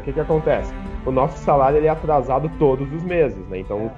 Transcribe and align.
né? 0.00 0.02
O 0.02 0.02
que, 0.02 0.12
que 0.12 0.20
acontece? 0.20 0.72
O 1.04 1.10
nosso 1.10 1.38
salário 1.38 1.78
ele 1.78 1.86
é 1.86 1.90
atrasado 1.90 2.50
todos 2.58 2.90
os 2.92 3.02
meses, 3.02 3.46
né? 3.48 3.58
Então 3.58 3.90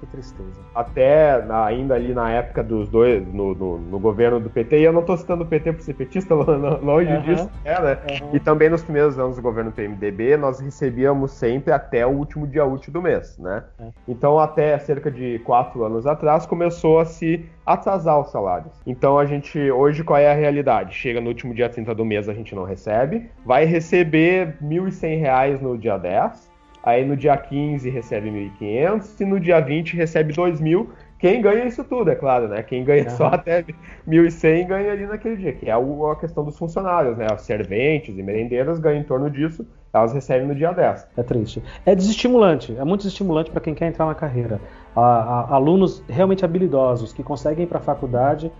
que 0.00 0.06
tristeza. 0.06 0.60
Até 0.74 1.42
ainda 1.64 1.94
ali 1.94 2.12
na 2.12 2.30
época 2.30 2.62
dos 2.62 2.88
dois, 2.88 3.26
no, 3.32 3.54
no, 3.54 3.78
no, 3.78 3.98
governo 3.98 4.40
do 4.40 4.50
PT, 4.50 4.80
e 4.80 4.84
eu 4.84 4.92
não 4.92 5.00
estou 5.00 5.16
citando 5.16 5.44
o 5.44 5.46
PT 5.46 5.72
por 5.72 5.82
ser 5.82 5.94
petista, 5.94 6.34
longe 6.34 7.12
uhum. 7.12 7.22
disso, 7.22 7.50
é, 7.64 7.80
né? 7.80 7.98
Uhum. 8.22 8.30
E 8.34 8.40
também 8.40 8.68
nos 8.68 8.82
primeiros 8.82 9.18
anos 9.18 9.36
do 9.36 9.42
governo 9.42 9.72
PMDB, 9.72 10.36
nós 10.36 10.60
recebíamos 10.60 11.32
sempre 11.32 11.72
até 11.72 12.06
o 12.06 12.10
último 12.10 12.46
dia 12.46 12.64
útil 12.64 12.92
do 12.92 13.02
mês, 13.02 13.38
né? 13.38 13.64
Uhum. 13.78 13.92
Então, 14.08 14.38
até 14.38 14.78
cerca 14.78 15.10
de 15.10 15.38
quatro 15.40 15.84
anos 15.84 16.06
atrás, 16.06 16.46
começou 16.46 17.00
a 17.00 17.04
se 17.04 17.44
atrasar 17.64 18.20
os 18.20 18.30
salários. 18.30 18.72
Então, 18.86 19.18
a 19.18 19.26
gente, 19.26 19.58
hoje, 19.70 20.04
qual 20.04 20.18
é 20.18 20.30
a 20.30 20.34
realidade? 20.34 20.94
Chega 20.94 21.20
no 21.20 21.28
último 21.28 21.54
dia 21.54 21.68
30 21.68 21.94
do 21.94 22.04
mês, 22.04 22.28
a 22.28 22.34
gente 22.34 22.54
não 22.54 22.64
recebe, 22.64 23.28
vai 23.44 23.64
receber 23.64 24.56
R$ 24.60 24.66
1.100 24.66 25.60
no 25.60 25.76
dia 25.76 25.98
10, 25.98 26.55
Aí 26.86 27.04
no 27.04 27.16
dia 27.16 27.36
15 27.36 27.90
recebe 27.90 28.30
1.500 28.30 29.20
e 29.20 29.24
no 29.24 29.40
dia 29.40 29.58
20 29.58 29.96
recebe 29.96 30.32
2.000. 30.32 30.86
Quem 31.18 31.42
ganha 31.42 31.64
isso 31.64 31.82
tudo, 31.82 32.12
é 32.12 32.14
claro, 32.14 32.46
né? 32.46 32.62
Quem 32.62 32.84
ganha 32.84 33.02
uhum. 33.02 33.10
só 33.10 33.26
até 33.26 33.64
1.100 34.06 34.66
ganha 34.68 34.92
ali 34.92 35.04
naquele 35.04 35.34
dia, 35.36 35.52
que 35.52 35.68
é 35.68 35.72
a 35.72 36.14
questão 36.14 36.44
dos 36.44 36.56
funcionários, 36.56 37.18
né? 37.18 37.26
Os 37.34 37.42
serventes 37.42 38.16
e 38.16 38.22
merendeiras 38.22 38.78
ganham 38.78 39.00
em 39.00 39.02
torno 39.02 39.28
disso, 39.28 39.66
elas 39.92 40.12
recebem 40.12 40.46
no 40.46 40.54
dia 40.54 40.70
10. 40.70 41.08
É 41.16 41.24
triste. 41.24 41.60
É 41.84 41.92
desestimulante, 41.92 42.76
é 42.78 42.84
muito 42.84 43.00
desestimulante 43.00 43.50
para 43.50 43.60
quem 43.60 43.74
quer 43.74 43.88
entrar 43.88 44.06
na 44.06 44.14
carreira. 44.14 44.60
A, 44.94 45.00
a, 45.00 45.54
alunos 45.56 46.04
realmente 46.08 46.44
habilidosos 46.44 47.12
que 47.12 47.24
conseguem 47.24 47.64
ir 47.64 47.66
para 47.66 47.78
a 47.78 47.82
faculdade 47.82 48.52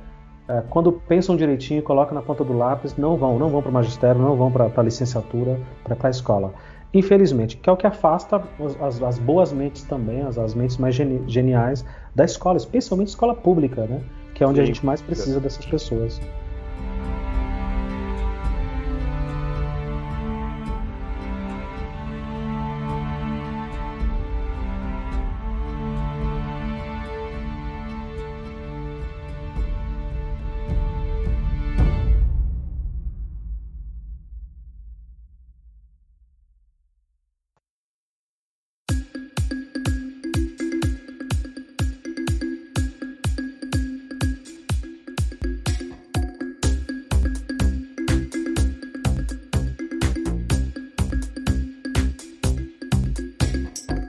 é, 0.49 0.65
quando 0.69 0.93
pensam 0.93 1.37
direitinho, 1.37 1.81
colocam 1.81 2.15
na 2.15 2.23
ponta 2.23 2.43
do 2.43 2.57
lápis, 2.57 2.97
não 2.97 3.17
vão, 3.17 3.39
não 3.39 3.51
vão 3.51 3.63
para 3.63 3.71
o 3.71 3.73
magistério, 3.73 4.21
não 4.21 4.35
vão 4.35 4.51
para 4.51 4.69
a 4.77 4.83
licenciatura, 4.83 5.61
para 5.85 5.97
a 6.09 6.11
escola 6.11 6.53
infelizmente, 6.99 7.57
que 7.57 7.69
é 7.69 7.73
o 7.73 7.77
que 7.77 7.87
afasta 7.87 8.43
as, 8.81 9.03
as 9.03 9.19
boas 9.19 9.53
mentes 9.53 9.83
também, 9.85 10.23
as, 10.23 10.39
as 10.39 10.55
mentes 10.55 10.77
mais 10.77 10.95
geni 10.95 11.23
geniais 11.27 11.85
da 12.15 12.25
escola, 12.25 12.57
especialmente 12.57 13.09
escola 13.09 13.35
pública, 13.35 13.87
né? 13.87 14.01
Que 14.35 14.45
é 14.45 14.47
onde 14.47 14.57
Sim. 14.57 14.63
a 14.63 14.67
gente 14.67 14.85
mais 14.85 15.01
precisa 15.01 15.41
dessas 15.41 15.65
pessoas. 15.65 16.21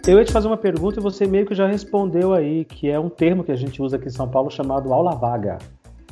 Eu 0.07 0.17
ia 0.17 0.23
te 0.23 0.31
fazer 0.31 0.47
uma 0.47 0.55
pergunta 0.55 1.01
e 1.01 1.03
você 1.03 1.27
meio 1.27 1.45
que 1.45 1.53
já 1.53 1.67
respondeu 1.67 2.33
aí, 2.33 2.63
que 2.63 2.89
é 2.89 2.97
um 2.97 3.09
termo 3.09 3.43
que 3.43 3.51
a 3.51 3.57
gente 3.57 3.81
usa 3.81 3.97
aqui 3.97 4.07
em 4.07 4.09
São 4.09 4.29
Paulo 4.29 4.49
chamado 4.49 4.93
aula 4.93 5.13
vaga. 5.13 5.57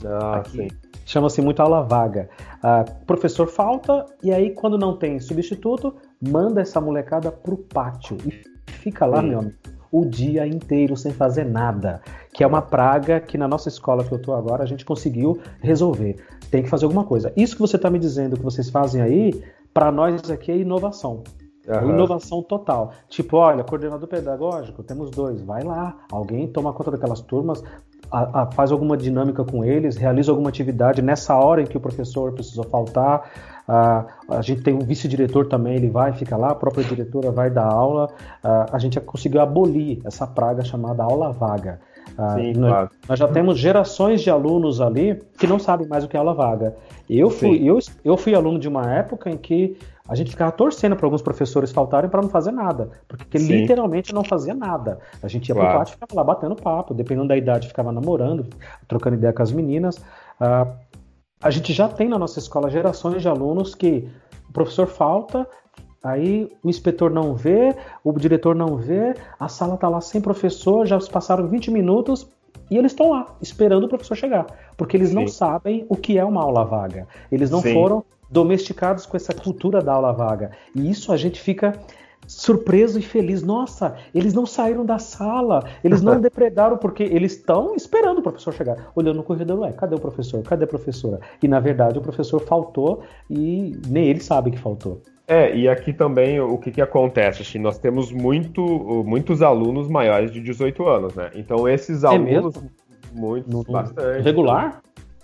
Ah, 0.03 0.39
aqui. 0.39 0.67
Chama-se 1.06 1.41
muito 1.41 1.61
aula 1.61 1.81
vaga. 1.81 2.29
Ah, 2.61 2.83
professor 3.07 3.47
falta, 3.47 4.06
e 4.22 4.33
aí, 4.33 4.50
quando 4.50 4.78
não 4.78 4.97
tem 4.97 5.17
substituto, 5.22 5.95
manda 6.19 6.59
essa 6.59 6.81
molecada 6.81 7.31
pro 7.31 7.56
pátio. 7.56 8.17
E 8.25 8.44
fica 8.69 9.06
lá, 9.06 9.22
Sim. 9.22 9.29
meu 9.29 9.39
amigo, 9.39 9.56
o 9.89 10.03
dia 10.03 10.45
inteiro 10.45 10.97
sem 10.97 11.13
fazer 11.13 11.45
nada. 11.45 12.01
Que 12.33 12.44
é 12.44 12.47
uma 12.47 12.62
praga 12.62 13.22
que 13.22 13.38
na 13.38 13.47
nossa 13.47 13.69
escola 13.69 14.03
que 14.03 14.12
eu 14.12 14.22
tô 14.22 14.33
agora 14.33 14.63
a 14.63 14.67
gente 14.67 14.83
conseguiu 14.83 15.39
resolver. 15.62 16.17
Tem 16.51 16.62
que 16.62 16.69
fazer 16.69 16.83
alguma 16.83 17.06
coisa. 17.06 17.31
Isso 17.38 17.56
que 17.56 17.62
você 17.62 17.77
está 17.77 17.89
me 17.89 17.97
dizendo 17.97 18.35
que 18.35 18.44
vocês 18.44 18.69
fazem 18.69 19.01
aí, 19.01 19.41
para 19.73 19.89
nós 19.89 20.29
aqui 20.29 20.51
é 20.51 20.57
inovação. 20.57 21.23
Uhum. 21.68 21.90
Inovação 21.90 22.44
total. 22.44 22.92
Tipo, 23.09 23.38
olha, 23.38 23.64
coordenador 23.64 24.08
pedagógico, 24.08 24.84
temos 24.84 25.09
dois. 25.09 25.42
Vai 25.42 25.64
lá, 25.64 25.98
alguém 26.12 26.48
toma 26.48 26.72
conta 26.74 26.92
daquelas 26.92 27.22
turmas, 27.22 27.64
a, 28.12 28.42
a, 28.42 28.52
faz 28.52 28.72
alguma 28.72 28.96
dinâmica 28.96 29.44
com 29.44 29.64
eles, 29.64 29.98
realiza 29.98 30.31
alguma 30.31 30.50
atividade 30.50 31.02
nessa 31.02 31.36
hora 31.36 31.62
em 31.62 31.66
que 31.66 31.78
o 31.78 31.80
professor 31.80 32.31
precisou 32.34 32.64
faltar. 32.66 33.30
A, 33.68 34.06
a 34.30 34.42
gente 34.42 34.62
tem 34.62 34.74
um 34.74 34.80
vice-diretor 34.80 35.48
também, 35.48 35.75
ele 35.75 35.90
vai, 35.90 36.14
fica 36.14 36.38
lá, 36.38 36.52
a 36.52 36.56
própria 36.56 36.84
diretora 36.84 37.31
vai 37.31 37.50
dar 37.50 37.66
aula. 37.66 38.09
A, 38.44 38.75
a 38.75 38.80
gente 38.80 39.00
conseguiu 39.00 39.42
abolir 39.42 40.02
essa 40.06 40.28
praga 40.28 40.64
chamada 40.64 41.04
aula 41.04 41.31
vaga. 41.31 41.80
Sim, 42.36 42.54
nós, 42.54 42.72
claro. 42.72 42.90
nós, 43.10 43.20
já 43.20 43.28
temos 43.28 43.60
gerações 43.60 44.22
de 44.22 44.30
alunos 44.30 44.80
ali 44.80 45.22
que 45.38 45.48
não 45.48 45.60
sabem 45.60 45.88
mais 45.88 46.04
o 46.04 46.08
que 46.08 46.16
é 46.16 46.20
aula 46.20 46.34
vaga. 46.34 46.76
Eu 47.10 47.30
fui, 47.30 47.64
eu, 47.64 47.78
eu 48.04 48.18
fui 48.18 48.34
aluno 48.34 48.58
de 48.58 48.68
uma 48.68 48.92
época 48.94 49.30
em 49.30 49.38
que 49.38 49.78
a 50.08 50.16
gente 50.16 50.30
ficava 50.30 50.52
torcendo 50.52 50.96
para 50.96 51.06
alguns 51.06 51.22
professores 51.22 51.72
faltarem 51.72 52.10
para 52.10 52.22
não 52.22 52.30
fazer 52.30 52.52
nada, 52.52 52.92
porque 53.08 53.40
Sim. 53.40 53.62
literalmente 53.62 54.14
não 54.14 54.24
fazia 54.24 54.54
nada. 54.54 55.00
A 55.22 55.28
gente 55.28 55.50
ia 55.50 55.56
claro. 55.56 55.70
pro 55.70 55.80
pátio 55.80 55.92
e 55.92 55.96
ficava 55.96 56.16
lá 56.16 56.24
batendo 56.24 56.56
papo, 56.56 56.94
dependendo 56.94 57.28
da 57.28 57.36
idade, 57.36 57.68
ficava 57.68 57.92
namorando, 57.92 58.46
trocando 58.88 59.16
ideia 59.16 59.34
com 59.34 59.42
as 59.42 59.52
meninas. 59.52 59.98
Uh, 60.40 60.72
a 61.42 61.50
gente 61.50 61.74
já 61.74 61.88
tem 61.90 62.08
na 62.08 62.20
nossa 62.20 62.40
escola 62.40 62.70
gerações 62.70 63.22
de 63.22 63.28
alunos 63.28 63.74
que 63.74 64.08
o 64.48 64.54
professor 64.54 64.88
falta, 64.88 65.48
aí 66.06 66.50
o 66.64 66.70
inspetor 66.70 67.10
não 67.10 67.34
vê, 67.34 67.76
o 68.04 68.14
diretor 68.14 68.56
não 68.56 68.78
vê, 68.78 69.16
a 69.40 69.48
sala 69.48 69.76
está 69.76 69.90
lá 69.90 70.00
sem 70.00 70.22
professor, 70.22 70.86
já 70.86 71.00
passaram 71.00 71.48
20 71.48 71.72
minutos, 71.72 72.28
e 72.70 72.78
eles 72.78 72.92
estão 72.92 73.10
lá, 73.10 73.36
esperando 73.42 73.86
o 73.86 73.90
professor 73.90 74.16
chegar, 74.16 74.46
porque 74.78 74.96
eles 74.96 75.10
Sim. 75.10 75.16
não 75.16 75.28
sabem 75.28 75.86
o 75.90 75.96
que 75.96 76.18
é 76.18 76.24
uma 76.24 76.44
aula 76.44 76.64
vaga. 76.64 77.08
Eles 77.32 77.50
não 77.50 77.62
Sim. 77.62 77.74
foram 77.74 78.06
domesticados 78.30 79.06
com 79.06 79.18
essa 79.18 79.34
cultura 79.34 79.82
da 79.82 79.94
aula 79.94 80.12
vaga. 80.12 80.52
E 80.76 80.90
isso 80.90 81.12
a 81.12 81.18
gente 81.18 81.40
fica 81.40 81.74
surpreso 82.28 83.00
e 83.00 83.02
feliz. 83.02 83.44
Nossa, 83.44 83.96
eles 84.13 84.34
não 84.34 84.46
saíram 84.46 84.86
da 84.86 85.00
sala, 85.00 85.63
eles 85.84 86.02
não 86.02 86.19
depredaram 86.22 86.78
porque 86.78 87.03
eles 87.03 87.34
estão 87.34 87.75
esperando 87.75 88.19
o 88.19 88.22
professor 88.22 88.53
chegar. 88.53 88.91
Olhando 88.96 89.18
no 89.18 89.24
corredor, 89.24 89.59
ué, 89.59 89.72
cadê 89.72 89.96
o 89.96 90.00
professor? 90.00 90.44
Cadê 90.44 90.66
a 90.66 90.68
professora? 90.68 91.19
E 91.41 91.47
na 91.47 91.59
verdade 91.59 91.97
o 91.97 92.02
professor 92.02 92.40
faltou 92.41 93.03
e 93.30 93.78
nem 93.88 94.08
ele 94.08 94.19
sabe 94.19 94.52
que 94.52 94.58
faltou. 94.58 95.02
É, 95.28 95.56
e 95.56 95.68
aqui 95.68 95.91
também 95.91 96.40
o 96.40 96.58
que, 96.58 96.72
que 96.72 96.81
acontece? 96.81 97.41
Assim, 97.41 97.58
nós 97.58 97.80
temos 97.80 98.12
muito, 98.12 98.62
muitos 99.06 99.42
alunos 99.42 99.88
maiores 99.88 100.31
de 100.31 100.40
18 100.40 100.88
anos, 100.88 101.16
né? 101.16 101.31
Então 101.34 101.68
esses 101.68 102.03
é 102.03 102.07
alunos, 102.07 102.56
mesmo? 102.56 102.72
muitos, 103.12 103.52
no, 103.52 103.63
bastante. 103.63 104.22
Regular? 104.22 104.81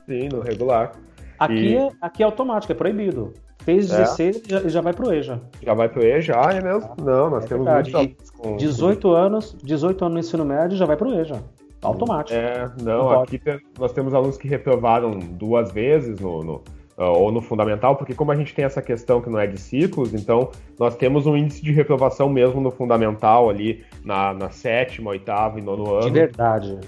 Sim, 0.07 0.29
no 0.29 0.41
regular. 0.41 0.93
Aqui, 1.37 1.53
e... 1.53 1.75
é, 1.75 1.89
aqui 2.01 2.23
é 2.23 2.25
automático, 2.25 2.71
é 2.71 2.75
proibido. 2.75 3.33
Fez 3.63 3.89
16 3.89 4.35
é. 4.35 4.49
já, 4.49 4.67
já 4.67 4.81
vai 4.81 4.93
pro 4.93 5.13
EJA. 5.13 5.39
Já 5.61 5.73
vai 5.73 5.87
pro 5.87 6.03
EJA? 6.03 6.33
Ah, 6.35 6.53
é 6.53 6.61
mesmo? 6.61 6.95
Não, 7.03 7.29
nós 7.29 7.45
é 7.45 7.47
temos 7.47 7.65
verdade. 7.65 7.93
muitos 7.93 8.29
com... 8.31 8.57
18 8.57 9.11
anos, 9.11 9.55
18 9.63 10.05
anos 10.05 10.13
no 10.13 10.19
ensino 10.19 10.45
médio 10.45 10.77
já 10.77 10.85
vai 10.85 10.97
pro 10.97 11.13
EJA. 11.13 11.41
Automático. 11.81 12.37
É, 12.37 12.69
não, 12.81 13.09
não 13.09 13.21
aqui 13.21 13.39
tem, 13.39 13.59
nós 13.79 13.91
temos 13.91 14.13
alunos 14.13 14.37
que 14.37 14.47
reprovaram 14.47 15.17
duas 15.17 15.71
vezes 15.71 16.19
no, 16.19 16.43
no 16.43 16.53
uh, 16.97 17.17
ou 17.17 17.31
no 17.31 17.41
fundamental, 17.41 17.95
porque 17.95 18.13
como 18.13 18.31
a 18.31 18.35
gente 18.35 18.53
tem 18.53 18.65
essa 18.65 18.81
questão 18.81 19.19
que 19.19 19.29
não 19.29 19.39
é 19.39 19.47
de 19.47 19.59
ciclos, 19.59 20.13
então 20.13 20.51
nós 20.79 20.95
temos 20.95 21.25
um 21.25 21.35
índice 21.35 21.61
de 21.61 21.71
reprovação 21.71 22.29
mesmo 22.29 22.61
no 22.61 22.69
fundamental 22.69 23.49
ali 23.49 23.83
na, 24.05 24.33
na 24.33 24.49
sétima, 24.51 25.09
oitava 25.09 25.59
e 25.59 25.63
nono 25.63 25.91
ano. 25.91 26.05
De 26.05 26.11
verdade. 26.11 26.79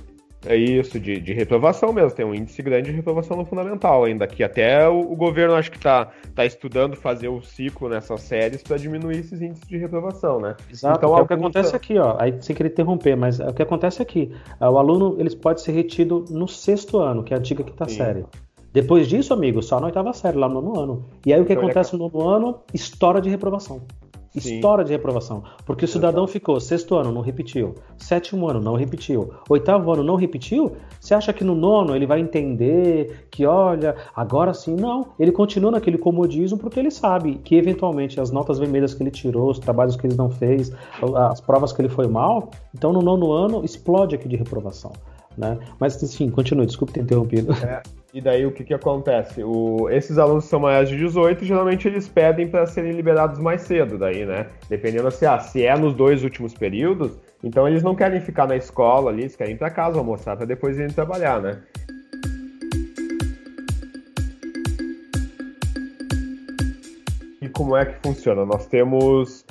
É 0.46 0.56
isso, 0.56 1.00
de, 1.00 1.20
de 1.20 1.34
reprovação 1.34 1.94
mesmo. 1.94 2.12
Tem 2.12 2.26
um 2.26 2.34
índice 2.34 2.62
grande 2.62 2.90
de 2.90 2.96
reprovação 2.96 3.38
no 3.38 3.46
fundamental 3.46 4.04
ainda. 4.04 4.28
Que 4.28 4.44
até 4.44 4.88
o, 4.88 5.00
o 5.00 5.16
governo 5.16 5.56
acho 5.56 5.72
que 5.72 5.78
está 5.78 6.12
tá 6.36 6.46
estudando 6.46 6.96
fazer 6.96 7.30
o 7.30 7.42
ciclo 7.42 7.90
nessas 7.90 8.22
séries 8.22 8.62
para 8.62 8.78
diminuir 8.78 9.20
esses 9.20 9.42
índices 9.42 9.68
de 9.68 9.78
reprovação, 9.78 10.40
né? 10.40 10.56
Exato. 10.70 10.98
Então, 10.98 11.18
é 11.18 11.22
o 11.22 11.28
que 11.28 11.34
acontece 11.34 11.76
aqui, 11.76 11.98
ó. 11.98 12.18
Aí 12.20 12.36
sem 12.42 12.56
querer 12.56 12.70
interromper, 12.70 13.16
mas 13.16 13.40
é 13.40 13.48
o 13.48 13.54
que 13.54 13.62
acontece 13.62 14.02
aqui. 14.02 14.32
É, 14.60 14.68
o 14.68 14.78
aluno 14.78 15.16
ele 15.20 15.34
pode 15.36 15.62
ser 15.62 15.72
retido 15.72 16.26
no 16.30 16.48
sexto 16.48 17.00
ano, 17.00 17.24
que 17.24 17.34
é 17.34 17.38
a 17.38 17.40
antiga 17.40 17.64
quinta 17.64 17.88
Sim. 17.88 17.98
série. 17.98 18.26
Depois 18.74 19.08
disso, 19.08 19.34
amigo, 19.34 19.62
só 19.62 19.80
na 19.80 19.86
oitava 19.86 20.12
série, 20.14 20.38
lá 20.38 20.50
no 20.50 20.60
nono 20.60 20.80
ano. 20.80 21.06
E 21.26 21.32
aí 21.32 21.40
o 21.40 21.46
que 21.46 21.54
então, 21.54 21.64
acontece 21.64 21.96
no 21.96 22.10
nono 22.10 22.28
ano? 22.28 22.60
História 22.74 23.22
de 23.22 23.30
reprovação. 23.30 23.82
História 24.36 24.84
de 24.84 24.92
reprovação. 24.92 25.44
Porque 25.66 25.86
o 25.86 25.88
cidadão 25.88 26.26
ficou 26.26 26.60
sexto 26.60 26.96
ano, 26.96 27.12
não 27.12 27.22
repetiu. 27.22 27.76
Sétimo 27.98 28.50
ano, 28.50 28.60
não 28.60 28.76
repetiu. 28.76 29.32
Oitavo 29.48 29.92
ano, 29.92 30.04
não 30.04 30.16
repetiu. 30.16 30.76
Você 31.00 31.14
acha 31.14 31.32
que 31.32 31.44
no 31.44 31.54
nono 31.54 31.96
ele 31.96 32.08
vai 32.08 32.20
entender 32.20 33.28
que, 33.30 33.46
olha, 33.46 33.96
agora 34.16 34.54
sim? 34.54 34.76
Não. 34.76 35.08
Ele 35.20 35.32
continua 35.32 35.72
naquele 35.72 35.98
comodismo 35.98 36.58
porque 36.58 36.80
ele 36.80 36.90
sabe 36.90 37.36
que, 37.44 37.56
eventualmente, 37.56 38.20
as 38.20 38.32
notas 38.32 38.58
vermelhas 38.58 38.94
que 38.94 39.04
ele 39.04 39.12
tirou, 39.12 39.52
os 39.52 39.60
trabalhos 39.60 39.96
que 39.96 40.08
ele 40.08 40.16
não 40.16 40.30
fez, 40.30 40.72
as 41.30 41.40
provas 41.40 41.72
que 41.72 41.82
ele 41.82 41.90
foi 41.90 42.08
mal, 42.08 42.50
então 42.74 42.92
no 42.92 43.02
nono 43.02 43.32
ano 43.32 43.64
explode 43.64 44.16
aqui 44.16 44.28
de 44.28 44.36
reprovação. 44.36 44.92
Né? 45.38 45.58
Mas, 45.80 46.02
enfim, 46.02 46.30
continue, 46.30 46.66
desculpe 46.66 46.94
ter 46.94 47.02
interrompido. 47.02 47.54
É, 47.54 47.82
e 48.14 48.22
daí 48.22 48.46
o 48.46 48.52
que, 48.52 48.64
que 48.64 48.74
acontece? 48.74 49.44
O, 49.44 49.90
esses 49.90 50.20
alunos 50.20 50.44
que 50.44 50.50
são 50.52 50.60
maiores 50.60 50.90
de 50.90 50.98
18, 50.98 51.44
geralmente 51.44 51.88
eles 51.88 52.08
pedem 52.08 52.48
para 52.48 52.68
serem 52.68 52.92
liberados 52.92 53.40
mais 53.40 53.62
cedo, 53.62 53.98
daí, 53.98 54.26
né? 54.26 54.48
Dependendo 54.70 55.10
se, 55.10 55.26
ah, 55.26 55.40
se 55.40 55.66
é 55.66 55.76
nos 55.76 55.96
dois 55.96 56.24
últimos 56.24 56.54
períodos, 56.54 57.18
então 57.44 57.68
eles 57.68 57.82
não 57.82 57.96
querem 57.96 58.22
ficar 58.22 58.48
na 58.48 58.56
escola 58.56 59.10
ali, 59.10 59.24
eles 59.24 59.36
querem 59.36 59.56
ir 59.56 59.58
para 59.58 59.72
casa 59.72 59.98
almoçar 59.98 60.38
para 60.38 60.46
depois 60.46 60.78
irem 60.78 60.90
trabalhar, 60.90 61.42
né? 61.42 61.60
E 67.42 67.50
como 67.50 67.76
é 67.76 67.86
que 67.86 67.96
funciona? 68.08 68.46
Nós 68.46 68.68
temos 68.68 69.44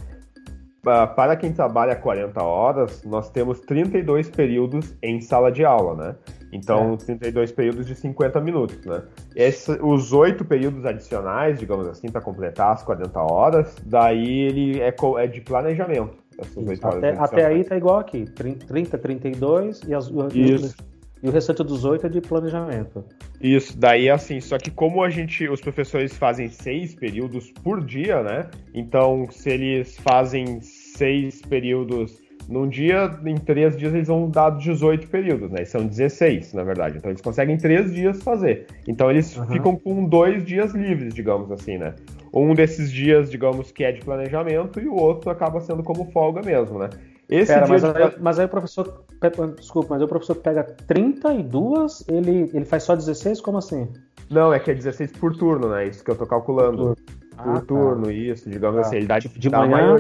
para 0.83 1.37
quem 1.37 1.53
trabalha 1.53 1.95
40 1.95 2.43
horas, 2.43 3.05
nós 3.05 3.31
temos 3.31 3.61
32 3.61 4.29
períodos 4.29 4.95
em 5.01 5.21
sala 5.21 5.53
de 5.53 5.65
aula, 5.65 5.95
né? 5.95 6.17
Então, 6.53 6.95
é. 6.95 6.97
32 6.97 7.53
períodos 7.53 7.87
de 7.87 7.95
50 7.95 8.41
minutos, 8.41 8.85
né? 8.85 9.03
Esse, 9.35 9.71
os 9.81 10.13
oito 10.13 10.45
períodos 10.45 10.85
adicionais, 10.85 11.59
digamos 11.59 11.87
assim, 11.87 12.11
para 12.11 12.21
completar 12.21 12.73
as 12.73 12.83
40 12.83 13.21
horas, 13.21 13.77
daí 13.87 14.41
ele 14.41 14.81
é, 14.81 14.95
é 15.19 15.27
de 15.27 15.41
planejamento. 15.41 16.21
Até, 16.83 17.11
até, 17.11 17.47
aí 17.47 17.63
tá 17.63 17.77
igual 17.77 17.99
aqui, 17.99 18.25
30, 18.25 18.99
32 18.99 19.83
e 19.87 19.95
as, 19.95 20.11
Isso. 20.35 20.75
E 21.23 21.29
o 21.29 21.31
restante 21.31 21.63
dos 21.63 21.85
oito 21.85 22.07
é 22.07 22.09
de 22.09 22.21
planejamento. 22.21 23.05
Isso, 23.41 23.79
daí 23.79 24.11
assim, 24.11 24.41
só 24.41 24.59
que 24.59 24.71
como 24.71 25.03
a 25.03 25.09
gente, 25.09 25.49
os 25.49 25.61
professores 25.61 26.17
fazem 26.17 26.49
seis 26.49 26.95
períodos 26.95 27.53
por 27.63 27.85
dia, 27.85 28.23
né? 28.23 28.51
Então, 28.75 29.29
se 29.31 29.51
eles 29.51 29.97
fazem 29.99 30.61
seis 30.61 31.41
períodos 31.43 32.21
num 32.49 32.69
dia, 32.69 33.11
em 33.25 33.37
três 33.37 33.77
dias 33.77 33.95
eles 33.95 34.09
vão 34.09 34.29
dar 34.29 34.51
18 34.51 35.07
períodos, 35.09 35.51
né? 35.51 35.65
São 35.65 35.87
16, 35.87 36.53
na 36.55 36.65
verdade. 36.65 36.99
Então 36.99 37.11
eles 37.11 37.23
conseguem 37.23 37.57
três 37.57 37.93
dias 37.95 38.23
fazer. 38.23 38.67
Então 38.87 39.11
eles 39.11 39.37
uhum. 39.37 39.47
ficam 39.47 39.77
com 39.77 40.05
dois 40.05 40.45
dias 40.45 40.73
livres, 40.75 41.15
digamos 41.15 41.51
assim, 41.51 41.79
né? 41.79 41.95
Um 42.33 42.55
desses 42.55 42.91
dias, 42.91 43.31
digamos, 43.31 43.71
que 43.71 43.85
é 43.85 43.93
de 43.93 44.01
planejamento 44.01 44.81
e 44.81 44.89
o 44.89 44.95
outro 44.95 45.31
acaba 45.31 45.61
sendo 45.61 45.83
como 45.83 46.11
folga 46.11 46.43
mesmo, 46.43 46.79
né? 46.79 46.91
Esse 47.29 47.53
Pera, 47.53 47.67
mas, 47.67 47.83
de... 47.83 47.89
aí, 47.89 48.13
mas, 48.21 48.39
aí, 48.39 48.47
o 48.47 48.49
professor. 48.49 49.05
Desculpa, 49.57 49.89
mas 49.91 50.01
aí 50.01 50.05
o 50.05 50.09
professor 50.09 50.35
pega 50.37 50.65
32, 50.65 52.05
ele, 52.09 52.51
ele 52.53 52.65
faz 52.65 52.83
só 52.83 52.95
16? 52.95 53.41
Como 53.41 53.59
assim? 53.59 53.89
Não, 54.31 54.53
é 54.53 54.59
que 54.59 54.71
é 54.71 54.75
16 54.75 55.13
por 55.13 55.37
turno, 55.37 55.69
né? 55.69 55.87
Isso 55.87 56.05
que 56.05 56.11
eu 56.11 56.17
tô 56.17 56.27
calculando. 56.27 56.97
Por, 56.97 56.97
ah, 57.37 57.43
por 57.43 57.55
tá. 57.55 57.61
turno, 57.67 58.11
isso, 58.11 58.49
digamos 58.51 58.79
ah, 58.79 58.81
assim. 58.83 58.97
Ele 58.97 59.07
dá 59.07 59.19
de, 59.19 59.29
de 59.29 59.51
manhã. 59.51 59.97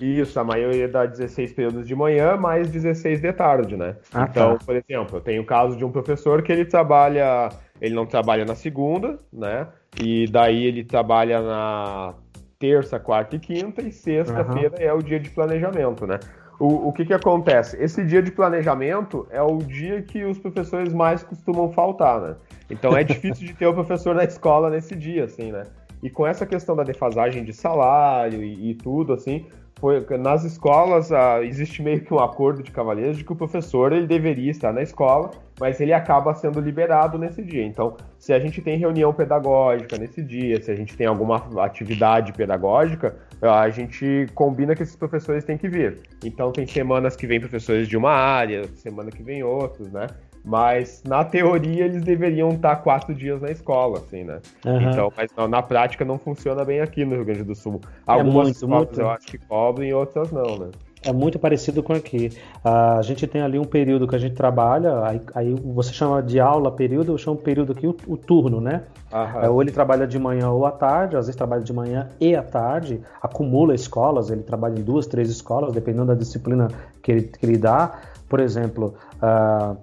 Isso, 0.00 0.38
a 0.40 0.42
maioria 0.42 0.88
dá 0.88 1.06
16 1.06 1.52
períodos 1.52 1.86
de 1.86 1.94
manhã, 1.94 2.36
mais 2.36 2.68
16 2.68 3.20
de 3.20 3.32
tarde, 3.32 3.76
né? 3.76 3.96
Ah, 4.12 4.26
então, 4.28 4.58
tá. 4.58 4.64
por 4.64 4.74
exemplo, 4.74 5.18
eu 5.18 5.20
tenho 5.20 5.42
o 5.42 5.46
caso 5.46 5.76
de 5.76 5.84
um 5.84 5.92
professor 5.92 6.42
que 6.42 6.50
ele 6.50 6.64
trabalha. 6.64 7.50
Ele 7.80 7.94
não 7.94 8.04
trabalha 8.04 8.44
na 8.44 8.56
segunda, 8.56 9.18
né? 9.32 9.68
E 10.00 10.26
daí 10.26 10.64
ele 10.64 10.84
trabalha 10.84 11.40
na 11.40 12.14
terça, 12.58 12.98
quarta 12.98 13.36
e 13.36 13.38
quinta, 13.38 13.82
e 13.82 13.92
sexta-feira 13.92 14.76
uhum. 14.78 14.86
é 14.86 14.92
o 14.92 15.02
dia 15.02 15.18
de 15.18 15.30
planejamento, 15.30 16.06
né? 16.06 16.18
O, 16.62 16.90
o 16.90 16.92
que, 16.92 17.04
que 17.04 17.12
acontece? 17.12 17.76
Esse 17.82 18.04
dia 18.04 18.22
de 18.22 18.30
planejamento 18.30 19.26
é 19.30 19.42
o 19.42 19.58
dia 19.58 20.00
que 20.00 20.24
os 20.24 20.38
professores 20.38 20.94
mais 20.94 21.20
costumam 21.24 21.72
faltar, 21.72 22.20
né? 22.20 22.36
Então 22.70 22.96
é 22.96 23.02
difícil 23.02 23.48
de 23.48 23.52
ter 23.52 23.66
o 23.66 23.74
professor 23.74 24.14
na 24.14 24.22
escola 24.22 24.70
nesse 24.70 24.94
dia, 24.94 25.24
assim, 25.24 25.50
né? 25.50 25.64
E 26.00 26.08
com 26.08 26.24
essa 26.24 26.46
questão 26.46 26.76
da 26.76 26.84
defasagem 26.84 27.42
de 27.42 27.52
salário 27.52 28.44
e, 28.44 28.70
e 28.70 28.74
tudo, 28.76 29.12
assim, 29.12 29.44
foi, 29.82 30.06
nas 30.16 30.44
escolas 30.44 31.10
ah, 31.10 31.42
existe 31.42 31.82
meio 31.82 32.02
que 32.02 32.14
um 32.14 32.20
acordo 32.20 32.62
de 32.62 32.70
cavalheiros 32.70 33.18
de 33.18 33.24
que 33.24 33.32
o 33.32 33.34
professor 33.34 33.92
ele 33.92 34.06
deveria 34.06 34.48
estar 34.48 34.72
na 34.72 34.80
escola, 34.80 35.32
mas 35.58 35.80
ele 35.80 35.92
acaba 35.92 36.32
sendo 36.36 36.60
liberado 36.60 37.18
nesse 37.18 37.42
dia. 37.42 37.66
Então, 37.66 37.96
se 38.16 38.32
a 38.32 38.38
gente 38.38 38.62
tem 38.62 38.78
reunião 38.78 39.12
pedagógica 39.12 39.98
nesse 39.98 40.22
dia, 40.22 40.62
se 40.62 40.70
a 40.70 40.76
gente 40.76 40.96
tem 40.96 41.08
alguma 41.08 41.48
atividade 41.64 42.32
pedagógica, 42.32 43.16
a 43.42 43.68
gente 43.70 44.28
combina 44.36 44.76
que 44.76 44.84
esses 44.84 44.94
professores 44.94 45.42
têm 45.42 45.58
que 45.58 45.68
vir. 45.68 45.98
Então, 46.24 46.52
tem 46.52 46.64
semanas 46.64 47.16
que 47.16 47.26
vem 47.26 47.40
professores 47.40 47.88
de 47.88 47.96
uma 47.96 48.12
área, 48.12 48.68
semana 48.76 49.10
que 49.10 49.24
vem 49.24 49.42
outros, 49.42 49.90
né? 49.90 50.06
Mas 50.44 51.02
na 51.06 51.24
teoria 51.24 51.84
eles 51.84 52.02
deveriam 52.02 52.50
estar 52.50 52.76
quatro 52.76 53.14
dias 53.14 53.40
na 53.40 53.50
escola, 53.50 53.98
assim, 53.98 54.24
né? 54.24 54.40
Uhum. 54.64 54.90
Então, 54.90 55.12
mas 55.16 55.30
não, 55.36 55.46
na 55.46 55.62
prática 55.62 56.04
não 56.04 56.18
funciona 56.18 56.64
bem 56.64 56.80
aqui 56.80 57.04
no 57.04 57.14
Rio 57.14 57.24
Grande 57.24 57.44
do 57.44 57.54
Sul. 57.54 57.80
É 57.84 57.88
Algumas 58.12 58.34
é 58.34 58.42
muito, 58.42 58.56
escolas 58.56 58.86
muito. 58.86 59.00
eu 59.00 59.10
acho 59.10 59.26
que 59.26 59.38
cobrem, 59.38 59.92
outras 59.94 60.32
não, 60.32 60.58
né? 60.58 60.70
É 61.04 61.12
muito 61.12 61.38
parecido 61.38 61.82
com 61.82 61.92
aqui. 61.92 62.30
Uh, 62.64 62.98
a 62.98 63.02
gente 63.02 63.26
tem 63.26 63.42
ali 63.42 63.58
um 63.58 63.64
período 63.64 64.06
que 64.06 64.14
a 64.14 64.18
gente 64.18 64.36
trabalha, 64.36 65.04
aí, 65.04 65.20
aí 65.34 65.54
você 65.54 65.92
chama 65.92 66.22
de 66.22 66.38
aula 66.38 66.70
período, 66.70 67.12
eu 67.12 67.18
chamo 67.18 67.36
período 67.36 67.72
aqui 67.72 67.86
o, 67.88 67.96
o 68.06 68.16
turno, 68.16 68.60
né? 68.60 68.84
Uh, 69.12 69.50
ou 69.50 69.60
ele 69.60 69.72
trabalha 69.72 70.06
de 70.06 70.18
manhã 70.18 70.50
ou 70.50 70.64
à 70.64 70.70
tarde, 70.70 71.16
às 71.16 71.26
vezes 71.26 71.36
trabalha 71.36 71.62
de 71.62 71.72
manhã 71.72 72.08
e 72.20 72.36
à 72.36 72.42
tarde, 72.42 73.00
acumula 73.20 73.74
escolas, 73.74 74.30
ele 74.30 74.44
trabalha 74.44 74.78
em 74.78 74.82
duas, 74.82 75.06
três 75.06 75.28
escolas, 75.28 75.72
dependendo 75.72 76.06
da 76.06 76.14
disciplina 76.14 76.68
que 77.02 77.10
ele, 77.10 77.22
que 77.22 77.44
ele 77.44 77.58
dá. 77.58 77.98
Por 78.28 78.38
exemplo, 78.38 78.94
uh, 79.16 79.76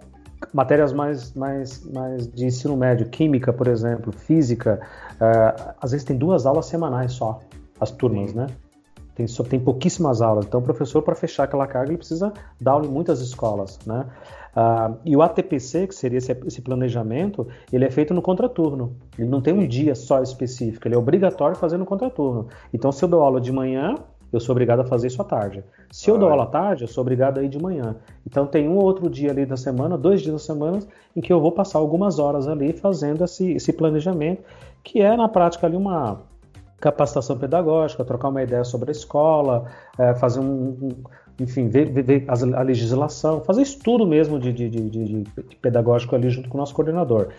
matérias 0.53 0.93
mais, 0.93 1.33
mais, 1.33 1.83
mais 1.85 2.27
de 2.27 2.45
ensino 2.45 2.75
médio, 2.75 3.07
química, 3.09 3.51
por 3.51 3.67
exemplo, 3.67 4.11
física, 4.11 4.79
uh, 5.15 5.73
às 5.79 5.91
vezes 5.91 6.05
tem 6.05 6.17
duas 6.17 6.45
aulas 6.45 6.65
semanais 6.65 7.13
só, 7.13 7.39
as 7.79 7.91
turmas, 7.91 8.31
Sim. 8.31 8.37
né? 8.37 8.47
Tem, 9.15 9.27
só, 9.27 9.43
tem 9.43 9.59
pouquíssimas 9.59 10.21
aulas. 10.21 10.45
Então, 10.45 10.61
o 10.61 10.63
professor, 10.63 11.01
para 11.01 11.13
fechar 11.13 11.43
aquela 11.43 11.67
carga, 11.67 11.91
ele 11.91 11.97
precisa 11.97 12.31
dar 12.59 12.71
aula 12.71 12.85
em 12.85 12.89
muitas 12.89 13.19
escolas, 13.19 13.77
né? 13.85 14.05
Uh, 14.55 14.97
e 15.05 15.15
o 15.15 15.21
ATPC, 15.21 15.87
que 15.87 15.93
seria 15.93 16.17
esse, 16.17 16.31
esse, 16.45 16.61
planejamento, 16.61 17.45
ele 17.71 17.85
é 17.85 17.91
feito 17.91 18.13
no 18.13 18.21
contraturno. 18.21 18.95
Ele 19.17 19.27
não 19.27 19.41
tem 19.41 19.53
um 19.53 19.67
dia 19.67 19.93
só 19.93 20.23
específico, 20.23 20.87
ele 20.87 20.95
é 20.95 20.97
obrigatório 20.97 21.55
fazer 21.55 21.77
no 21.77 21.85
contraturno. 21.85 22.47
Então, 22.73 22.91
se 22.91 23.03
eu 23.03 23.09
dou 23.09 23.21
aula 23.21 23.41
de 23.41 23.51
manhã, 23.51 23.95
eu 24.31 24.39
sou 24.39 24.53
obrigado 24.53 24.81
a 24.81 24.85
fazer 24.85 25.07
isso 25.07 25.21
à 25.21 25.25
tarde. 25.25 25.63
Se 25.91 26.09
eu 26.09 26.17
dou 26.17 26.29
aula 26.29 26.43
à 26.43 26.47
tarde, 26.47 26.83
eu 26.83 26.87
sou 26.87 27.01
obrigado 27.01 27.39
a 27.39 27.43
ir 27.43 27.49
de 27.49 27.61
manhã. 27.61 27.95
Então 28.25 28.45
tem 28.45 28.67
um 28.67 28.75
ou 28.75 28.83
outro 28.83 29.09
dia 29.09 29.31
ali 29.31 29.45
da 29.45 29.57
semana, 29.57 29.97
dois 29.97 30.21
dias 30.21 30.33
da 30.33 30.39
semana, 30.39 30.79
em 31.15 31.21
que 31.21 31.31
eu 31.31 31.39
vou 31.39 31.51
passar 31.51 31.79
algumas 31.79 32.19
horas 32.19 32.47
ali 32.47 32.73
fazendo 32.73 33.23
esse, 33.23 33.51
esse 33.53 33.73
planejamento, 33.73 34.43
que 34.83 35.01
é 35.01 35.15
na 35.15 35.27
prática 35.27 35.67
ali 35.67 35.75
uma 35.75 36.21
capacitação 36.79 37.37
pedagógica, 37.37 38.05
trocar 38.05 38.29
uma 38.29 38.41
ideia 38.41 38.63
sobre 38.63 38.89
a 38.89 38.93
escola, 38.93 39.65
é, 39.97 40.15
fazer 40.15 40.39
um, 40.39 40.77
um 40.81 40.89
enfim, 41.39 41.69
ver, 41.69 41.89
ver, 41.89 42.03
ver, 42.03 42.25
a 42.27 42.61
legislação, 42.61 43.41
fazer 43.41 43.61
estudo 43.61 44.05
mesmo 44.05 44.37
de, 44.37 44.51
de, 44.51 44.69
de, 44.69 44.89
de, 44.89 45.55
pedagógico 45.61 46.15
ali 46.15 46.29
junto 46.29 46.49
com 46.49 46.57
o 46.57 46.59
nosso 46.59 46.75
coordenador 46.75 47.29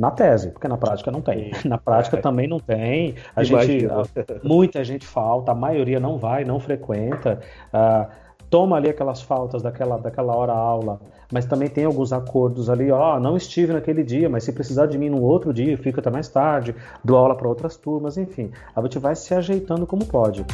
na 0.00 0.10
tese, 0.10 0.50
porque 0.50 0.66
na 0.66 0.78
prática 0.78 1.10
não 1.10 1.20
tem. 1.20 1.50
Na 1.66 1.76
prática 1.76 2.16
é. 2.16 2.20
também 2.20 2.48
não 2.48 2.58
tem. 2.58 3.16
A 3.36 3.44
gente, 3.44 3.86
muita 4.42 4.82
gente 4.82 5.06
falta, 5.06 5.52
a 5.52 5.54
maioria 5.54 6.00
não 6.00 6.16
vai, 6.16 6.42
não 6.42 6.58
frequenta. 6.58 7.38
Uh, 7.66 8.10
toma 8.48 8.76
ali 8.76 8.88
aquelas 8.88 9.20
faltas 9.20 9.60
daquela, 9.60 9.98
daquela 9.98 10.34
hora 10.34 10.54
aula, 10.54 10.98
mas 11.30 11.44
também 11.44 11.68
tem 11.68 11.84
alguns 11.84 12.14
acordos 12.14 12.70
ali, 12.70 12.90
ó, 12.90 13.20
não 13.20 13.36
estive 13.36 13.74
naquele 13.74 14.02
dia, 14.02 14.28
mas 14.28 14.42
se 14.42 14.52
precisar 14.52 14.86
de 14.86 14.96
mim 14.96 15.10
no 15.10 15.22
outro 15.22 15.52
dia, 15.52 15.76
fica 15.76 16.00
até 16.00 16.08
mais 16.08 16.28
tarde, 16.28 16.74
dou 17.04 17.18
aula 17.18 17.36
para 17.36 17.46
outras 17.46 17.76
turmas, 17.76 18.16
enfim. 18.16 18.50
A 18.74 18.80
gente 18.80 18.98
vai 18.98 19.14
se 19.14 19.34
ajeitando 19.34 19.86
como 19.86 20.06
pode. 20.06 20.46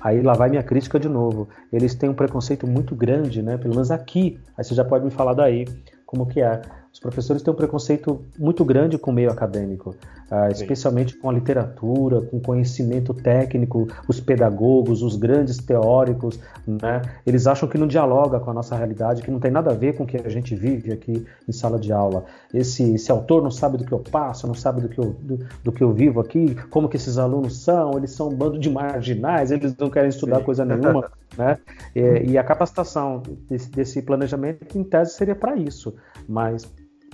Aí 0.00 0.22
lá 0.22 0.32
vai 0.32 0.48
minha 0.48 0.62
crítica 0.62 0.98
de 0.98 1.08
novo. 1.08 1.48
Eles 1.72 1.94
têm 1.94 2.08
um 2.08 2.14
preconceito 2.14 2.66
muito 2.66 2.94
grande, 2.94 3.42
né? 3.42 3.56
Pelo 3.58 3.74
menos 3.74 3.90
aqui. 3.90 4.38
Aí 4.56 4.64
você 4.64 4.74
já 4.74 4.84
pode 4.84 5.04
me 5.04 5.10
falar 5.10 5.34
daí 5.34 5.66
como 6.10 6.26
que 6.26 6.40
é. 6.40 6.60
Os 6.92 6.98
professores 6.98 7.40
têm 7.40 7.54
um 7.54 7.56
preconceito 7.56 8.20
muito 8.36 8.64
grande 8.64 8.98
com 8.98 9.12
o 9.12 9.14
meio 9.14 9.30
acadêmico, 9.30 9.90
uh, 10.28 10.50
especialmente 10.50 11.16
com 11.16 11.30
a 11.30 11.32
literatura, 11.32 12.20
com 12.20 12.40
conhecimento 12.40 13.14
técnico, 13.14 13.86
os 14.08 14.18
pedagogos, 14.18 15.00
os 15.00 15.14
grandes 15.14 15.58
teóricos, 15.58 16.40
né? 16.66 17.02
Eles 17.24 17.46
acham 17.46 17.68
que 17.68 17.78
não 17.78 17.86
dialoga 17.86 18.40
com 18.40 18.50
a 18.50 18.54
nossa 18.54 18.74
realidade, 18.74 19.22
que 19.22 19.30
não 19.30 19.38
tem 19.38 19.52
nada 19.52 19.70
a 19.70 19.74
ver 19.74 19.96
com 19.96 20.02
o 20.02 20.06
que 20.06 20.16
a 20.16 20.28
gente 20.28 20.52
vive 20.56 20.92
aqui 20.92 21.24
em 21.48 21.52
sala 21.52 21.78
de 21.78 21.92
aula. 21.92 22.24
Esse, 22.52 22.94
esse 22.94 23.12
autor 23.12 23.40
não 23.40 23.52
sabe 23.52 23.78
do 23.78 23.84
que 23.84 23.92
eu 23.92 24.00
passo, 24.00 24.48
não 24.48 24.54
sabe 24.54 24.80
do 24.80 24.88
que 24.88 24.98
eu, 24.98 25.14
do, 25.20 25.38
do 25.62 25.70
que 25.70 25.84
eu 25.84 25.92
vivo 25.92 26.18
aqui, 26.18 26.56
como 26.70 26.88
que 26.88 26.96
esses 26.96 27.18
alunos 27.18 27.62
são, 27.62 27.96
eles 27.96 28.10
são 28.10 28.30
um 28.30 28.34
bando 28.34 28.58
de 28.58 28.68
marginais, 28.68 29.52
eles 29.52 29.76
não 29.76 29.88
querem 29.88 30.08
estudar 30.08 30.38
Sim. 30.38 30.44
coisa 30.44 30.64
nenhuma, 30.64 31.08
né? 31.36 31.58
E, 31.94 32.32
e, 32.32 32.38
a 32.38 32.44
capacitação 32.44 33.22
desse, 33.48 33.70
desse 33.70 34.02
planejamento, 34.02 34.76
em 34.76 34.84
tese, 34.84 35.14
seria 35.14 35.34
para 35.34 35.56
isso, 35.56 35.94
mas 36.28 36.70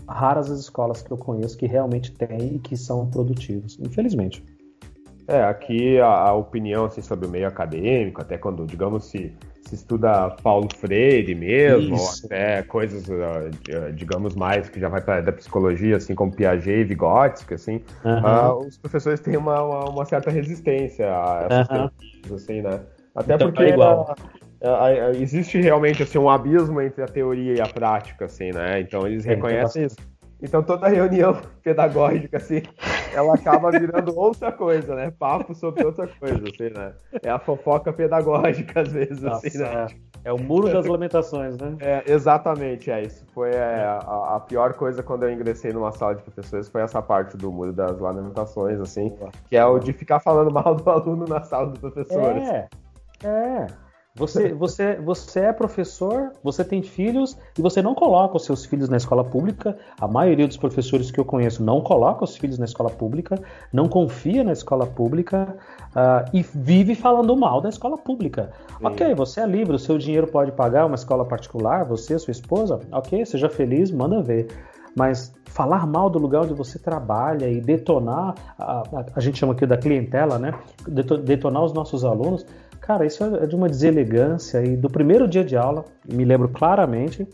raras 0.09 0.51
as 0.51 0.61
escolas 0.61 1.03
que 1.03 1.11
eu 1.11 1.17
conheço 1.17 1.57
que 1.57 1.67
realmente 1.67 2.13
têm 2.13 2.57
e 2.57 2.59
que 2.59 2.77
são 2.77 3.09
produtivos, 3.11 3.79
infelizmente. 3.81 4.45
É, 5.29 5.43
aqui 5.43 5.99
a, 5.99 6.07
a 6.07 6.33
opinião 6.35 6.85
assim, 6.85 7.03
sobre 7.03 7.27
o 7.27 7.31
meio 7.31 7.49
acadêmico, 7.49 8.21
até 8.21 8.39
quando, 8.39 8.65
digamos, 8.65 9.07
se, 9.07 9.33
se 9.63 9.75
estuda 9.75 10.31
Paulo 10.41 10.69
Freire 10.77 11.35
mesmo, 11.35 11.97
até 12.25 12.63
coisas, 12.63 13.11
ah, 13.11 13.91
digamos, 13.93 14.37
mais 14.37 14.69
que 14.69 14.79
já 14.79 14.89
vai 14.89 15.01
para 15.01 15.23
da 15.23 15.33
psicologia, 15.33 15.97
assim 15.97 16.15
como 16.15 16.31
Piaget 16.31 16.81
e 16.81 16.85
Vygotsky, 16.85 17.55
assim, 17.55 17.83
uhum. 18.05 18.63
uh, 18.63 18.69
os 18.69 18.79
professores 18.79 19.19
têm 19.19 19.37
uma, 19.37 19.61
uma, 19.63 19.91
uma, 19.91 20.05
certa 20.05 20.31
resistência 20.31 21.09
a 21.09 21.47
essas 21.51 21.69
uhum. 21.71 21.89
teorias, 21.89 22.33
assim, 22.33 22.63
né? 22.63 22.81
Até 23.17 23.35
então, 23.35 23.49
porque 23.49 23.65
é 23.65 23.69
igual. 23.71 24.15
existe 25.19 25.59
realmente 25.61 26.03
assim, 26.03 26.19
um 26.19 26.29
abismo 26.29 26.81
entre 26.81 27.03
a 27.03 27.09
teoria 27.09 27.55
e 27.55 27.61
a 27.61 27.67
prática, 27.67 28.27
assim, 28.27 28.51
né? 28.53 28.81
Então 28.81 29.07
eles 29.07 29.25
reconhecem 29.25 29.85
isso. 29.85 29.97
Então 30.43 30.63
toda 30.63 30.89
reunião 30.89 31.41
pedagógica, 31.65 32.37
assim, 32.37 32.63
ela 33.15 33.35
acaba 33.35 33.71
virando 33.71 34.17
outra 34.19 34.53
coisa, 34.53 34.95
né? 34.95 35.11
Papo 35.19 35.55
sobre 35.55 35.85
outra 35.85 36.07
coisa, 36.07 36.43
assim, 36.43 36.71
né? 36.75 36.93
É 37.23 37.31
a 37.31 37.39
fofoca 37.39 37.93
pedagógica, 37.93 38.83
às 38.83 38.93
vezes, 38.93 39.23
Nossa, 39.23 39.47
assim, 39.47 39.59
né? 39.59 39.87
É. 40.25 40.29
é. 40.29 40.33
o 40.33 40.39
muro 40.39 40.71
das 40.71 40.85
lamentações, 40.85 41.57
né? 41.57 41.75
É, 41.81 42.13
exatamente, 42.13 42.91
é 42.91 43.03
isso. 43.03 43.25
Foi 43.33 43.51
é, 43.51 43.85
a, 43.85 44.37
a, 44.37 44.41
pior 44.41 44.75
coisa 44.75 45.03
quando 45.03 45.23
eu 45.23 45.33
ingressei 45.33 45.73
numa 45.73 45.91
sala 45.91 46.17
de 46.17 46.23
professores 46.23 46.69
foi 46.69 46.83
essa 46.83 47.01
parte 47.01 47.37
do 47.39 47.51
muro 47.51 47.73
das 47.73 47.99
lamentações, 47.99 48.79
assim, 48.79 49.17
que 49.49 49.57
é 49.57 49.65
o 49.65 49.79
de 49.79 49.95
ficar 49.95 50.21
falando 50.21 50.53
mal 50.53 50.75
do 50.75 50.91
aluno 50.91 51.25
na 51.27 51.43
sala 51.43 51.71
do 51.71 51.81
professor. 51.81 52.37
É, 52.37 52.69
é. 53.23 53.67
Você, 54.17 54.55
você, 54.55 54.97
você 54.97 55.41
é 55.41 55.53
professor, 55.53 56.33
você 56.43 56.65
tem 56.65 56.83
filhos 56.83 57.37
e 57.59 57.61
você 57.61 57.83
não 57.83 57.95
coloca 57.95 58.39
os 58.39 58.47
seus 58.47 58.65
filhos 58.65 58.89
na 58.89 58.97
escola 58.97 59.23
pública. 59.23 59.77
A 60.01 60.09
maioria 60.09 60.47
dos 60.49 60.57
professores 60.57 61.11
que 61.11 61.21
eu 61.21 61.25
conheço 61.25 61.63
não 61.63 61.83
coloca 61.83 62.25
os 62.25 62.35
filhos 62.35 62.59
na 62.59 62.65
escola 62.65 62.89
pública, 62.89 63.39
não 63.71 63.89
confia 63.89 64.43
na 64.43 64.53
escola 64.53 64.87
pública 64.87 65.55
uh, 65.89 66.31
e 66.33 66.43
vive 66.43 66.95
falando 66.95 67.37
mal 67.37 67.61
da 67.61 67.69
escola 67.69 67.99
pública. 67.99 68.51
Sim. 68.79 68.87
Ok, 68.87 69.15
você 69.15 69.41
é 69.43 69.47
livre, 69.47 69.77
o 69.77 69.79
seu 69.79 69.99
dinheiro 69.99 70.27
pode 70.27 70.51
pagar 70.53 70.87
uma 70.87 70.95
escola 70.95 71.25
particular, 71.27 71.85
você, 71.85 72.19
sua 72.19 72.33
esposa, 72.33 72.81
ok, 72.91 73.23
seja 73.27 73.51
feliz, 73.51 73.91
manda 73.91 74.23
ver. 74.23 74.49
Mas 74.97 75.35
falar 75.45 75.87
mal 75.87 76.09
do 76.09 76.19
lugar 76.19 76.45
onde 76.45 76.55
você 76.55 76.79
trabalha 76.79 77.51
e 77.51 77.61
detonar, 77.61 78.35
a, 78.59 78.79
a, 78.81 79.05
a 79.15 79.21
gente 79.21 79.39
chama 79.39 79.53
aqui 79.53 79.67
da 79.67 79.77
clientela, 79.77 80.39
né? 80.39 80.55
Detonar 81.23 81.63
os 81.65 81.75
nossos 81.75 82.03
alunos 82.03 82.47
Cara, 82.81 83.05
isso 83.05 83.25
é 83.25 83.47
de 83.47 83.55
uma 83.57 83.69
deselegância 83.69 84.65
e 84.65 84.77
do 84.77 84.89
primeiro 84.89 85.27
dia 85.27 85.45
de 85.45 85.57
aula, 85.57 85.85
me 86.09 86.25
lembro 86.25 86.49
claramente 86.49 87.27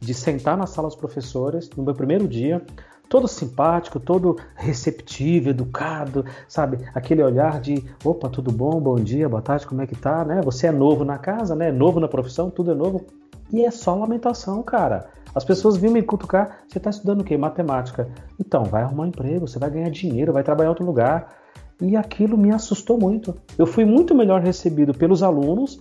de 0.00 0.14
sentar 0.14 0.56
na 0.56 0.66
sala 0.66 0.88
dos 0.88 0.96
professores 0.96 1.68
no 1.76 1.82
meu 1.82 1.94
primeiro 1.94 2.28
dia, 2.28 2.62
todo 3.08 3.26
simpático, 3.26 3.98
todo 3.98 4.36
receptivo, 4.54 5.50
educado, 5.50 6.24
sabe? 6.46 6.78
Aquele 6.94 7.22
olhar 7.22 7.60
de, 7.60 7.82
opa, 8.04 8.28
tudo 8.28 8.52
bom? 8.52 8.80
Bom 8.80 8.96
dia, 8.96 9.28
boa 9.28 9.42
tarde, 9.42 9.66
como 9.66 9.82
é 9.82 9.86
que 9.86 9.96
tá, 9.96 10.24
né? 10.24 10.40
Você 10.44 10.66
é 10.66 10.72
novo 10.72 11.04
na 11.04 11.18
casa, 11.18 11.54
né? 11.54 11.72
Novo 11.72 11.98
na 11.98 12.08
profissão, 12.08 12.50
tudo 12.50 12.70
é 12.70 12.74
novo. 12.74 13.06
E 13.50 13.64
é 13.64 13.70
só 13.70 13.94
lamentação, 13.94 14.62
cara. 14.62 15.08
As 15.34 15.44
pessoas 15.44 15.76
vinham 15.76 15.94
me 15.94 16.02
cutucar, 16.02 16.60
você 16.66 16.78
está 16.78 16.90
estudando 16.90 17.20
o 17.20 17.24
quê? 17.24 17.36
Matemática. 17.36 18.08
Então, 18.38 18.64
vai 18.64 18.82
arrumar 18.82 19.04
um 19.04 19.08
emprego, 19.08 19.46
você 19.46 19.58
vai 19.58 19.70
ganhar 19.70 19.90
dinheiro, 19.90 20.32
vai 20.32 20.42
trabalhar 20.42 20.68
em 20.68 20.70
outro 20.70 20.84
lugar. 20.84 21.34
E 21.80 21.96
aquilo 21.96 22.36
me 22.36 22.52
assustou 22.52 22.98
muito. 22.98 23.36
Eu 23.56 23.66
fui 23.66 23.84
muito 23.84 24.14
melhor 24.14 24.40
recebido 24.40 24.92
pelos 24.92 25.22
alunos 25.22 25.80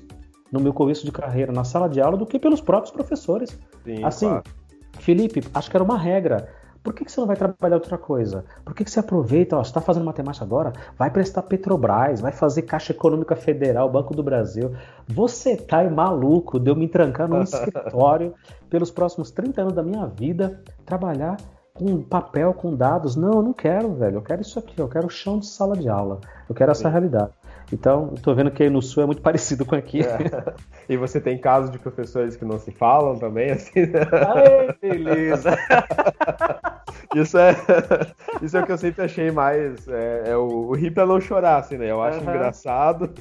no 0.52 0.60
meu 0.60 0.74
começo 0.74 1.06
de 1.06 1.12
carreira 1.12 1.52
na 1.52 1.64
sala 1.64 1.90
de 1.90 2.00
aula 2.00 2.18
do 2.18 2.26
que 2.26 2.40
pelos 2.40 2.62
próprios 2.62 2.92
professores. 2.92 3.58
Sim, 3.84 4.04
assim, 4.04 4.28
claro. 4.28 4.44
Felipe, 5.00 5.44
acho 5.54 5.70
que 5.70 5.78
era 5.78 5.84
uma 5.84 5.98
regra. 5.98 6.50
Por 6.84 6.94
que, 6.94 7.04
que 7.04 7.12
você 7.12 7.20
não 7.20 7.28
vai 7.28 7.36
trabalhar 7.36 7.76
outra 7.76 7.98
coisa? 7.98 8.46
Por 8.64 8.74
que, 8.74 8.84
que 8.86 8.90
você 8.90 9.02
aproveita, 9.02 9.58
ó, 9.58 9.64
você 9.64 9.72
está 9.72 9.82
fazendo 9.82 10.06
matemática 10.06 10.46
agora? 10.46 10.72
Vai 10.98 11.12
prestar 11.12 11.42
Petrobras, 11.42 12.22
vai 12.22 12.32
fazer 12.32 12.62
Caixa 12.62 12.94
Econômica 12.94 13.36
Federal, 13.36 13.92
Banco 13.92 14.16
do 14.16 14.24
Brasil. 14.24 14.72
Você 15.06 15.58
tá 15.58 15.84
maluco 15.90 16.58
de 16.58 16.70
eu 16.70 16.76
me 16.78 16.88
trancar 16.88 17.28
num 17.28 17.42
escritório 17.44 18.34
pelos 18.70 18.90
próximos 18.90 19.32
30 19.32 19.62
anos 19.62 19.74
da 19.74 19.84
minha 19.84 20.06
vida, 20.06 20.62
trabalhar 20.86 21.36
com 21.78 22.02
papel, 22.02 22.54
com 22.54 22.76
dados. 22.76 23.16
Não, 23.16 23.34
eu 23.34 23.42
não 23.42 23.54
quero, 23.54 23.94
velho. 23.94 24.16
Eu 24.16 24.22
quero 24.22 24.42
isso 24.42 24.58
aqui. 24.58 24.80
Eu 24.80 24.88
quero 24.88 25.08
o 25.08 25.10
chão 25.10 25.40
de 25.40 25.48
sala 25.48 25.76
de 25.78 25.88
aula. 25.88 26.20
Eu 26.50 26.56
quero 26.56 26.72
essa 26.72 26.84
Sim. 26.84 26.92
realidade. 26.92 27.32
Então, 27.72 28.14
tô 28.22 28.34
vendo 28.34 28.50
que 28.50 28.64
aí 28.64 28.70
no 28.70 28.82
Sul 28.82 29.04
é 29.04 29.06
muito 29.06 29.22
parecido 29.24 29.66
com 29.66 29.76
aqui. 29.76 30.02
É. 30.02 30.54
E 30.90 30.98
você 30.98 31.20
tem 31.20 31.38
casos 31.38 31.70
de 31.70 31.78
professores 31.78 32.36
que 32.36 32.46
não 32.46 32.58
se 32.58 32.72
falam 32.72 33.18
também, 33.18 33.52
assim? 33.52 33.82
Ai, 33.82 34.76
beleza. 34.82 35.58
isso, 37.14 37.38
é, 37.38 37.56
isso 38.42 38.58
é 38.58 38.62
o 38.62 38.66
que 38.66 38.72
eu 38.72 38.78
sempre 38.78 39.04
achei 39.04 39.32
mais. 39.32 39.88
É, 39.88 40.24
é 40.28 40.38
o, 40.38 40.70
o 40.70 40.76
rir 40.76 40.92
pra 40.92 41.06
não 41.06 41.20
chorar, 41.20 41.58
assim, 41.58 41.78
né? 41.78 41.92
Eu 41.92 42.02
acho 42.02 42.20
uhum. 42.20 42.30
engraçado, 42.30 43.14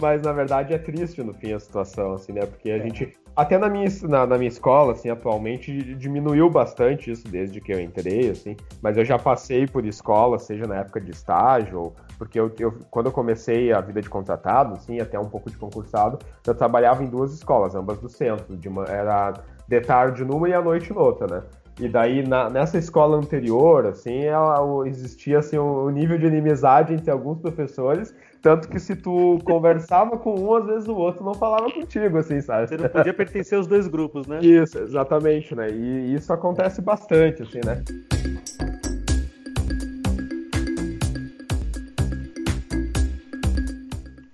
mas 0.00 0.22
na 0.22 0.32
verdade 0.32 0.74
é 0.74 0.78
triste 0.78 1.22
no 1.22 1.34
fim 1.34 1.52
a 1.52 1.60
situação, 1.60 2.14
assim, 2.14 2.32
né? 2.32 2.46
Porque 2.46 2.70
a 2.70 2.78
é. 2.78 2.80
gente 2.80 3.12
até 3.34 3.56
na 3.56 3.68
minha, 3.68 3.88
na, 4.02 4.26
na, 4.26 4.36
minha 4.36 4.48
escola, 4.48 4.92
assim, 4.92 5.08
atualmente, 5.08 5.94
diminuiu 5.94 6.50
bastante 6.50 7.10
isso 7.10 7.26
desde 7.26 7.62
que 7.62 7.72
eu 7.72 7.80
entrei, 7.80 8.28
assim. 8.28 8.56
Mas 8.82 8.96
eu 8.98 9.04
já 9.04 9.18
passei 9.18 9.66
por 9.66 9.86
escola, 9.86 10.38
seja 10.38 10.66
na 10.66 10.76
época 10.76 11.00
de 11.00 11.12
estágio, 11.12 11.80
ou, 11.80 11.96
porque 12.18 12.38
eu, 12.38 12.52
eu, 12.58 12.74
quando 12.90 13.06
eu 13.06 13.12
comecei 13.12 13.72
a 13.72 13.80
vida 13.80 14.02
de 14.02 14.10
contratado, 14.10 14.74
assim, 14.74 15.00
até 15.00 15.18
um 15.18 15.28
pouco 15.30 15.50
de 15.50 15.56
concursado, 15.56 16.18
eu 16.46 16.54
trabalhava 16.54 17.02
em 17.02 17.06
duas 17.06 17.32
escolas, 17.32 17.74
ambas 17.74 17.98
do 17.98 18.08
centro. 18.08 18.54
De 18.54 18.68
uma, 18.68 18.84
era 18.84 19.32
de 19.66 19.80
tarde 19.80 20.24
numa 20.24 20.48
e 20.48 20.52
à 20.52 20.60
noite 20.60 20.92
noutra, 20.92 21.26
né? 21.26 21.42
E 21.80 21.88
daí, 21.88 22.26
na, 22.26 22.50
nessa 22.50 22.76
escola 22.76 23.16
anterior, 23.16 23.86
assim, 23.86 24.24
ela, 24.24 24.86
existia 24.86 25.38
assim, 25.38 25.58
um, 25.58 25.88
nível 25.88 26.18
de 26.18 26.26
inimizade 26.26 26.92
entre 26.92 27.10
alguns 27.10 27.38
professores 27.38 28.14
tanto 28.42 28.68
que 28.68 28.80
se 28.80 28.96
tu 28.96 29.38
conversava 29.44 30.18
com 30.18 30.34
um, 30.34 30.54
às 30.56 30.66
vezes 30.66 30.88
o 30.88 30.96
outro 30.96 31.24
não 31.24 31.32
falava 31.32 31.70
contigo, 31.70 32.18
assim, 32.18 32.40
sabe? 32.40 32.66
Você 32.66 32.76
não 32.76 32.88
podia 32.88 33.14
pertencer 33.14 33.56
aos 33.56 33.68
dois 33.68 33.86
grupos, 33.86 34.26
né? 34.26 34.40
Isso, 34.42 34.80
exatamente, 34.80 35.54
né? 35.54 35.70
E 35.70 36.12
isso 36.12 36.32
acontece 36.32 36.82
bastante, 36.82 37.44
assim, 37.44 37.60
né? 37.64 37.80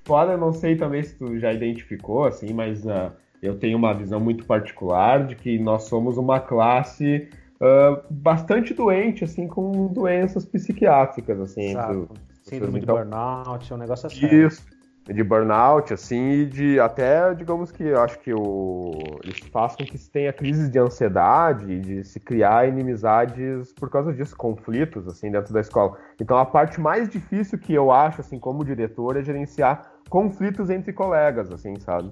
Fora, 0.07 0.33
eu 0.33 0.39
não 0.39 0.55
sei 0.55 0.75
também 0.75 1.03
se 1.03 1.15
tu 1.15 1.39
já 1.39 1.53
identificou, 1.53 2.25
assim, 2.25 2.55
mas 2.55 2.87
uh, 2.87 3.13
eu 3.43 3.59
tenho 3.59 3.77
uma 3.77 3.93
visão 3.93 4.19
muito 4.19 4.47
particular 4.47 5.27
de 5.27 5.37
que 5.37 5.59
nós 5.59 5.83
somos 5.83 6.17
uma 6.17 6.41
classe 6.41 7.29
uh, 7.61 8.03
bastante 8.09 8.73
doente, 8.73 9.23
assim, 9.23 9.47
com 9.47 9.87
doenças 9.89 10.47
psiquiátricas, 10.47 11.39
assim, 11.39 11.73
entre, 11.73 12.09
Síndrome 12.49 12.81
então, 12.81 12.97
de 12.97 13.03
burnout, 13.03 13.73
é 13.73 13.75
um 13.75 13.79
negócio 13.79 14.07
assim. 14.07 14.27
Isso, 14.27 14.67
de 15.07 15.23
burnout, 15.23 15.93
assim, 15.93 16.31
e 16.31 16.47
de 16.47 16.81
até, 16.81 17.35
digamos 17.35 17.73
que 17.73 17.83
eu 17.83 18.01
acho 18.01 18.19
que 18.21 18.33
o, 18.33 19.19
isso 19.25 19.49
faz 19.51 19.75
com 19.75 19.85
que 19.85 19.97
se 19.97 20.11
tenha 20.11 20.33
crises 20.33 20.71
de 20.71 20.79
ansiedade, 20.79 21.81
de 21.81 22.05
se 22.05 22.21
criar 22.21 22.69
inimizades 22.69 23.73
por 23.73 23.89
causa 23.89 24.13
disso, 24.13 24.37
conflitos, 24.37 25.07
assim, 25.09 25.31
dentro 25.31 25.53
da 25.53 25.61
escola. 25.61 25.97
Então 26.21 26.37
a 26.37 26.45
parte 26.45 26.81
mais 26.81 27.09
difícil 27.09 27.59
que 27.59 27.73
eu 27.73 27.91
acho, 27.91 28.21
assim, 28.21 28.39
como 28.39 28.65
diretor, 28.65 29.17
é 29.17 29.23
gerenciar 29.23 29.91
conflitos 30.11 30.69
entre 30.69 30.93
colegas, 30.93 31.51
assim, 31.51 31.79
sabe? 31.81 32.11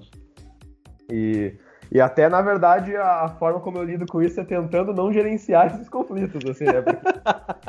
E 1.11 1.53
e 1.91 2.01
até, 2.01 2.27
na 2.27 2.41
verdade, 2.41 2.95
a 2.95 3.29
forma 3.39 3.59
como 3.59 3.77
eu 3.77 3.83
lido 3.83 4.05
com 4.05 4.21
isso 4.21 4.39
é 4.39 4.43
tentando 4.43 4.93
não 4.93 5.11
gerenciar 5.11 5.67
esses 5.67 5.87
conflitos, 5.87 6.43
assim, 6.49 6.65
né? 6.65 6.83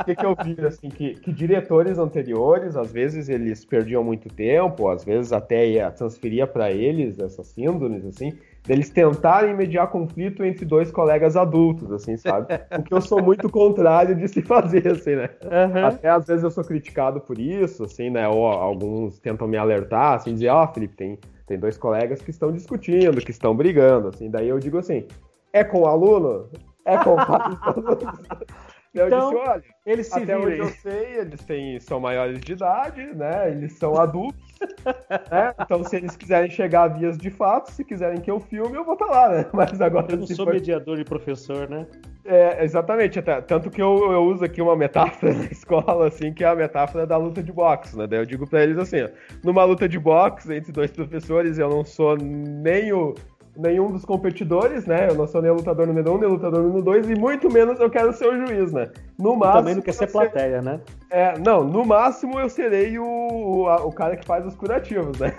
O 0.01 0.05
que, 0.05 0.15
que 0.15 0.27
eu 0.27 0.37
vi, 0.45 0.67
assim, 0.67 0.89
que, 0.89 1.15
que 1.15 1.33
diretores 1.33 1.99
anteriores, 1.99 2.77
às 2.77 2.93
vezes 2.93 3.29
eles 3.29 3.65
perdiam 3.65 4.03
muito 4.03 4.29
tempo, 4.29 4.89
às 4.89 5.05
vezes 5.05 5.33
até 5.33 5.67
ia 5.67 5.91
transferia 5.91 6.47
para 6.47 6.71
eles 6.71 7.19
essas 7.19 7.47
síndromes, 7.49 8.05
assim, 8.05 8.33
deles 8.65 8.91
tentarem 8.91 9.55
mediar 9.55 9.89
conflito 9.89 10.45
entre 10.45 10.65
dois 10.65 10.91
colegas 10.91 11.37
adultos, 11.37 11.91
assim, 11.91 12.17
sabe? 12.17 12.55
O 12.79 12.83
que 12.83 12.93
eu 12.93 13.01
sou 13.01 13.23
muito 13.23 13.49
contrário 13.51 14.15
de 14.15 14.29
se 14.29 14.43
fazer, 14.43 14.87
assim, 14.89 15.17
né? 15.17 15.31
Uhum. 15.43 15.87
Até 15.87 16.09
às 16.09 16.27
vezes 16.27 16.45
eu 16.45 16.51
sou 16.51 16.65
criticado 16.65 17.21
por 17.21 17.39
isso, 17.39 17.85
assim, 17.85 18.11
né? 18.11 18.29
Ou 18.29 18.47
alguns 18.47 19.19
tentam 19.19 19.49
me 19.49 19.57
alertar, 19.57 20.15
assim, 20.15 20.35
dizer, 20.35 20.49
ó, 20.49 20.65
oh, 20.65 20.69
Felipe, 20.69 20.97
tem 20.97 21.19
tem 21.49 21.59
dois 21.59 21.79
colegas 21.79 22.21
que 22.21 22.31
estão 22.31 22.53
discutindo, 22.53 23.25
que 23.25 23.31
estão 23.31 23.57
brigando, 23.57 24.09
assim. 24.09 24.31
Daí 24.31 24.49
eu 24.49 24.59
digo 24.59 24.77
assim: 24.79 25.09
é 25.51 25.65
com 25.65 25.81
o 25.81 25.87
aluno? 25.87 26.51
É 26.85 26.97
com 26.99 27.15
o 27.15 27.17
então, 28.95 29.31
disse, 29.31 29.49
olha, 29.49 29.63
eles 29.87 30.07
se 30.07 30.15
até 30.15 30.39
virem. 30.39 30.45
onde 30.45 30.59
eu 30.59 30.69
sei, 30.69 31.19
eles 31.19 31.45
têm, 31.45 31.81
são 31.81 32.01
maiores 32.01 32.41
de 32.41 32.53
idade, 32.53 33.05
né? 33.15 33.51
Eles 33.51 33.75
são 33.75 33.97
adultos. 33.97 34.41
né? 35.31 35.55
Então, 35.61 35.85
se 35.85 35.97
eles 35.97 36.17
quiserem 36.17 36.51
chegar 36.51 36.83
a 36.85 36.89
vias 36.89 37.19
de 37.19 37.31
fato, 37.31 37.71
se 37.71 37.85
quiserem 37.85 38.21
que 38.21 38.31
eu 38.31 38.41
filme, 38.41 38.77
eu 38.77 38.85
vou 38.85 38.95
estar 38.95 39.07
tá 39.07 39.13
lá, 39.13 39.29
né? 39.29 39.47
Mas 39.53 39.81
agora. 39.81 40.07
Eu 40.11 40.19
não 40.19 40.27
sou 40.27 40.47
for... 40.47 40.55
mediador 40.55 40.97
de 40.97 41.05
professor, 41.05 41.69
né? 41.69 41.87
É, 42.25 42.65
exatamente, 42.65 43.19
até, 43.19 43.41
tanto 43.41 43.71
que 43.71 43.81
eu, 43.81 44.13
eu 44.13 44.25
uso 44.25 44.45
aqui 44.45 44.61
uma 44.61 44.77
metáfora 44.77 45.33
na 45.35 45.45
escola, 45.47 46.09
assim, 46.09 46.33
que 46.33 46.45
é 46.45 46.49
a 46.49 46.55
metáfora 46.55 47.07
da 47.07 47.17
luta 47.17 47.43
de 47.43 47.53
boxe, 47.53 47.97
né? 47.97 48.07
Daí 48.07 48.19
eu 48.19 48.27
digo 48.27 48.47
para 48.47 48.63
eles 48.63 48.77
assim, 48.79 49.03
ó, 49.03 49.09
numa 49.43 49.65
luta 49.65 49.89
de 49.89 49.99
boxe 49.99 50.53
entre 50.55 50.73
dois 50.73 50.91
professores, 50.91 51.59
eu 51.59 51.71
não 51.71 51.85
sou 51.85 52.17
nem 52.17 52.93
o 52.93 53.15
nenhum 53.59 53.91
dos 53.91 54.05
competidores, 54.05 54.87
né? 54.87 55.09
Eu 55.11 55.17
não 55.17 55.27
sou 55.27 55.43
nem 55.43 55.51
lutador 55.51 55.87
número 55.87 56.13
1, 56.13 56.15
um, 56.15 56.19
nem 56.19 56.29
lutador 56.29 56.63
número 56.63 56.83
2, 56.83 57.11
e 57.11 57.17
muito 57.17 57.53
menos 57.53 57.81
eu 57.81 57.91
quero 57.91 58.13
ser 58.13 58.29
o 58.29 58.47
juiz, 58.47 58.73
né? 58.73 58.89
No 59.19 59.35
máximo. 59.35 59.59
Também 59.59 59.75
não 59.75 59.83
quer 59.83 59.93
ser 59.93 60.07
plateia, 60.07 60.63
né? 60.63 60.81
É, 61.11 61.37
não, 61.39 61.65
no 61.65 61.85
máximo 61.85 62.39
eu 62.39 62.49
serei 62.49 62.99
o, 62.99 63.05
o, 63.05 63.67
o 63.87 63.93
cara 63.93 64.17
que 64.17 64.25
faz 64.25 64.47
os 64.47 64.55
curativos, 64.55 65.19
né? 65.19 65.35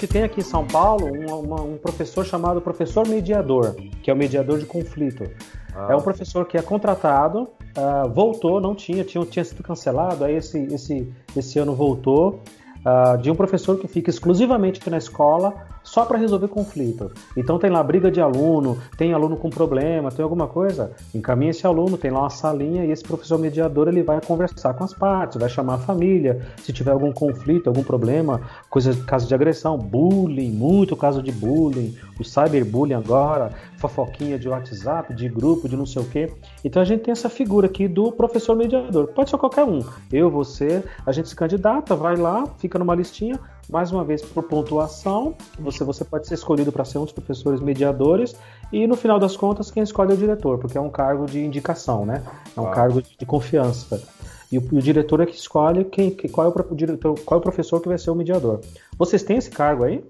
gente 0.00 0.12
tem 0.12 0.22
aqui 0.22 0.40
em 0.40 0.44
São 0.44 0.66
Paulo 0.66 1.06
um, 1.06 1.40
uma, 1.40 1.60
um 1.62 1.76
professor 1.76 2.24
chamado 2.24 2.60
professor 2.60 3.06
mediador, 3.06 3.76
que 4.02 4.10
é 4.10 4.14
o 4.14 4.16
mediador 4.16 4.58
de 4.58 4.64
conflito. 4.64 5.24
Ah. 5.74 5.88
É 5.90 5.96
um 5.96 6.00
professor 6.00 6.46
que 6.46 6.56
é 6.56 6.62
contratado, 6.62 7.42
uh, 7.42 8.08
voltou, 8.08 8.60
não 8.60 8.74
tinha, 8.74 9.04
tinha, 9.04 9.24
tinha 9.26 9.44
sido 9.44 9.62
cancelado, 9.62 10.24
aí 10.24 10.36
esse, 10.36 10.58
esse, 10.72 11.12
esse 11.36 11.58
ano 11.58 11.74
voltou, 11.74 12.40
uh, 12.80 13.18
de 13.18 13.30
um 13.30 13.34
professor 13.34 13.78
que 13.78 13.86
fica 13.86 14.08
exclusivamente 14.08 14.88
na 14.88 14.96
escola 14.96 15.54
só 15.82 16.04
para 16.04 16.18
resolver 16.18 16.48
conflito. 16.48 17.10
Então 17.36 17.58
tem 17.58 17.70
lá 17.70 17.82
briga 17.82 18.10
de 18.10 18.20
aluno, 18.20 18.78
tem 18.96 19.12
aluno 19.12 19.36
com 19.36 19.50
problema, 19.50 20.10
tem 20.10 20.22
alguma 20.22 20.46
coisa, 20.46 20.92
encaminha 21.14 21.50
esse 21.50 21.66
aluno, 21.66 21.96
tem 21.96 22.10
lá 22.10 22.20
uma 22.20 22.30
salinha 22.30 22.84
e 22.84 22.90
esse 22.90 23.02
professor 23.02 23.38
mediador 23.38 23.88
ele 23.88 24.02
vai 24.02 24.20
conversar 24.20 24.74
com 24.74 24.84
as 24.84 24.92
partes, 24.92 25.38
vai 25.38 25.48
chamar 25.48 25.74
a 25.74 25.78
família, 25.78 26.46
se 26.58 26.72
tiver 26.72 26.92
algum 26.92 27.12
conflito, 27.12 27.68
algum 27.68 27.82
problema, 27.82 28.40
coisa, 28.68 28.94
caso 29.04 29.26
de 29.26 29.34
agressão, 29.34 29.76
bullying, 29.78 30.50
muito 30.50 30.96
caso 30.96 31.22
de 31.22 31.32
bullying, 31.32 31.96
o 32.18 32.24
cyberbullying 32.24 32.94
agora, 32.94 33.50
fofoquinha 33.78 34.38
de 34.38 34.48
WhatsApp, 34.48 35.14
de 35.14 35.28
grupo, 35.28 35.68
de 35.68 35.76
não 35.76 35.86
sei 35.86 36.02
o 36.02 36.04
quê. 36.04 36.30
Então 36.64 36.82
a 36.82 36.84
gente 36.84 37.00
tem 37.00 37.12
essa 37.12 37.30
figura 37.30 37.66
aqui 37.66 37.88
do 37.88 38.12
professor 38.12 38.54
mediador. 38.54 39.08
Pode 39.08 39.30
ser 39.30 39.38
qualquer 39.38 39.64
um. 39.64 39.82
Eu, 40.12 40.30
você, 40.30 40.84
a 41.06 41.12
gente 41.12 41.28
se 41.28 41.34
candidata, 41.34 41.96
vai 41.96 42.16
lá, 42.16 42.46
fica 42.58 42.78
numa 42.78 42.94
listinha, 42.94 43.40
mais 43.70 43.92
uma 43.92 44.04
vez 44.04 44.22
por 44.22 44.42
pontuação. 44.44 45.34
Você, 45.58 45.84
você 45.84 46.04
pode 46.04 46.26
ser 46.26 46.34
escolhido 46.34 46.72
para 46.72 46.84
ser 46.84 46.98
um 46.98 47.04
dos 47.04 47.12
professores 47.12 47.60
mediadores 47.60 48.34
e 48.72 48.86
no 48.86 48.96
final 48.96 49.18
das 49.18 49.36
contas 49.36 49.70
quem 49.70 49.82
escolhe 49.82 50.10
é 50.10 50.14
o 50.14 50.16
diretor, 50.16 50.58
porque 50.58 50.76
é 50.76 50.80
um 50.80 50.90
cargo 50.90 51.26
de 51.26 51.40
indicação, 51.40 52.04
né? 52.04 52.22
É 52.56 52.60
um 52.60 52.66
ah. 52.66 52.70
cargo 52.70 53.00
de, 53.00 53.16
de, 53.16 53.26
confiança. 53.26 54.02
E 54.50 54.58
o, 54.58 54.60
o, 54.60 54.80
diretor 54.80 55.20
é 55.20 55.26
que 55.26 55.36
escolhe 55.36 55.84
quem, 55.84 56.10
qual, 56.10 56.48
é 56.48 56.50
o, 56.50 56.72
o 56.72 56.74
diretor, 56.74 57.18
qual 57.20 57.38
é 57.38 57.40
o 57.40 57.42
professor 57.42 57.80
que 57.80 57.88
vai 57.88 57.98
ser 57.98 58.10
o 58.10 58.14
mediador. 58.14 58.60
Vocês 58.98 59.22
têm 59.22 59.36
esse 59.36 59.50
cargo 59.50 59.84
aí? 59.84 60.04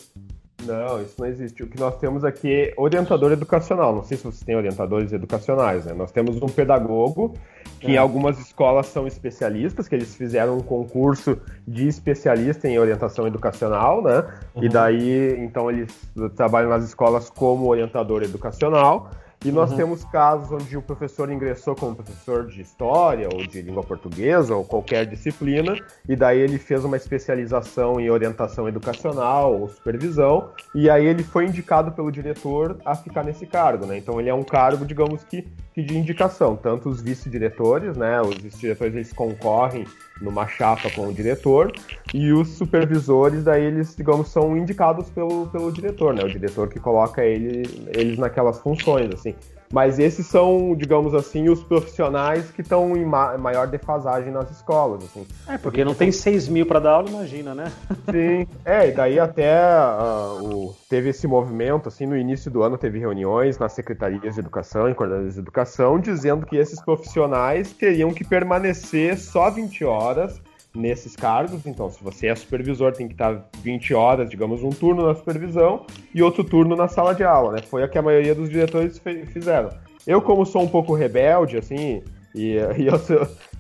Não, 0.67 1.01
isso 1.03 1.15
não 1.19 1.27
existe. 1.27 1.63
O 1.63 1.67
que 1.67 1.79
nós 1.79 1.97
temos 1.99 2.25
aqui 2.25 2.53
é 2.53 2.75
orientador 2.77 3.33
educacional. 3.33 3.95
Não 3.95 4.05
sei 4.05 4.17
se 4.17 4.25
vocês 4.25 4.43
têm 4.43 4.57
orientadores 4.57 5.13
educacionais, 5.13 5.85
né? 5.87 5.93
Nós 5.93 6.13
temos 6.13 6.41
um 6.43 6.49
pedagogo 6.49 7.35
que 7.79 7.89
é. 7.89 7.91
em 7.93 7.97
algumas 7.97 8.39
escolas 8.39 8.87
são 8.87 9.07
especialistas, 9.07 9.89
que 9.89 9.95
eles 9.95 10.15
fizeram 10.15 10.59
um 10.59 10.61
concurso 10.61 11.39
de 11.67 11.89
especialista 11.89 12.69
em 12.69 12.79
orientação 12.79 13.27
educacional, 13.27 14.03
né? 14.03 14.25
Uhum. 14.55 14.65
E 14.65 14.69
daí, 14.69 15.37
então 15.41 15.71
eles 15.71 15.95
trabalham 16.37 16.69
nas 16.69 16.85
escolas 16.85 17.31
como 17.31 17.67
orientador 17.67 18.23
educacional. 18.23 19.11
E 19.43 19.51
nós 19.51 19.71
uhum. 19.71 19.77
temos 19.79 20.05
casos 20.05 20.53
onde 20.53 20.77
o 20.77 20.83
professor 20.83 21.31
ingressou 21.31 21.75
como 21.75 21.97
professor 21.97 22.47
de 22.47 22.61
história 22.61 23.27
ou 23.33 23.47
de 23.47 23.63
língua 23.63 23.83
portuguesa 23.83 24.55
ou 24.55 24.67
qualquer 24.67 25.07
disciplina, 25.07 25.79
e 26.07 26.15
daí 26.15 26.39
ele 26.39 26.59
fez 26.59 26.85
uma 26.85 26.97
especialização 26.97 27.99
em 27.99 28.11
orientação 28.11 28.69
educacional 28.69 29.59
ou 29.59 29.69
supervisão, 29.69 30.51
e 30.75 30.91
aí 30.91 31.07
ele 31.07 31.23
foi 31.23 31.47
indicado 31.47 31.91
pelo 31.93 32.13
diretor 32.13 32.77
a 32.85 32.95
ficar 32.95 33.25
nesse 33.25 33.47
cargo, 33.47 33.87
né? 33.87 33.97
Então 33.97 34.21
ele 34.21 34.29
é 34.29 34.35
um 34.35 34.43
cargo, 34.43 34.85
digamos 34.85 35.25
que, 35.25 35.49
que 35.73 35.83
de 35.83 35.97
indicação. 35.97 36.55
Tanto 36.55 36.91
os 36.91 37.01
vice-diretores, 37.01 37.97
né? 37.97 38.21
Os 38.21 38.37
vice-diretores 38.37 38.95
eles 38.95 39.13
concorrem 39.13 39.87
numa 40.21 40.47
chapa 40.47 40.91
com 40.91 41.09
o 41.09 41.13
diretor, 41.13 41.73
e 42.13 42.33
os 42.33 42.49
supervisores, 42.49 43.45
daí 43.45 43.65
eles, 43.65 43.97
digamos, 43.97 44.29
são 44.29 44.57
indicados 44.57 45.09
pelo, 45.11 45.47
pelo 45.47 45.73
diretor, 45.73 46.15
né? 46.15 46.23
O 46.23 46.29
diretor 46.29 46.69
que 46.69 46.79
coloca 46.79 47.25
ele, 47.25 47.63
eles 47.89 48.19
naquelas 48.19 48.61
funções, 48.61 49.11
assim. 49.13 49.35
Mas 49.73 50.01
esses 50.01 50.27
são, 50.27 50.75
digamos 50.77 51.15
assim, 51.15 51.49
os 51.49 51.63
profissionais 51.63 52.51
que 52.51 52.61
estão 52.61 52.97
em 52.97 53.05
ma 53.05 53.39
maior 53.39 53.69
defasagem 53.69 54.33
nas 54.33 54.51
escolas. 54.51 55.05
Assim. 55.05 55.25
É, 55.47 55.57
porque 55.57 55.85
não 55.85 55.95
tem 55.95 56.11
6 56.11 56.49
mil 56.49 56.67
para 56.67 56.81
dar 56.81 56.93
aula, 56.93 57.09
imagina, 57.09 57.55
né? 57.55 57.73
Sim, 58.11 58.47
é, 58.65 58.89
e 58.89 58.93
daí 58.93 59.21
até 59.21 59.57
uh, 59.63 60.45
o, 60.45 60.77
teve 60.89 61.11
esse 61.11 61.27
movimento, 61.29 61.89
assim, 61.89 62.05
no 62.05 62.17
início 62.17 62.51
do 62.51 62.65
ano 62.65 62.77
teve 62.77 62.99
reuniões 62.99 63.59
nas 63.59 63.73
secretarias 63.73 64.35
de 64.35 64.41
educação 64.41 64.89
e 64.89 64.95
coordenadores 64.95 65.35
de 65.35 65.41
educação, 65.41 66.01
dizendo 66.01 66.45
que 66.47 66.57
esses 66.57 66.83
profissionais 66.83 67.73
teriam 67.73 68.13
que 68.13 68.25
permanecer 68.25 69.17
só 69.19 69.51
20 69.51 69.85
horas 69.85 70.41
nesses 70.75 71.17
cargos. 71.17 71.67
Então, 71.67 71.91
se 71.91 72.03
você 72.03 72.29
é 72.29 72.35
supervisor, 72.35 72.93
tem 72.93 73.07
que 73.07 73.15
estar 73.15 73.49
20 73.63 73.95
horas, 73.95 74.31
digamos, 74.31 74.63
um 74.63 74.71
turno 74.71 75.07
na 75.07 75.15
supervisão 75.15 75.85
e 76.15 76.23
outro 76.23 76.45
turno 76.45 76.77
na 76.77 76.89
sala 76.89 77.15
de 77.15 77.25
aula, 77.25 77.53
né? 77.53 77.63
Foi 77.63 77.83
a 77.83 77.89
que 77.89 77.99
a 77.99 78.03
maioria 78.03 78.35
dos 78.35 78.49
diretores 78.49 79.01
fizeram. 79.33 79.71
Eu, 80.07 80.23
como 80.23 80.47
sou 80.47 80.63
um 80.63 80.69
pouco 80.69 80.95
rebelde, 80.95 81.57
assim, 81.57 82.03
e, 82.35 82.55
e, 82.79 82.87
eu, 82.87 83.01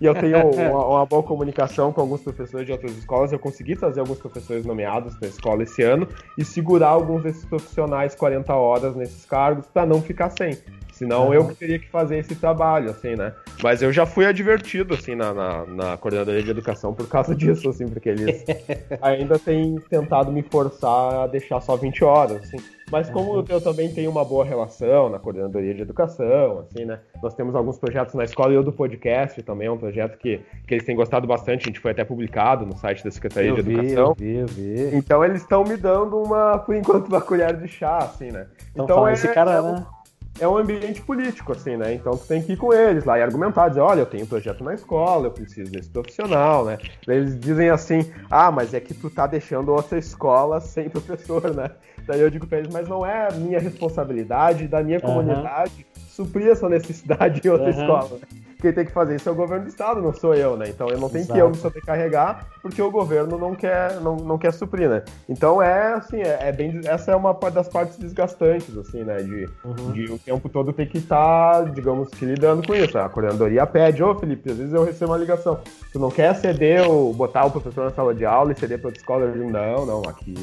e 0.00 0.06
eu, 0.06 0.14
tenho 0.14 0.50
uma, 0.70 0.86
uma, 0.86 1.06
boa 1.06 1.22
comunicação 1.22 1.92
com 1.92 2.00
alguns 2.00 2.22
professores 2.22 2.66
de 2.66 2.72
outras 2.72 2.96
escolas. 2.96 3.32
Eu 3.32 3.38
consegui 3.38 3.76
trazer 3.76 4.00
alguns 4.00 4.18
professores 4.18 4.64
nomeados 4.64 5.14
para 5.16 5.26
a 5.26 5.30
escola 5.30 5.62
esse 5.62 5.82
ano 5.82 6.08
e 6.38 6.44
segurar 6.44 6.88
alguns 6.88 7.22
desses 7.22 7.44
profissionais 7.44 8.14
40 8.14 8.54
horas 8.54 8.96
nesses 8.96 9.24
cargos 9.24 9.66
para 9.66 9.84
não 9.86 10.00
ficar 10.00 10.30
sem. 10.30 10.56
Senão 11.00 11.32
eu 11.32 11.48
que 11.48 11.54
teria 11.54 11.78
que 11.78 11.88
fazer 11.88 12.18
esse 12.18 12.34
trabalho, 12.34 12.90
assim, 12.90 13.16
né? 13.16 13.32
Mas 13.62 13.80
eu 13.80 13.90
já 13.90 14.04
fui 14.04 14.26
advertido, 14.26 14.92
assim, 14.92 15.14
na, 15.14 15.32
na, 15.32 15.64
na 15.64 15.96
coordenadoria 15.96 16.42
de 16.42 16.50
educação 16.50 16.92
por 16.92 17.08
causa 17.08 17.32
disso, 17.34 17.70
assim, 17.70 17.88
porque 17.88 18.10
eles 18.10 18.44
ainda 19.00 19.38
têm 19.38 19.76
tentado 19.88 20.30
me 20.30 20.42
forçar 20.42 21.20
a 21.20 21.26
deixar 21.26 21.58
só 21.62 21.74
20 21.74 22.04
horas, 22.04 22.42
assim. 22.42 22.58
Mas 22.90 23.08
como 23.08 23.32
uhum. 23.36 23.44
eu 23.48 23.60
também 23.62 23.90
tenho 23.94 24.10
uma 24.10 24.24
boa 24.24 24.44
relação 24.44 25.08
na 25.08 25.18
coordenadoria 25.18 25.72
de 25.72 25.80
educação, 25.80 26.58
assim, 26.58 26.84
né? 26.84 26.98
Nós 27.22 27.32
temos 27.34 27.54
alguns 27.54 27.78
projetos 27.78 28.14
na 28.14 28.24
escola 28.24 28.52
e 28.52 28.56
eu 28.56 28.62
do 28.62 28.72
podcast 28.72 29.40
também 29.42 29.68
é 29.68 29.70
um 29.70 29.78
projeto 29.78 30.18
que, 30.18 30.40
que 30.66 30.74
eles 30.74 30.84
têm 30.84 30.96
gostado 30.96 31.26
bastante. 31.26 31.62
A 31.62 31.66
gente 31.68 31.80
foi 31.80 31.92
até 31.92 32.04
publicado 32.04 32.66
no 32.66 32.76
site 32.76 33.02
da 33.04 33.10
Secretaria 33.10 33.50
eu 33.50 33.56
de 33.56 33.62
vi, 33.62 33.72
Educação. 33.72 34.08
Eu 34.08 34.14
vi, 34.14 34.36
eu 34.36 34.46
vi. 34.46 34.96
Então 34.96 35.24
eles 35.24 35.40
estão 35.40 35.64
me 35.64 35.76
dando 35.76 36.20
uma, 36.20 36.58
por 36.58 36.74
enquanto, 36.74 37.06
uma 37.08 37.20
colher 37.22 37.56
de 37.56 37.68
chá, 37.68 37.98
assim, 37.98 38.32
né? 38.32 38.48
Então, 38.72 38.84
então 38.84 39.08
é, 39.08 39.12
esse 39.12 39.28
cara, 39.28 39.52
é, 39.52 39.62
né? 39.62 39.86
É 40.40 40.48
um 40.48 40.56
ambiente 40.56 41.02
político, 41.02 41.52
assim, 41.52 41.76
né? 41.76 41.94
Então 41.94 42.16
tu 42.16 42.26
tem 42.26 42.42
que 42.42 42.54
ir 42.54 42.56
com 42.56 42.72
eles 42.72 43.04
lá 43.04 43.18
e 43.18 43.22
argumentar, 43.22 43.68
dizer, 43.68 43.80
olha, 43.80 44.00
eu 44.00 44.06
tenho 44.06 44.24
um 44.24 44.26
projeto 44.26 44.64
na 44.64 44.74
escola, 44.74 45.26
eu 45.26 45.30
preciso 45.30 45.70
desse 45.70 45.90
profissional, 45.90 46.64
né? 46.64 46.78
Eles 47.06 47.38
dizem 47.38 47.68
assim, 47.68 48.10
ah, 48.30 48.50
mas 48.50 48.72
é 48.72 48.80
que 48.80 48.94
tu 48.94 49.10
tá 49.10 49.26
deixando 49.26 49.70
outra 49.70 49.98
escola 49.98 50.60
sem 50.60 50.88
professor, 50.88 51.54
né? 51.54 51.70
Daí 52.06 52.20
eu 52.20 52.30
digo 52.30 52.46
pra 52.46 52.58
eles, 52.58 52.72
mas 52.72 52.88
não 52.88 53.04
é 53.04 53.28
minha 53.34 53.60
responsabilidade 53.60 54.66
da 54.66 54.82
minha 54.82 54.98
comunidade 54.98 55.86
uhum. 55.94 56.00
Suprir 56.20 56.48
essa 56.48 56.68
necessidade 56.68 57.40
em 57.44 57.48
outra 57.48 57.70
uhum. 57.72 57.80
escola. 57.80 58.18
Né? 58.20 58.40
quem 58.60 58.72
tem 58.72 58.84
que 58.84 58.92
fazer 58.92 59.16
isso 59.16 59.28
é 59.28 59.32
o 59.32 59.34
governo 59.34 59.64
do 59.64 59.68
estado, 59.68 60.02
não 60.02 60.12
sou 60.12 60.34
eu, 60.34 60.56
né? 60.56 60.66
Então 60.68 60.88
eu 60.88 60.98
não 60.98 61.08
tenho 61.08 61.22
Exato. 61.22 61.34
que 61.34 61.42
eu 61.42 61.48
me 61.48 61.56
sobrecarregar 61.56 62.46
porque 62.62 62.80
o 62.80 62.90
governo 62.90 63.38
não 63.38 63.54
quer, 63.54 64.00
não, 64.00 64.16
não 64.16 64.38
quer 64.38 64.52
suprir, 64.52 64.88
né? 64.88 65.02
Então 65.28 65.62
é 65.62 65.94
assim, 65.94 66.20
é, 66.20 66.38
é 66.42 66.52
bem, 66.52 66.80
essa 66.84 67.12
é 67.12 67.16
uma 67.16 67.32
das 67.32 67.68
partes 67.68 67.98
desgastantes, 67.98 68.76
assim, 68.76 69.02
né? 69.02 69.16
De, 69.16 69.48
uhum. 69.64 69.92
de 69.92 70.12
o 70.12 70.18
tempo 70.18 70.48
todo 70.48 70.72
ter 70.72 70.86
que 70.88 70.98
estar, 70.98 71.64
tá, 71.64 71.70
digamos 71.70 72.08
que 72.10 72.24
lidando 72.24 72.66
com 72.66 72.74
isso. 72.74 72.98
A 72.98 73.08
coordenadoria 73.08 73.66
pede, 73.66 74.02
ô 74.02 74.14
Felipe, 74.14 74.50
às 74.50 74.58
vezes 74.58 74.74
eu 74.74 74.84
recebo 74.84 75.12
uma 75.12 75.18
ligação, 75.18 75.58
tu 75.92 75.98
não 75.98 76.10
quer 76.10 76.34
ceder 76.34 76.88
ou 76.88 77.14
botar 77.14 77.46
o 77.46 77.50
professor 77.50 77.84
na 77.84 77.90
sala 77.90 78.14
de 78.14 78.26
aula 78.26 78.52
e 78.52 78.58
ceder 78.58 78.78
para 78.78 78.88
outra 78.88 79.00
escola? 79.00 79.24
Eu 79.24 79.32
digo, 79.32 79.50
não, 79.50 79.86
não, 79.86 80.02
aqui 80.02 80.34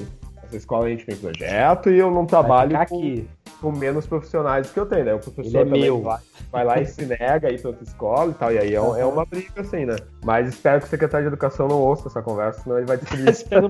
essa 0.48 0.58
escola 0.58 0.86
a 0.86 0.90
gente 0.90 1.06
tem 1.06 1.16
projeto 1.16 1.90
e 1.90 2.00
eu 2.00 2.10
não 2.10 2.26
trabalho 2.26 2.78
com, 2.88 3.26
com, 3.62 3.72
menos 3.72 4.06
profissionais 4.06 4.70
que 4.70 4.80
eu 4.80 4.86
tenho, 4.86 5.06
né? 5.06 5.14
O 5.14 5.20
professor 5.20 5.62
é 5.62 5.66
também 5.66 5.82
meu. 5.82 6.02
Vai, 6.02 6.20
vai, 6.52 6.66
lá 6.66 6.82
e 6.82 6.86
se 6.86 7.06
nega 7.06 7.48
aí 7.48 7.60
pra 7.60 7.70
outra 7.70 7.84
escola 7.84 8.32
e 8.32 8.34
tal, 8.34 8.52
e 8.52 8.58
aí 8.58 8.74
é, 8.74 8.78
é, 8.78 9.06
uma 9.06 9.26
briga 9.26 9.62
assim, 9.62 9.86
né? 9.86 9.96
Mas 10.24 10.50
espero 10.50 10.80
que 10.82 10.88
o 10.88 10.90
secretário 10.90 11.26
de 11.26 11.34
Educação 11.34 11.68
não 11.68 11.80
ouça 11.80 12.08
essa 12.08 12.22
conversa, 12.22 12.62
senão 12.62 12.78
ele 12.78 12.86
vai 12.86 12.98
isso. 13.30 13.46
eu, 13.52 13.62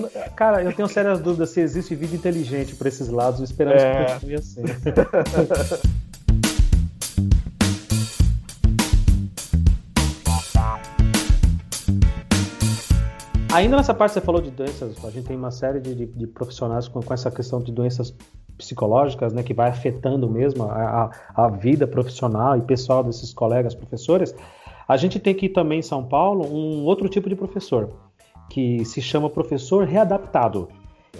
eu, 0.00 0.10
cara, 0.36 0.62
eu 0.62 0.72
tenho 0.72 0.88
sérias 0.88 1.20
dúvidas 1.20 1.50
se 1.50 1.60
existe 1.60 1.94
vida 1.94 2.14
inteligente 2.14 2.74
por 2.74 2.86
esses 2.86 3.08
lados, 3.08 3.40
esperamos 3.40 3.82
é. 3.82 4.04
que 4.04 4.12
continue 4.12 4.34
assim. 4.34 4.62
Ainda 13.52 13.76
nessa 13.76 13.92
parte 13.92 14.14
você 14.14 14.20
falou 14.22 14.40
de 14.40 14.50
doenças, 14.50 15.04
a 15.04 15.10
gente 15.10 15.26
tem 15.26 15.36
uma 15.36 15.50
série 15.50 15.78
de, 15.78 15.94
de, 15.94 16.06
de 16.06 16.26
profissionais 16.26 16.88
com, 16.88 17.02
com, 17.02 17.12
essa 17.12 17.30
questão 17.30 17.60
de 17.60 17.70
doenças 17.70 18.16
psicológicas, 18.56 19.34
né, 19.34 19.42
que 19.42 19.52
vai 19.52 19.68
afetando 19.68 20.26
mesmo 20.28 20.64
a, 20.64 21.10
a, 21.34 21.44
a, 21.44 21.48
vida 21.48 21.86
profissional 21.86 22.56
e 22.56 22.62
pessoal 22.62 23.04
desses 23.04 23.30
colegas 23.34 23.74
professores. 23.74 24.34
A 24.88 24.96
gente 24.96 25.20
tem 25.20 25.34
aqui 25.34 25.50
também 25.50 25.80
em 25.80 25.82
São 25.82 26.02
Paulo 26.02 26.46
um 26.46 26.86
outro 26.86 27.10
tipo 27.10 27.28
de 27.28 27.36
professor, 27.36 27.90
que 28.48 28.86
se 28.86 29.02
chama 29.02 29.28
professor 29.28 29.84
readaptado, 29.84 30.70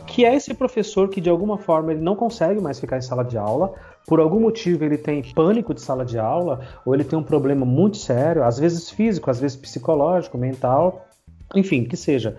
que 0.06 0.24
é 0.24 0.34
esse 0.34 0.54
professor 0.54 1.10
que 1.10 1.20
de 1.20 1.28
alguma 1.28 1.58
forma 1.58 1.92
ele 1.92 2.00
não 2.00 2.16
consegue 2.16 2.62
mais 2.62 2.80
ficar 2.80 2.96
em 2.96 3.02
sala 3.02 3.24
de 3.24 3.36
aula, 3.36 3.74
por 4.06 4.20
algum 4.20 4.40
motivo 4.40 4.84
ele 4.84 4.96
tem 4.96 5.22
pânico 5.34 5.74
de 5.74 5.82
sala 5.82 6.02
de 6.02 6.18
aula, 6.18 6.60
ou 6.86 6.94
ele 6.94 7.04
tem 7.04 7.18
um 7.18 7.22
problema 7.22 7.66
muito 7.66 7.98
sério, 7.98 8.42
às 8.42 8.58
vezes 8.58 8.88
físico, 8.88 9.30
às 9.30 9.38
vezes 9.38 9.54
psicológico, 9.54 10.38
mental, 10.38 11.06
enfim, 11.54 11.84
que 11.84 11.96
seja. 11.96 12.36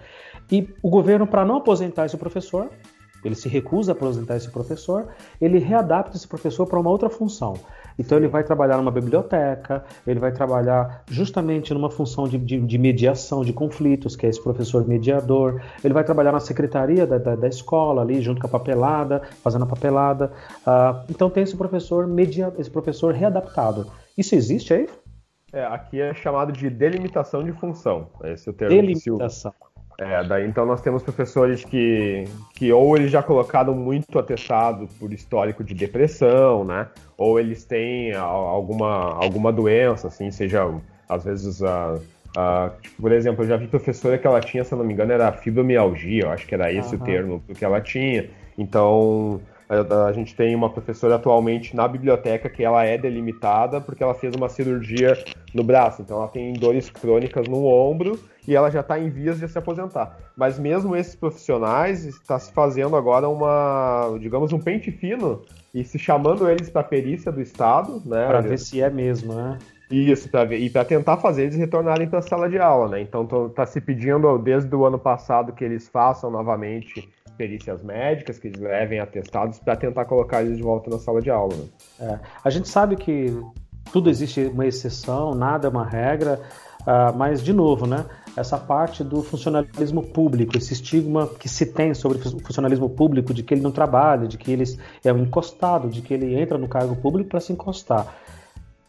E 0.52 0.67
o 0.82 0.89
governo, 0.89 1.26
para 1.26 1.45
não 1.45 1.58
aposentar 1.58 2.06
esse 2.06 2.17
professor, 2.17 2.69
ele 3.23 3.36
se 3.36 3.47
recusa 3.47 3.91
a 3.91 3.93
aposentar 3.93 4.36
esse 4.36 4.49
professor, 4.49 5.08
ele 5.39 5.58
readapta 5.58 6.17
esse 6.17 6.28
professor 6.28 6.65
para 6.67 6.80
uma 6.80 6.89
outra 6.89 7.10
função. 7.10 7.54
Então 7.97 8.17
ele 8.17 8.28
vai 8.28 8.43
trabalhar 8.43 8.78
numa 8.78 8.91
biblioteca, 8.91 9.84
ele 10.06 10.19
vai 10.19 10.32
trabalhar 10.32 11.04
justamente 11.08 11.73
numa 11.73 11.89
função 11.89 12.28
de, 12.28 12.38
de, 12.38 12.60
de 12.60 12.78
mediação 12.78 13.43
de 13.43 13.54
conflitos, 13.54 14.15
que 14.15 14.26
é 14.26 14.30
esse 14.30 14.41
professor 14.41 14.86
mediador, 14.88 15.62
ele 15.84 15.93
vai 15.93 16.04
trabalhar 16.04 16.32
na 16.32 16.39
secretaria 16.39 17.06
da, 17.06 17.17
da, 17.17 17.36
da 17.36 17.47
escola 17.47 18.02
ali, 18.02 18.21
junto 18.21 18.41
com 18.41 18.47
a 18.47 18.49
papelada, 18.49 19.21
fazendo 19.43 19.63
a 19.63 19.67
papelada. 19.67 20.32
Uh, 20.65 21.06
então 21.10 21.30
tem 21.30 21.43
esse 21.43 21.56
professor 21.56 22.08
media, 22.08 22.52
esse 22.58 22.69
professor 22.69 23.13
readaptado. 23.13 23.88
Isso 24.17 24.36
existe 24.36 24.73
aí? 24.73 24.88
É, 25.53 25.63
aqui 25.65 26.01
é 26.01 26.13
chamado 26.15 26.51
de 26.51 26.67
delimitação 26.67 27.43
de 27.43 27.51
função. 27.51 28.09
Esse 28.23 28.49
é 28.49 28.51
o 28.51 28.55
termo. 28.55 28.75
Delimitação. 28.75 29.53
É, 29.99 30.23
daí 30.23 30.47
então 30.47 30.65
nós 30.65 30.81
temos 30.81 31.03
professores 31.03 31.63
que, 31.63 32.23
que 32.55 32.73
ou 32.73 32.97
eles 32.97 33.11
já 33.11 33.21
colocaram 33.21 33.75
muito 33.75 34.17
atestado 34.17 34.89
por 34.99 35.13
histórico 35.13 35.63
de 35.63 35.75
depressão, 35.75 36.65
né? 36.65 36.87
Ou 37.15 37.39
eles 37.39 37.63
têm 37.63 38.13
alguma, 38.15 39.13
alguma 39.13 39.53
doença, 39.53 40.07
assim, 40.07 40.31
seja 40.31 40.67
às 41.07 41.23
vezes 41.23 41.61
a. 41.61 41.99
tipo, 42.81 43.03
por 43.03 43.11
exemplo, 43.11 43.43
eu 43.43 43.47
já 43.47 43.55
vi 43.55 43.67
professora 43.67 44.17
que 44.17 44.25
ela 44.25 44.41
tinha, 44.41 44.63
se 44.63 44.73
não 44.73 44.83
me 44.83 44.93
engano, 44.93 45.11
era 45.11 45.31
fibromialgia, 45.31 46.23
eu 46.23 46.31
acho 46.31 46.47
que 46.47 46.55
era 46.55 46.73
esse 46.73 46.95
uhum. 46.95 47.01
o 47.01 47.05
termo 47.05 47.43
que 47.55 47.63
ela 47.63 47.79
tinha. 47.79 48.27
Então, 48.57 49.39
a, 49.79 50.05
a, 50.05 50.13
gente 50.13 50.36
tem 50.36 50.55
uma 50.55 50.69
professora 50.69 51.15
atualmente 51.15 51.75
na 51.75 51.88
biblioteca 51.88 52.49
que 52.49 52.63
ela 52.63 52.83
é 52.83 52.97
delimitada 52.97 53.81
porque 53.81 54.03
ela 54.03 54.13
fez 54.13 54.36
uma 54.36 54.49
cirurgia 54.49 55.17
no 55.53 55.63
braço. 55.63 56.01
Então 56.01 56.17
ela 56.17 56.27
tem 56.27 56.53
dores 56.53 56.89
crônicas 56.89 57.47
no 57.47 57.65
ombro 57.65 58.19
e 58.47 58.55
ela 58.55 58.69
já 58.69 58.81
está 58.81 58.99
em 58.99 59.09
vias 59.09 59.39
de 59.39 59.47
se 59.47 59.57
aposentar. 59.57 60.17
Mas 60.36 60.59
mesmo 60.59 60.95
esses 60.95 61.15
profissionais 61.15 62.05
está 62.05 62.38
se 62.38 62.51
fazendo 62.51 62.95
agora 62.95 63.27
uma, 63.27 64.17
digamos, 64.19 64.51
um 64.53 64.59
pente 64.59 64.91
fino 64.91 65.41
e 65.73 65.83
se 65.83 65.97
chamando 65.97 66.49
eles 66.49 66.69
para 66.69 66.81
a 66.81 66.86
perícia 66.86 67.31
do 67.31 67.41
Estado, 67.41 68.01
né? 68.05 68.27
Para 68.27 68.41
ver 68.41 68.59
se 68.59 68.81
é 68.81 68.89
mesmo, 68.89 69.33
né? 69.33 69.57
Isso, 69.89 70.29
pra 70.29 70.43
ver, 70.43 70.57
e 70.57 70.69
para 70.69 70.83
tentar 70.83 71.17
fazer 71.17 71.43
eles 71.43 71.55
retornarem 71.55 72.07
para 72.07 72.19
a 72.19 72.21
sala 72.21 72.49
de 72.49 72.57
aula, 72.57 72.89
né? 72.89 73.01
Então 73.01 73.27
está 73.47 73.65
se 73.65 73.79
pedindo 73.79 74.38
desde 74.39 74.73
o 74.75 74.86
ano 74.86 74.97
passado 74.97 75.53
que 75.53 75.63
eles 75.63 75.88
façam 75.88 76.31
novamente 76.31 77.07
perícias 77.37 77.83
médicas, 77.83 78.39
que 78.39 78.47
eles 78.47 78.59
levem 78.59 78.99
atestados 78.99 79.59
para 79.59 79.75
tentar 79.75 80.05
colocar 80.05 80.41
eles 80.41 80.57
de 80.57 80.63
volta 80.63 80.89
na 80.89 80.99
sala 80.99 81.21
de 81.21 81.29
aula. 81.29 81.55
Né? 81.55 81.65
É, 81.99 82.19
a 82.43 82.49
gente 82.49 82.67
sabe 82.67 82.95
que 82.95 83.35
tudo 83.91 84.09
existe 84.09 84.41
uma 84.45 84.65
exceção, 84.65 85.35
nada 85.35 85.67
é 85.67 85.69
uma 85.69 85.85
regra, 85.85 86.41
uh, 86.81 87.15
mas 87.15 87.43
de 87.43 87.53
novo, 87.53 87.85
né? 87.85 88.05
Essa 88.35 88.57
parte 88.57 89.03
do 89.03 89.21
funcionalismo 89.21 90.01
público, 90.01 90.57
esse 90.57 90.73
estigma 90.73 91.27
que 91.27 91.47
se 91.47 91.67
tem 91.67 91.93
sobre 91.93 92.17
o 92.17 92.39
funcionalismo 92.39 92.89
público, 92.89 93.33
de 93.33 93.43
que 93.43 93.53
ele 93.53 93.61
não 93.61 93.71
trabalha, 93.71 94.27
de 94.27 94.37
que 94.37 94.51
ele 94.51 94.63
é 95.03 95.13
um 95.13 95.19
encostado, 95.19 95.89
de 95.89 96.01
que 96.01 96.11
ele 96.13 96.33
entra 96.33 96.57
no 96.57 96.67
cargo 96.67 96.95
público 96.95 97.29
para 97.29 97.39
se 97.39 97.53
encostar. 97.53 98.15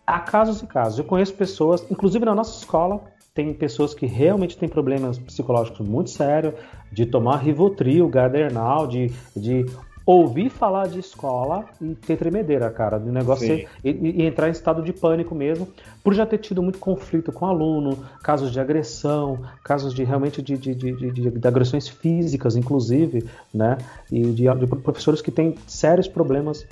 Há 0.06 0.20
casos 0.20 0.62
e 0.62 0.66
casos. 0.66 0.98
Eu 0.98 1.04
conheço 1.04 1.34
pessoas, 1.34 1.84
inclusive 1.90 2.24
na 2.24 2.34
nossa 2.34 2.58
escola, 2.58 3.02
tem 3.34 3.52
pessoas 3.52 3.92
que 3.92 4.06
realmente 4.06 4.56
têm 4.56 4.68
problemas 4.68 5.18
psicológicos 5.18 5.86
muito 5.86 6.08
sérios, 6.10 6.54
de 6.92 7.04
tomar 7.04 7.38
Rivotril, 7.38 8.08
Gardernal, 8.08 8.86
de, 8.86 9.10
de 9.36 9.66
ouvir 10.06 10.50
falar 10.50 10.86
de 10.86 11.00
escola 11.00 11.64
e 11.80 11.96
ter 11.96 12.16
tremedeira, 12.16 12.70
cara, 12.70 12.96
do 12.96 13.10
negócio 13.10 13.66
e, 13.82 13.90
e, 13.90 14.22
entrar 14.22 14.48
em 14.48 14.52
estado 14.52 14.82
de 14.82 14.92
pânico 14.92 15.34
mesmo, 15.34 15.66
por 16.02 16.14
já 16.14 16.24
ter 16.24 16.38
tido 16.38 16.62
muito 16.62 16.78
conflito 16.78 17.32
com 17.32 17.44
aluno, 17.46 17.98
casos 18.22 18.52
de 18.52 18.60
agressão, 18.60 19.40
casos 19.64 19.92
de 19.92 20.04
realmente 20.04 20.40
de, 20.40 20.56
de, 20.56 20.74
de, 20.74 21.30
de 21.30 21.48
agressões 21.48 21.88
físicas, 21.88 22.54
inclusive, 22.54 23.26
né, 23.52 23.78
e 24.12 24.22
de, 24.22 24.44
de 24.44 24.66
professores 24.66 25.20
que 25.20 25.32
têm 25.32 25.56
sérios 25.66 26.06
problemas 26.06 26.64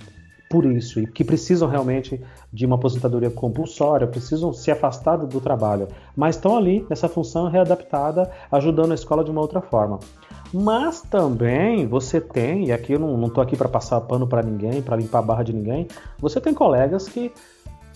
por 0.52 0.66
isso 0.66 1.00
e 1.00 1.06
que 1.06 1.24
precisam 1.24 1.66
realmente 1.66 2.20
de 2.52 2.66
uma 2.66 2.76
aposentadoria 2.76 3.30
compulsória, 3.30 4.06
precisam 4.06 4.52
se 4.52 4.70
afastar 4.70 5.16
do 5.16 5.40
trabalho, 5.40 5.88
mas 6.14 6.36
estão 6.36 6.58
ali 6.58 6.84
nessa 6.90 7.08
função 7.08 7.48
readaptada, 7.48 8.30
ajudando 8.50 8.92
a 8.92 8.94
escola 8.94 9.24
de 9.24 9.30
uma 9.30 9.40
outra 9.40 9.62
forma. 9.62 9.98
Mas 10.52 11.00
também 11.00 11.86
você 11.86 12.20
tem, 12.20 12.66
e 12.66 12.72
aqui 12.72 12.92
eu 12.92 12.98
não 12.98 13.26
estou 13.26 13.42
aqui 13.42 13.56
para 13.56 13.66
passar 13.66 13.98
pano 14.02 14.26
para 14.26 14.42
ninguém, 14.42 14.82
para 14.82 14.94
limpar 14.94 15.20
a 15.20 15.22
barra 15.22 15.42
de 15.42 15.54
ninguém, 15.54 15.88
você 16.18 16.38
tem 16.38 16.52
colegas 16.52 17.08
que 17.08 17.32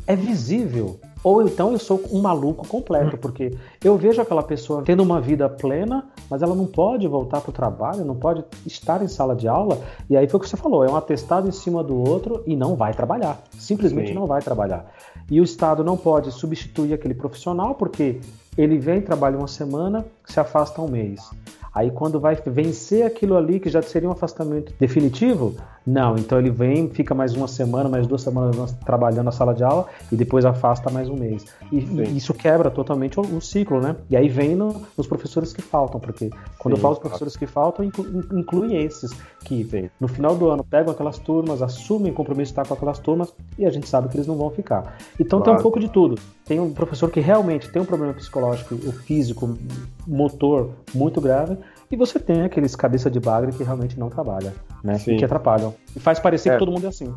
é 0.07 0.17
visível 0.17 0.99
ou 1.27 1.43
então 1.43 1.73
eu 1.73 1.79
sou 1.81 2.01
um 2.13 2.21
maluco 2.21 2.65
completo, 2.69 3.19
porque 3.19 3.53
eu 3.83 3.97
vejo 3.97 4.23
aquela 4.23 4.45
pessoa 4.45 4.85
tendo 4.85 5.03
uma 5.03 5.21
vida 5.21 5.49
plena, 5.49 6.07
mas 6.31 6.41
ela 6.41 6.55
não 6.55 6.67
pode 6.67 7.09
voltar 7.09 7.41
para 7.41 7.51
o 7.51 7.53
trabalho, 7.53 8.05
não 8.05 8.15
pode 8.15 8.45
estar 8.65 9.03
em 9.03 9.09
sala 9.09 9.35
de 9.35 9.49
aula. 9.49 9.81
E 10.09 10.17
aí 10.17 10.29
foi 10.29 10.39
o 10.39 10.41
que 10.41 10.49
você 10.49 10.57
falou: 10.57 10.85
é 10.85 10.89
um 10.89 10.95
atestado 10.95 11.49
em 11.49 11.51
cima 11.51 11.83
do 11.83 11.97
outro 11.97 12.45
e 12.47 12.55
não 12.55 12.77
vai 12.77 12.95
trabalhar. 12.95 13.43
Simplesmente 13.59 14.11
Sim. 14.11 14.15
não 14.15 14.25
vai 14.25 14.41
trabalhar. 14.41 14.87
E 15.29 15.41
o 15.41 15.43
Estado 15.43 15.83
não 15.83 15.97
pode 15.97 16.31
substituir 16.31 16.93
aquele 16.93 17.13
profissional, 17.15 17.75
porque 17.75 18.21
ele 18.57 18.79
vem, 18.79 19.01
trabalha 19.01 19.37
uma 19.37 19.49
semana, 19.49 20.07
se 20.25 20.39
afasta 20.39 20.81
um 20.81 20.87
mês. 20.87 21.29
Aí 21.77 21.91
quando 21.91 22.19
vai 22.19 22.35
vencer 22.35 23.05
aquilo 23.05 23.37
ali 23.37 23.61
que 23.61 23.69
já 23.69 23.83
seria 23.83 24.09
um 24.09 24.13
afastamento 24.13 24.73
definitivo, 24.81 25.55
não. 25.87 26.17
Então 26.17 26.39
ele 26.39 26.49
vem, 26.49 26.89
fica 26.89 27.15
mais 27.15 27.35
uma 27.35 27.47
semana, 27.47 27.87
mais 27.87 28.07
duas 28.07 28.23
semanas 28.23 28.73
trabalhando 28.87 29.27
na 29.27 29.31
sala 29.31 29.53
de 29.53 29.63
aula 29.63 29.85
e 30.11 30.17
depois 30.17 30.47
afasta 30.47 30.89
mais 30.89 31.07
um 31.11 31.17
mês. 31.17 31.45
E, 31.71 31.81
e 31.81 32.17
isso 32.17 32.33
quebra 32.33 32.71
totalmente 32.71 33.21
o, 33.21 33.23
o, 33.23 33.43
ciclo, 33.43 33.79
né? 33.79 33.95
E 34.09 34.17
aí 34.17 34.27
vem 34.27 34.57
no, 34.57 34.87
nos 34.97 35.07
professores 35.07 35.53
que 35.53 35.61
faltam, 35.61 36.01
porque 36.01 36.31
quando 36.59 36.73
Sim, 36.73 36.79
eu 36.79 36.83
falo 36.83 36.95
os 36.95 36.99
professores 36.99 37.37
que 37.37 37.47
faltam, 37.47 37.85
inclu, 37.85 38.07
inclui 38.33 38.75
esses 38.75 39.13
que 39.45 39.63
Sim. 39.65 39.91
no 40.01 40.09
final 40.09 40.35
do 40.35 40.49
ano 40.49 40.65
pegam 40.65 40.95
aquelas 40.95 41.19
turmas, 41.19 41.61
assumem 41.61 42.11
compromisso 42.11 42.55
de 42.55 42.59
estar 42.59 42.67
com 42.67 42.73
aquelas 42.73 42.99
turmas 42.99 43.35
e 43.59 43.67
a 43.67 43.71
gente 43.71 43.87
sabe 43.87 44.09
que 44.09 44.17
eles 44.17 44.27
não 44.27 44.37
vão 44.37 44.49
ficar. 44.49 44.97
Então 45.21 45.41
claro. 45.41 45.45
tem 45.45 45.61
um 45.61 45.63
pouco 45.63 45.79
de 45.79 45.91
tudo. 45.91 46.19
Tem 46.47 46.61
um 46.61 46.73
professor 46.73 47.11
que 47.11 47.19
realmente 47.19 47.69
tem 47.69 47.83
um 47.83 47.85
problema 47.85 48.15
psicológico, 48.15 48.77
o 48.77 48.93
físico, 48.93 49.59
motor 50.07 50.71
muito 50.95 51.21
grave 51.21 51.59
e 51.91 51.97
você 51.97 52.21
tem 52.21 52.43
aqueles 52.43 52.77
cabeça 52.77 53.11
de 53.11 53.19
bagre 53.19 53.51
que 53.51 53.65
realmente 53.65 53.99
não 53.99 54.09
trabalha, 54.09 54.55
né? 54.83 54.97
Sim. 54.97 55.15
E 55.15 55.17
que 55.17 55.25
atrapalham. 55.25 55.75
E 55.95 55.99
faz 55.99 56.21
parecer 56.21 56.51
é. 56.51 56.53
que 56.53 56.59
todo 56.61 56.71
mundo 56.71 56.87
é 56.87 56.89
assim. 56.89 57.13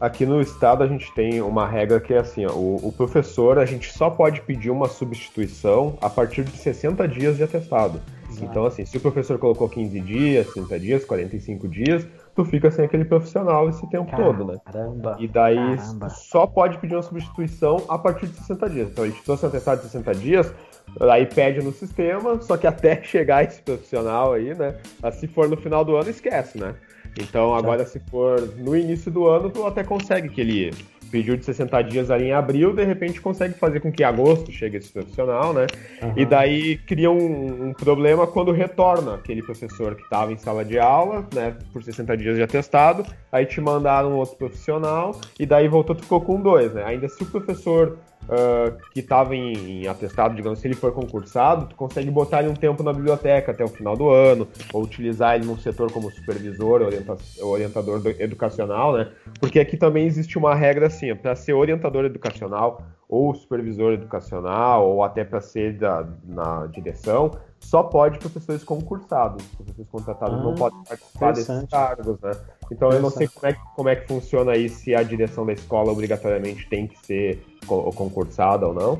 Aqui 0.00 0.26
no 0.26 0.40
estado 0.40 0.82
a 0.82 0.86
gente 0.88 1.14
tem 1.14 1.40
uma 1.40 1.66
regra 1.66 2.00
que 2.00 2.12
é 2.12 2.18
assim, 2.18 2.44
ó, 2.44 2.52
o, 2.52 2.88
o, 2.88 2.92
professor 2.92 3.56
a 3.56 3.64
gente 3.64 3.90
só 3.92 4.10
pode 4.10 4.42
pedir 4.42 4.70
uma 4.70 4.88
substituição 4.88 5.96
a 6.02 6.10
partir 6.10 6.42
de 6.42 6.56
60 6.56 7.06
dias 7.06 7.36
de 7.36 7.44
atestado. 7.44 8.00
Exato. 8.28 8.44
Então 8.44 8.66
assim, 8.66 8.84
se 8.84 8.96
o 8.96 9.00
professor 9.00 9.38
colocou 9.38 9.68
15 9.68 10.00
dias, 10.00 10.52
30 10.52 10.80
dias, 10.80 11.04
45 11.04 11.68
dias, 11.68 12.06
tu 12.36 12.44
fica 12.44 12.70
sem 12.70 12.84
aquele 12.84 13.04
profissional 13.04 13.68
esse 13.68 13.84
tempo 13.88 14.10
Caramba, 14.10 14.38
todo, 14.38 14.52
né? 14.52 15.16
E 15.18 15.26
daí 15.26 15.56
caramba. 15.56 16.08
só 16.10 16.46
pode 16.46 16.78
pedir 16.78 16.94
uma 16.94 17.02
substituição 17.02 17.82
a 17.88 17.98
partir 17.98 18.26
de 18.26 18.36
60 18.36 18.70
dias. 18.70 18.88
Então 18.90 19.04
a 19.04 19.08
gente 19.08 19.22
trouxe 19.24 19.46
atestado 19.46 19.80
de 19.80 19.88
60 19.88 20.14
dias, 20.14 20.54
Aí 21.00 21.26
pede 21.26 21.62
no 21.62 21.72
sistema, 21.72 22.40
só 22.40 22.56
que 22.56 22.66
até 22.66 23.00
chegar 23.04 23.44
esse 23.44 23.60
profissional 23.60 24.32
aí, 24.32 24.54
né? 24.54 24.76
Se 25.12 25.26
for 25.26 25.48
no 25.48 25.56
final 25.56 25.84
do 25.84 25.96
ano, 25.96 26.08
esquece, 26.08 26.58
né? 26.58 26.74
Então 27.18 27.54
agora 27.54 27.84
se 27.84 28.00
for 28.10 28.40
no 28.56 28.76
início 28.76 29.10
do 29.10 29.26
ano, 29.26 29.50
tu 29.50 29.66
até 29.66 29.82
consegue 29.82 30.28
que 30.28 30.40
ele 30.40 30.70
pediu 31.10 31.36
de 31.36 31.44
60 31.44 31.82
dias 31.82 32.10
ali 32.10 32.26
em 32.26 32.32
abril, 32.32 32.72
de 32.72 32.84
repente 32.84 33.20
consegue 33.20 33.54
fazer 33.54 33.80
com 33.80 33.90
que 33.90 34.02
em 34.02 34.06
agosto 34.06 34.50
chegue 34.52 34.76
esse 34.76 34.92
profissional, 34.92 35.52
né? 35.52 35.66
Uhum. 36.02 36.12
E 36.16 36.24
daí 36.24 36.76
cria 36.78 37.10
um, 37.10 37.68
um, 37.68 37.72
problema 37.72 38.26
quando 38.26 38.52
retorna 38.52 39.14
aquele 39.14 39.42
professor 39.42 39.94
que 39.94 40.02
estava 40.02 40.32
em 40.32 40.36
sala 40.36 40.64
de 40.64 40.78
aula, 40.78 41.26
né? 41.34 41.56
Por 41.72 41.82
60 41.82 42.16
dias 42.16 42.36
de 42.36 42.42
atestado, 42.42 43.06
aí 43.30 43.46
te 43.46 43.60
mandaram 43.60 44.14
outro 44.14 44.36
profissional, 44.36 45.18
e 45.38 45.46
daí 45.46 45.68
voltou, 45.68 45.94
tu 45.94 46.02
ficou 46.02 46.20
com 46.20 46.40
dois, 46.40 46.72
né? 46.72 46.84
Ainda 46.84 47.08
se 47.08 47.22
o 47.22 47.26
professor 47.26 47.98
uh, 48.26 48.76
que 48.92 49.00
estava 49.00 49.34
em, 49.34 49.82
em, 49.82 49.88
atestado, 49.88 50.34
digamos, 50.34 50.58
se 50.58 50.66
ele 50.66 50.74
for 50.74 50.92
concursado, 50.92 51.66
tu 51.66 51.74
consegue 51.74 52.10
botar 52.10 52.40
ele 52.40 52.48
um 52.48 52.54
tempo 52.54 52.82
na 52.82 52.92
biblioteca 52.92 53.52
até 53.52 53.64
o 53.64 53.68
final 53.68 53.96
do 53.96 54.10
ano, 54.10 54.46
ou 54.72 54.82
utilizar 54.82 55.36
ele 55.36 55.46
num 55.46 55.56
setor 55.56 55.90
como 55.90 56.10
supervisor, 56.10 56.82
orienta 56.82 57.16
orientador 57.40 58.02
educacional, 58.18 58.92
né? 58.92 59.08
Porque 59.40 59.58
aqui 59.58 59.76
também 59.76 60.06
existe 60.06 60.38
uma 60.38 60.54
regra 60.54 60.86
assim, 60.86 61.14
para 61.14 61.34
ser 61.34 61.52
orientador 61.52 62.04
educacional 62.04 62.82
ou 63.08 63.34
supervisor 63.34 63.92
educacional, 63.92 64.88
ou 64.88 65.02
até 65.02 65.24
para 65.24 65.40
ser 65.40 65.74
da, 65.74 66.06
na 66.24 66.66
direção, 66.66 67.30
só 67.60 67.82
pode 67.82 68.18
professores 68.18 68.62
concursados. 68.62 69.44
Professores 69.56 69.88
contratados 69.90 70.38
ah, 70.38 70.42
não 70.42 70.54
podem 70.54 70.82
participar 70.84 71.32
desses 71.32 71.68
cargos, 71.68 72.20
né? 72.20 72.32
Então 72.70 72.90
eu 72.90 73.00
não 73.00 73.10
sei 73.10 73.28
como 73.28 73.46
é, 73.46 73.52
que, 73.52 73.60
como 73.74 73.88
é 73.88 73.96
que 73.96 74.06
funciona 74.06 74.52
aí, 74.52 74.68
se 74.68 74.94
a 74.94 75.02
direção 75.02 75.44
da 75.44 75.52
escola 75.52 75.92
obrigatoriamente 75.92 76.68
tem 76.68 76.86
que 76.86 76.98
ser 77.06 77.44
concursada 77.66 78.66
ou 78.66 78.74
não. 78.74 78.98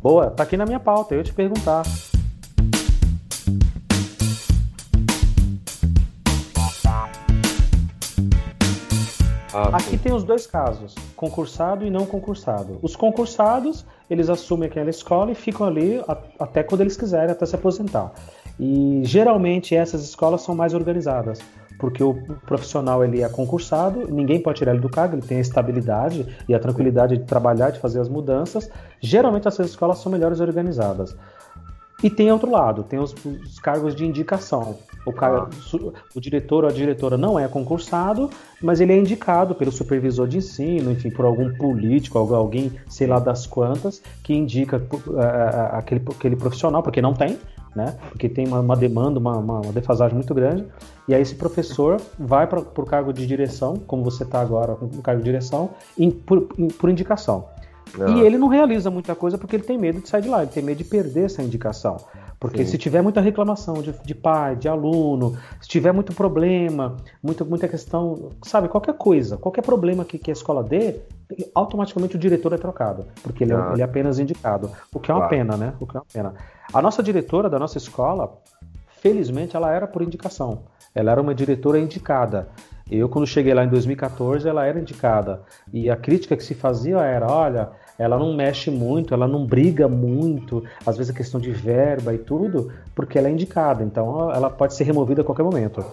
Boa, 0.00 0.30
tá 0.30 0.44
aqui 0.44 0.56
na 0.56 0.66
minha 0.66 0.80
pauta, 0.80 1.14
eu 1.14 1.18
ia 1.18 1.24
te 1.24 1.34
perguntar. 1.34 1.82
Ah, 9.52 9.76
Aqui 9.76 9.98
tem 9.98 10.12
os 10.12 10.22
dois 10.22 10.46
casos, 10.46 10.94
concursado 11.16 11.84
e 11.84 11.90
não 11.90 12.06
concursado. 12.06 12.78
Os 12.82 12.94
concursados, 12.94 13.84
eles 14.08 14.30
assumem 14.30 14.68
aquela 14.68 14.90
escola 14.90 15.32
e 15.32 15.34
ficam 15.34 15.66
ali 15.66 16.00
até 16.38 16.62
quando 16.62 16.82
eles 16.82 16.96
quiserem, 16.96 17.32
até 17.32 17.44
se 17.44 17.56
aposentar. 17.56 18.12
E 18.58 19.00
geralmente 19.04 19.74
essas 19.74 20.04
escolas 20.04 20.42
são 20.42 20.54
mais 20.54 20.72
organizadas, 20.72 21.40
porque 21.80 22.02
o 22.02 22.14
profissional 22.46 23.02
ele 23.02 23.22
é 23.22 23.28
concursado, 23.28 24.06
ninguém 24.12 24.40
pode 24.40 24.58
tirar 24.58 24.72
ele 24.72 24.80
do 24.80 24.88
cargo, 24.88 25.16
ele 25.16 25.26
tem 25.26 25.38
a 25.38 25.40
estabilidade 25.40 26.26
e 26.48 26.54
a 26.54 26.58
tranquilidade 26.58 27.16
de 27.16 27.24
trabalhar, 27.24 27.70
de 27.70 27.80
fazer 27.80 28.00
as 28.00 28.08
mudanças. 28.08 28.70
Geralmente 29.00 29.48
essas 29.48 29.70
escolas 29.70 29.98
são 29.98 30.12
melhores 30.12 30.40
organizadas. 30.40 31.16
E 32.02 32.08
tem 32.08 32.30
outro 32.30 32.50
lado, 32.50 32.84
tem 32.84 32.98
os, 32.98 33.14
os 33.24 33.58
cargos 33.58 33.94
de 33.94 34.06
indicação. 34.06 34.78
O, 35.04 35.12
cara, 35.12 35.48
ah. 35.48 35.92
o 36.14 36.20
diretor 36.20 36.64
ou 36.64 36.70
a 36.70 36.72
diretora 36.72 37.16
não 37.16 37.38
é 37.38 37.48
concursado, 37.48 38.28
mas 38.60 38.80
ele 38.80 38.92
é 38.92 38.98
indicado 38.98 39.54
pelo 39.54 39.72
supervisor 39.72 40.28
de 40.28 40.38
ensino, 40.38 40.90
enfim, 40.92 41.10
por 41.10 41.24
algum 41.24 41.52
político, 41.54 42.18
alguém, 42.18 42.72
sei 42.88 43.06
lá 43.06 43.18
das 43.18 43.46
quantas, 43.46 44.02
que 44.22 44.34
indica 44.34 44.76
uh, 44.76 45.18
aquele, 45.72 46.02
aquele 46.10 46.36
profissional, 46.36 46.82
porque 46.82 47.00
não 47.00 47.14
tem, 47.14 47.38
né? 47.74 47.96
Porque 48.10 48.28
tem 48.28 48.46
uma, 48.46 48.60
uma 48.60 48.76
demanda, 48.76 49.18
uma, 49.18 49.38
uma, 49.38 49.72
defasagem 49.72 50.14
muito 50.14 50.34
grande. 50.34 50.66
E 51.08 51.14
aí 51.14 51.22
esse 51.22 51.34
professor 51.34 52.00
vai 52.18 52.46
para 52.46 52.60
o 52.60 52.86
cargo 52.86 53.12
de 53.12 53.26
direção, 53.26 53.76
como 53.86 54.04
você 54.04 54.22
está 54.22 54.40
agora 54.40 54.76
no 54.80 55.02
cargo 55.02 55.20
de 55.20 55.24
direção, 55.24 55.70
por, 56.26 56.42
por 56.78 56.90
indicação. 56.90 57.46
E 58.14 58.20
ele 58.20 58.38
não 58.38 58.46
realiza 58.46 58.90
muita 58.90 59.14
coisa 59.14 59.36
porque 59.36 59.56
ele 59.56 59.64
tem 59.64 59.76
medo 59.76 60.00
de 60.00 60.08
sair 60.08 60.22
de 60.22 60.28
lá, 60.28 60.42
ele 60.42 60.50
tem 60.52 60.62
medo 60.62 60.78
de 60.78 60.84
perder 60.84 61.24
essa 61.24 61.42
indicação. 61.42 61.96
Porque 62.40 62.64
Sim. 62.64 62.70
se 62.70 62.78
tiver 62.78 63.02
muita 63.02 63.20
reclamação 63.20 63.74
de, 63.82 63.92
de, 64.02 64.14
pai, 64.14 64.56
de 64.56 64.66
aluno, 64.66 65.36
se 65.60 65.68
tiver 65.68 65.92
muito 65.92 66.14
problema, 66.14 66.96
muita, 67.22 67.44
muita 67.44 67.68
questão, 67.68 68.30
sabe, 68.42 68.66
qualquer 68.66 68.94
coisa, 68.94 69.36
qualquer 69.36 69.60
problema 69.60 70.06
que, 70.06 70.18
que 70.18 70.30
a 70.30 70.32
escola 70.32 70.64
dê, 70.64 71.00
automaticamente 71.54 72.16
o 72.16 72.18
diretor 72.18 72.54
é 72.54 72.56
trocado, 72.56 73.06
porque 73.22 73.44
ele, 73.44 73.52
é, 73.52 73.56
ah. 73.56 73.70
ele 73.74 73.82
é 73.82 73.84
apenas 73.84 74.18
indicado. 74.18 74.70
O 74.90 74.98
que 74.98 75.10
é 75.10 75.14
uma 75.14 75.28
claro. 75.28 75.36
pena, 75.36 75.56
né? 75.58 75.74
O 75.78 75.86
que 75.86 75.94
é 75.94 76.00
uma 76.00 76.06
pena. 76.10 76.34
A 76.72 76.80
nossa 76.80 77.02
diretora 77.02 77.50
da 77.50 77.58
nossa 77.58 77.76
escola, 77.76 78.32
felizmente, 79.02 79.54
ela 79.54 79.70
era 79.70 79.86
por 79.86 80.00
indicação. 80.00 80.62
Ela 80.94 81.12
era 81.12 81.20
uma 81.20 81.34
diretora 81.34 81.78
indicada. 81.78 82.48
Eu, 82.90 83.08
quando 83.08 83.26
cheguei 83.26 83.54
lá 83.54 83.64
em 83.64 83.68
2014, 83.68 84.48
ela 84.48 84.66
era 84.66 84.80
indicada. 84.80 85.42
E 85.72 85.88
a 85.88 85.96
crítica 85.96 86.36
que 86.36 86.42
se 86.42 86.54
fazia 86.54 86.98
era: 86.98 87.30
olha, 87.30 87.68
ela 87.96 88.18
não 88.18 88.34
mexe 88.34 88.70
muito, 88.70 89.14
ela 89.14 89.28
não 89.28 89.46
briga 89.46 89.86
muito, 89.86 90.64
às 90.84 90.96
vezes 90.96 91.12
a 91.12 91.16
questão 91.16 91.40
de 91.40 91.52
verba 91.52 92.12
e 92.12 92.18
tudo, 92.18 92.72
porque 92.94 93.18
ela 93.18 93.28
é 93.28 93.30
indicada, 93.30 93.84
então 93.84 94.30
ela 94.32 94.50
pode 94.50 94.74
ser 94.74 94.84
removida 94.84 95.20
a 95.20 95.24
qualquer 95.24 95.42
momento. 95.42 95.84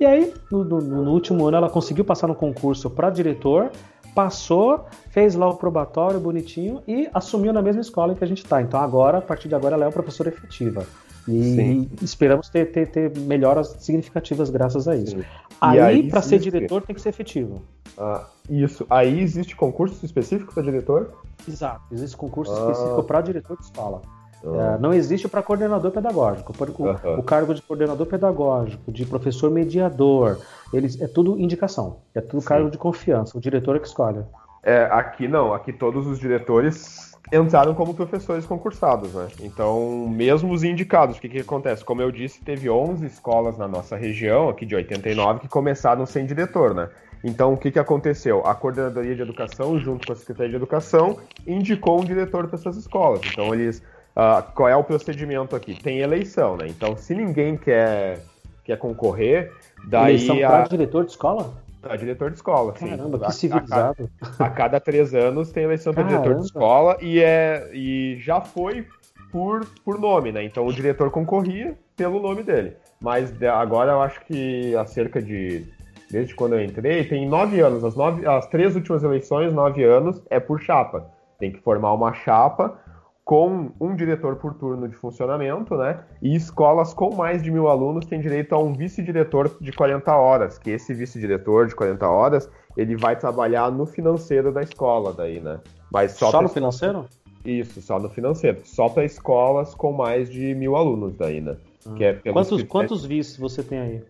E 0.00 0.04
aí, 0.06 0.34
no, 0.50 0.64
no, 0.64 0.80
no 0.80 1.12
último 1.12 1.46
ano, 1.46 1.58
ela 1.58 1.70
conseguiu 1.70 2.04
passar 2.04 2.26
no 2.26 2.34
concurso 2.34 2.90
para 2.90 3.08
diretor, 3.08 3.70
passou, 4.14 4.86
fez 5.10 5.34
lá 5.34 5.48
o 5.48 5.54
probatório 5.54 6.18
bonitinho 6.18 6.82
e 6.88 7.08
assumiu 7.14 7.52
na 7.52 7.62
mesma 7.62 7.82
escola 7.82 8.14
que 8.14 8.24
a 8.24 8.26
gente 8.26 8.42
está. 8.42 8.60
Então 8.60 8.80
agora, 8.80 9.18
a 9.18 9.22
partir 9.22 9.48
de 9.48 9.54
agora, 9.54 9.74
ela 9.76 9.84
é 9.84 9.86
uma 9.86 9.92
professora 9.92 10.28
efetiva. 10.28 10.84
E, 11.28 11.88
esperamos 12.02 12.48
ter, 12.48 12.72
ter, 12.72 12.90
ter, 12.90 13.16
melhoras 13.18 13.76
significativas 13.78 14.50
graças 14.50 14.88
a 14.88 14.96
isso. 14.96 15.16
Sim. 15.16 15.24
Aí, 15.60 15.78
aí 15.78 16.10
para 16.10 16.20
ser 16.22 16.38
diretor, 16.38 16.82
tem 16.82 16.94
que 16.94 17.00
ser 17.00 17.10
efetivo. 17.10 17.62
Ah, 17.96 18.26
isso. 18.50 18.86
Aí 18.90 19.20
existe 19.20 19.54
concurso 19.54 20.04
específico 20.04 20.52
para 20.52 20.62
diretor? 20.62 21.12
Exato. 21.46 21.82
Existe 21.92 22.16
concurso 22.16 22.52
ah. 22.52 22.70
específico 22.70 23.02
para 23.04 23.20
diretor 23.20 23.56
de 23.56 23.64
escola. 23.64 24.02
Ah. 24.44 24.74
É, 24.76 24.78
não 24.80 24.92
existe 24.92 25.28
para 25.28 25.42
coordenador 25.42 25.92
pedagógico. 25.92 26.52
O, 26.52 27.20
o, 27.20 27.22
cargo 27.22 27.54
de 27.54 27.62
coordenador 27.62 28.06
pedagógico, 28.06 28.90
de 28.90 29.06
professor 29.06 29.50
mediador, 29.50 30.40
eles, 30.72 31.00
é 31.00 31.06
tudo 31.06 31.38
indicação. 31.38 31.98
É 32.14 32.20
tudo 32.20 32.40
Sim. 32.40 32.48
cargo 32.48 32.70
de 32.70 32.78
confiança. 32.78 33.38
O 33.38 33.40
diretor 33.40 33.76
é 33.76 33.78
que 33.78 33.86
escolhe. 33.86 34.24
É, 34.62 34.88
aqui 34.90 35.26
não. 35.26 35.52
Aqui 35.52 35.72
todos 35.72 36.06
os 36.06 36.18
diretores 36.18 37.12
entraram 37.32 37.74
como 37.74 37.94
professores 37.94 38.44
concursados, 38.44 39.14
né? 39.14 39.28
Então, 39.40 40.06
mesmo 40.08 40.52
os 40.52 40.62
indicados, 40.62 41.16
o 41.16 41.20
que, 41.20 41.28
que 41.28 41.40
acontece? 41.40 41.84
Como 41.84 42.02
eu 42.02 42.10
disse, 42.10 42.40
teve 42.44 42.68
11 42.68 43.06
escolas 43.06 43.56
na 43.56 43.66
nossa 43.66 43.96
região, 43.96 44.48
aqui 44.48 44.66
de 44.66 44.74
89, 44.74 45.40
que 45.40 45.48
começaram 45.48 46.04
sem 46.04 46.26
diretor, 46.26 46.74
né? 46.74 46.88
Então, 47.24 47.52
o 47.52 47.56
que, 47.56 47.70
que 47.70 47.78
aconteceu? 47.78 48.44
A 48.44 48.54
Coordenadoria 48.54 49.14
de 49.14 49.22
Educação, 49.22 49.78
junto 49.78 50.06
com 50.06 50.12
a 50.12 50.16
Secretaria 50.16 50.50
de 50.50 50.56
Educação, 50.56 51.18
indicou 51.46 52.00
um 52.00 52.04
diretor 52.04 52.48
para 52.48 52.58
essas 52.58 52.76
escolas. 52.76 53.20
Então, 53.24 53.54
eles. 53.54 53.82
Uh, 54.14 54.42
qual 54.54 54.68
é 54.68 54.76
o 54.76 54.84
procedimento 54.84 55.56
aqui? 55.56 55.80
Tem 55.80 56.00
eleição, 56.00 56.56
né? 56.56 56.66
Então, 56.68 56.96
se 56.96 57.14
ninguém 57.14 57.56
quer, 57.56 58.20
quer 58.64 58.76
concorrer, 58.76 59.52
daí. 59.86 60.16
Eleição 60.16 60.36
para 60.36 60.64
a... 60.64 60.68
diretor 60.68 61.04
de 61.04 61.12
escola? 61.12 61.54
A 61.82 61.96
diretor 61.96 62.30
de 62.30 62.36
escola, 62.36 62.74
sim. 62.76 62.88
Caramba, 62.88 63.18
que 63.18 63.32
civilizado. 63.32 64.08
A, 64.20 64.26
a, 64.26 64.28
cada, 64.30 64.44
a 64.44 64.50
cada 64.50 64.80
três 64.80 65.14
anos 65.14 65.50
tem 65.50 65.64
eleição 65.64 65.92
para 65.92 66.04
diretor 66.04 66.36
de 66.36 66.44
escola 66.44 66.96
e, 67.00 67.20
é, 67.20 67.70
e 67.72 68.16
já 68.20 68.40
foi 68.40 68.86
por, 69.32 69.66
por 69.84 69.98
nome, 69.98 70.30
né? 70.30 70.44
Então 70.44 70.66
o 70.66 70.72
diretor 70.72 71.10
concorria 71.10 71.76
pelo 71.96 72.20
nome 72.20 72.42
dele. 72.42 72.76
Mas 73.00 73.32
agora 73.42 73.92
eu 73.92 74.02
acho 74.02 74.24
que 74.24 74.76
há 74.76 74.86
cerca 74.86 75.20
de. 75.20 75.66
Desde 76.10 76.34
quando 76.34 76.54
eu 76.54 76.62
entrei, 76.62 77.04
tem 77.04 77.26
nove 77.26 77.60
anos. 77.60 77.82
As, 77.82 77.96
nove, 77.96 78.26
as 78.26 78.46
três 78.46 78.76
últimas 78.76 79.02
eleições, 79.02 79.52
nove 79.52 79.82
anos, 79.82 80.22
é 80.28 80.38
por 80.38 80.60
chapa. 80.60 81.10
Tem 81.38 81.50
que 81.50 81.60
formar 81.60 81.94
uma 81.94 82.12
chapa 82.12 82.78
com 83.24 83.70
um 83.80 83.94
diretor 83.94 84.36
por 84.36 84.54
turno 84.54 84.88
de 84.88 84.96
funcionamento, 84.96 85.76
né? 85.76 86.00
E 86.20 86.34
escolas 86.34 86.92
com 86.92 87.14
mais 87.14 87.42
de 87.42 87.50
mil 87.50 87.68
alunos 87.68 88.04
têm 88.04 88.20
direito 88.20 88.54
a 88.54 88.58
um 88.58 88.72
vice-diretor 88.72 89.56
de 89.60 89.72
40 89.72 90.12
horas, 90.14 90.58
que 90.58 90.70
esse 90.70 90.92
vice-diretor 90.92 91.68
de 91.68 91.74
40 91.74 92.08
horas, 92.08 92.50
ele 92.76 92.96
vai 92.96 93.16
trabalhar 93.16 93.70
no 93.70 93.86
financeiro 93.86 94.52
da 94.52 94.62
escola 94.62 95.12
daí, 95.12 95.40
né? 95.40 95.60
Mas 95.90 96.12
só, 96.12 96.30
só 96.30 96.42
no 96.42 96.48
financeiro? 96.48 97.06
Isso, 97.44 97.80
só 97.80 97.98
no 97.98 98.08
financeiro. 98.08 98.60
Só 98.64 98.88
para 98.88 99.04
escolas 99.04 99.74
com 99.74 99.92
mais 99.92 100.28
de 100.28 100.54
mil 100.54 100.74
alunos 100.74 101.16
daí, 101.16 101.40
né? 101.40 101.56
É 102.00 102.32
quantos, 102.32 102.62
quantos 102.64 103.04
vices 103.04 103.36
você 103.36 103.62
tem 103.62 103.78
aí? 103.78 104.04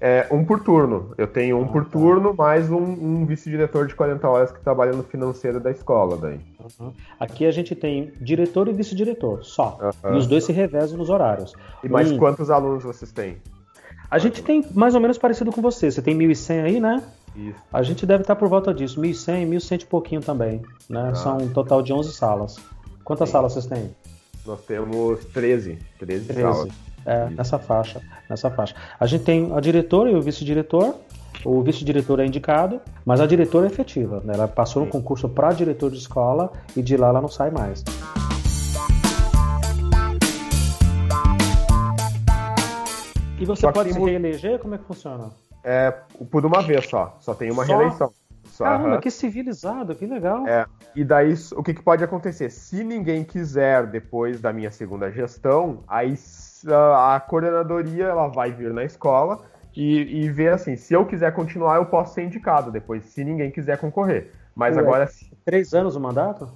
É, 0.00 0.26
um 0.30 0.44
por 0.44 0.60
turno. 0.60 1.12
Eu 1.18 1.26
tenho 1.26 1.58
um 1.58 1.64
ah, 1.64 1.68
por 1.68 1.84
tá. 1.84 1.90
turno, 1.90 2.34
mais 2.34 2.70
um, 2.70 2.76
um 2.76 3.26
vice-diretor 3.26 3.86
de 3.86 3.94
40 3.94 4.28
horas 4.28 4.52
que 4.52 4.60
trabalha 4.60 4.92
no 4.92 5.02
financeiro 5.02 5.58
da 5.58 5.70
escola 5.70 6.16
daí. 6.16 6.40
Uhum. 6.78 6.92
Aqui 7.18 7.44
a 7.46 7.50
gente 7.50 7.74
tem 7.74 8.12
diretor 8.20 8.68
e 8.68 8.72
vice-diretor, 8.72 9.44
só. 9.44 9.78
Uhum. 10.04 10.14
E 10.14 10.18
os 10.18 10.26
dois 10.26 10.44
se 10.44 10.52
revezam 10.52 10.96
nos 10.96 11.10
horários. 11.10 11.52
E 11.82 11.88
mais 11.88 12.12
um... 12.12 12.18
quantos 12.18 12.50
alunos 12.50 12.84
vocês 12.84 13.10
têm? 13.10 13.38
A 14.10 14.18
gente 14.18 14.42
tem 14.42 14.64
mais 14.72 14.94
ou 14.94 15.00
menos 15.00 15.18
parecido 15.18 15.52
com 15.52 15.60
você. 15.60 15.90
Você 15.90 16.00
tem 16.00 16.16
1.100 16.16 16.64
aí, 16.64 16.80
né? 16.80 17.02
Isso. 17.36 17.58
A 17.72 17.82
gente 17.82 18.06
deve 18.06 18.22
estar 18.22 18.36
por 18.36 18.48
volta 18.48 18.72
disso, 18.72 19.00
1.100, 19.00 19.48
1.100 19.50 19.82
e 19.82 19.86
pouquinho 19.86 20.20
também. 20.20 20.62
Né? 20.88 21.10
Ah. 21.10 21.14
São 21.14 21.36
um 21.38 21.48
total 21.48 21.82
de 21.82 21.92
11 21.92 22.12
salas. 22.12 22.56
Quantas 23.04 23.28
Sim. 23.28 23.32
salas 23.32 23.52
vocês 23.52 23.66
têm? 23.66 23.94
Nós 24.46 24.60
temos 24.62 25.24
13. 25.26 25.78
13, 25.98 26.24
13. 26.26 26.40
salas. 26.40 26.87
É, 27.06 27.30
nessa 27.30 27.58
faixa, 27.58 28.00
nessa 28.28 28.50
faixa. 28.50 28.74
A 28.98 29.06
gente 29.06 29.24
tem 29.24 29.52
a 29.54 29.60
diretora 29.60 30.10
e 30.10 30.14
o 30.14 30.22
vice-diretor. 30.22 30.94
O 31.44 31.62
vice-diretor 31.62 32.20
é 32.20 32.26
indicado, 32.26 32.80
mas 33.04 33.20
a 33.20 33.26
diretora 33.26 33.66
é 33.66 33.70
efetiva. 33.70 34.20
Né? 34.24 34.34
Ela 34.34 34.48
passou 34.48 34.84
no 34.84 34.90
concurso 34.90 35.28
para 35.28 35.52
diretor 35.52 35.90
de 35.90 35.98
escola 35.98 36.52
e 36.76 36.82
de 36.82 36.96
lá 36.96 37.08
ela 37.08 37.20
não 37.20 37.28
sai 37.28 37.50
mais. 37.50 37.84
E 43.40 43.44
você 43.44 43.60
só 43.60 43.72
pode 43.72 43.92
se 43.92 44.00
reeleger? 44.00 44.58
Como 44.58 44.74
é 44.74 44.78
que 44.78 44.84
funciona? 44.84 45.30
É, 45.62 45.92
por 46.30 46.44
uma 46.44 46.60
vez 46.60 46.88
só. 46.88 47.16
Só 47.20 47.34
tem 47.34 47.50
uma 47.52 47.64
só? 47.64 47.76
reeleição. 47.76 48.12
Só, 48.46 48.64
Caramba, 48.64 48.94
uhum. 48.94 49.00
que 49.00 49.10
civilizado, 49.10 49.94
que 49.94 50.04
legal. 50.04 50.44
É, 50.48 50.66
e 50.96 51.04
daí, 51.04 51.32
o 51.52 51.62
que, 51.62 51.74
que 51.74 51.82
pode 51.82 52.02
acontecer? 52.02 52.50
Se 52.50 52.82
ninguém 52.82 53.22
quiser, 53.22 53.86
depois 53.86 54.40
da 54.40 54.52
minha 54.52 54.72
segunda 54.72 55.12
gestão, 55.12 55.84
aí 55.86 56.16
a 56.66 57.20
coordenadoria 57.20 58.06
ela 58.06 58.28
vai 58.28 58.52
vir 58.52 58.72
na 58.72 58.84
escola 58.84 59.40
e, 59.76 60.24
e 60.24 60.30
ver 60.30 60.52
assim, 60.52 60.76
se 60.76 60.94
eu 60.94 61.06
quiser 61.06 61.32
continuar, 61.32 61.76
eu 61.76 61.86
posso 61.86 62.14
ser 62.14 62.22
indicado 62.24 62.70
depois, 62.70 63.04
se 63.04 63.24
ninguém 63.24 63.50
quiser 63.50 63.78
concorrer. 63.78 64.32
Mas 64.54 64.76
Ué, 64.76 64.82
agora. 64.82 65.08
Três 65.44 65.72
anos 65.72 65.94
o 65.94 66.00
mandato? 66.00 66.48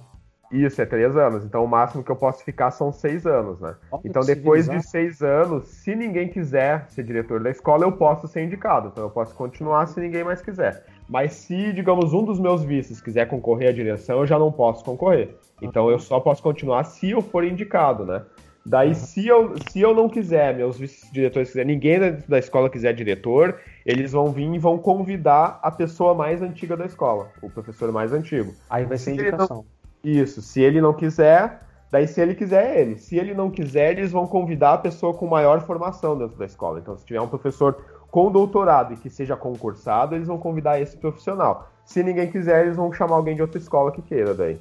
Isso, 0.53 0.79
é 0.81 0.85
três 0.85 1.17
anos. 1.17 1.43
Então 1.43 1.63
o 1.63 1.67
máximo 1.67 2.03
que 2.03 2.11
eu 2.11 2.15
posso 2.15 2.43
ficar 2.43 2.69
são 2.69 2.91
seis 2.91 3.25
anos, 3.25 3.59
né? 3.59 3.75
Olha 3.91 4.01
então 4.05 4.21
depois 4.21 4.69
de 4.69 4.79
seis 4.87 5.21
anos, 5.23 5.67
se 5.67 5.95
ninguém 5.95 6.27
quiser 6.27 6.85
ser 6.89 7.03
diretor 7.03 7.41
da 7.41 7.49
escola, 7.49 7.85
eu 7.85 7.91
posso 7.93 8.27
ser 8.27 8.43
indicado. 8.43 8.89
Então 8.89 9.03
eu 9.03 9.09
posso 9.09 9.33
continuar 9.33 9.87
se 9.87 9.99
ninguém 9.99 10.23
mais 10.23 10.41
quiser. 10.41 10.85
Mas 11.09 11.33
se, 11.33 11.73
digamos, 11.73 12.13
um 12.13 12.23
dos 12.23 12.39
meus 12.39 12.63
vices 12.63 13.01
quiser 13.01 13.27
concorrer 13.27 13.69
à 13.69 13.71
direção, 13.71 14.19
eu 14.19 14.27
já 14.27 14.37
não 14.37 14.51
posso 14.51 14.85
concorrer. 14.85 15.35
Então 15.59 15.89
eu 15.89 15.97
só 15.97 16.19
posso 16.19 16.43
continuar 16.43 16.83
se 16.83 17.09
eu 17.09 17.21
for 17.21 17.43
indicado, 17.43 18.05
né? 18.05 18.21
Daí, 18.65 18.95
se 18.95 19.27
eu, 19.27 19.55
se 19.69 19.81
eu 19.81 19.93
não 19.93 20.07
quiser, 20.07 20.55
meus 20.55 20.77
vice-diretores 20.77 21.49
quiser, 21.49 21.65
ninguém 21.65 21.99
da, 21.99 22.09
da, 22.29 22.39
escola 22.39 22.69
quiser 22.69 22.93
diretor, 22.93 23.59
eles 23.85 24.13
vão 24.13 24.31
vir 24.31 24.53
e 24.53 24.57
vão 24.57 24.77
convidar 24.77 25.59
a 25.61 25.69
pessoa 25.69 26.13
mais 26.13 26.41
antiga 26.41 26.77
da 26.77 26.85
escola, 26.85 27.29
o 27.41 27.49
professor 27.49 27.91
mais 27.91 28.13
antigo. 28.13 28.53
Aí 28.69 28.85
vai 28.85 28.97
ser 28.97 29.13
indicação. 29.13 29.57
Não, 29.57 30.11
isso, 30.11 30.41
se 30.41 30.61
ele 30.61 30.79
não 30.79 30.93
quiser, 30.93 31.59
Daí, 31.93 32.07
se 32.07 32.19
ele 32.19 32.33
quiser, 32.33 32.75
é 32.75 32.81
ele. 32.81 32.97
Se 32.97 33.17
ele 33.17 33.35
não 33.35 33.51
quiser, 33.51 33.91
eles 33.91 34.11
vão 34.11 34.25
convidar 34.25 34.73
a 34.73 34.77
pessoa 34.79 35.13
com 35.13 35.27
maior 35.27 35.61
formação 35.61 36.17
dentro 36.17 36.35
da 36.35 36.45
escola. 36.45 36.79
Então, 36.79 36.97
se 36.97 37.05
tiver 37.05 37.21
um 37.21 37.27
professor 37.27 37.77
com 38.09 38.31
doutorado 38.31 38.95
e 38.95 38.97
que 38.97 39.11
seja 39.11 39.35
concursado, 39.35 40.15
eles 40.15 40.27
vão 40.27 40.39
convidar 40.39 40.81
esse 40.81 40.97
profissional. 40.97 41.69
Se 41.85 42.01
ninguém 42.01 42.31
quiser, 42.31 42.65
eles 42.65 42.77
vão 42.77 42.91
chamar 42.91 43.17
alguém 43.17 43.35
de 43.35 43.43
outra 43.43 43.59
escola 43.59 43.91
que 43.91 44.01
queira 44.01 44.33
daí. 44.33 44.59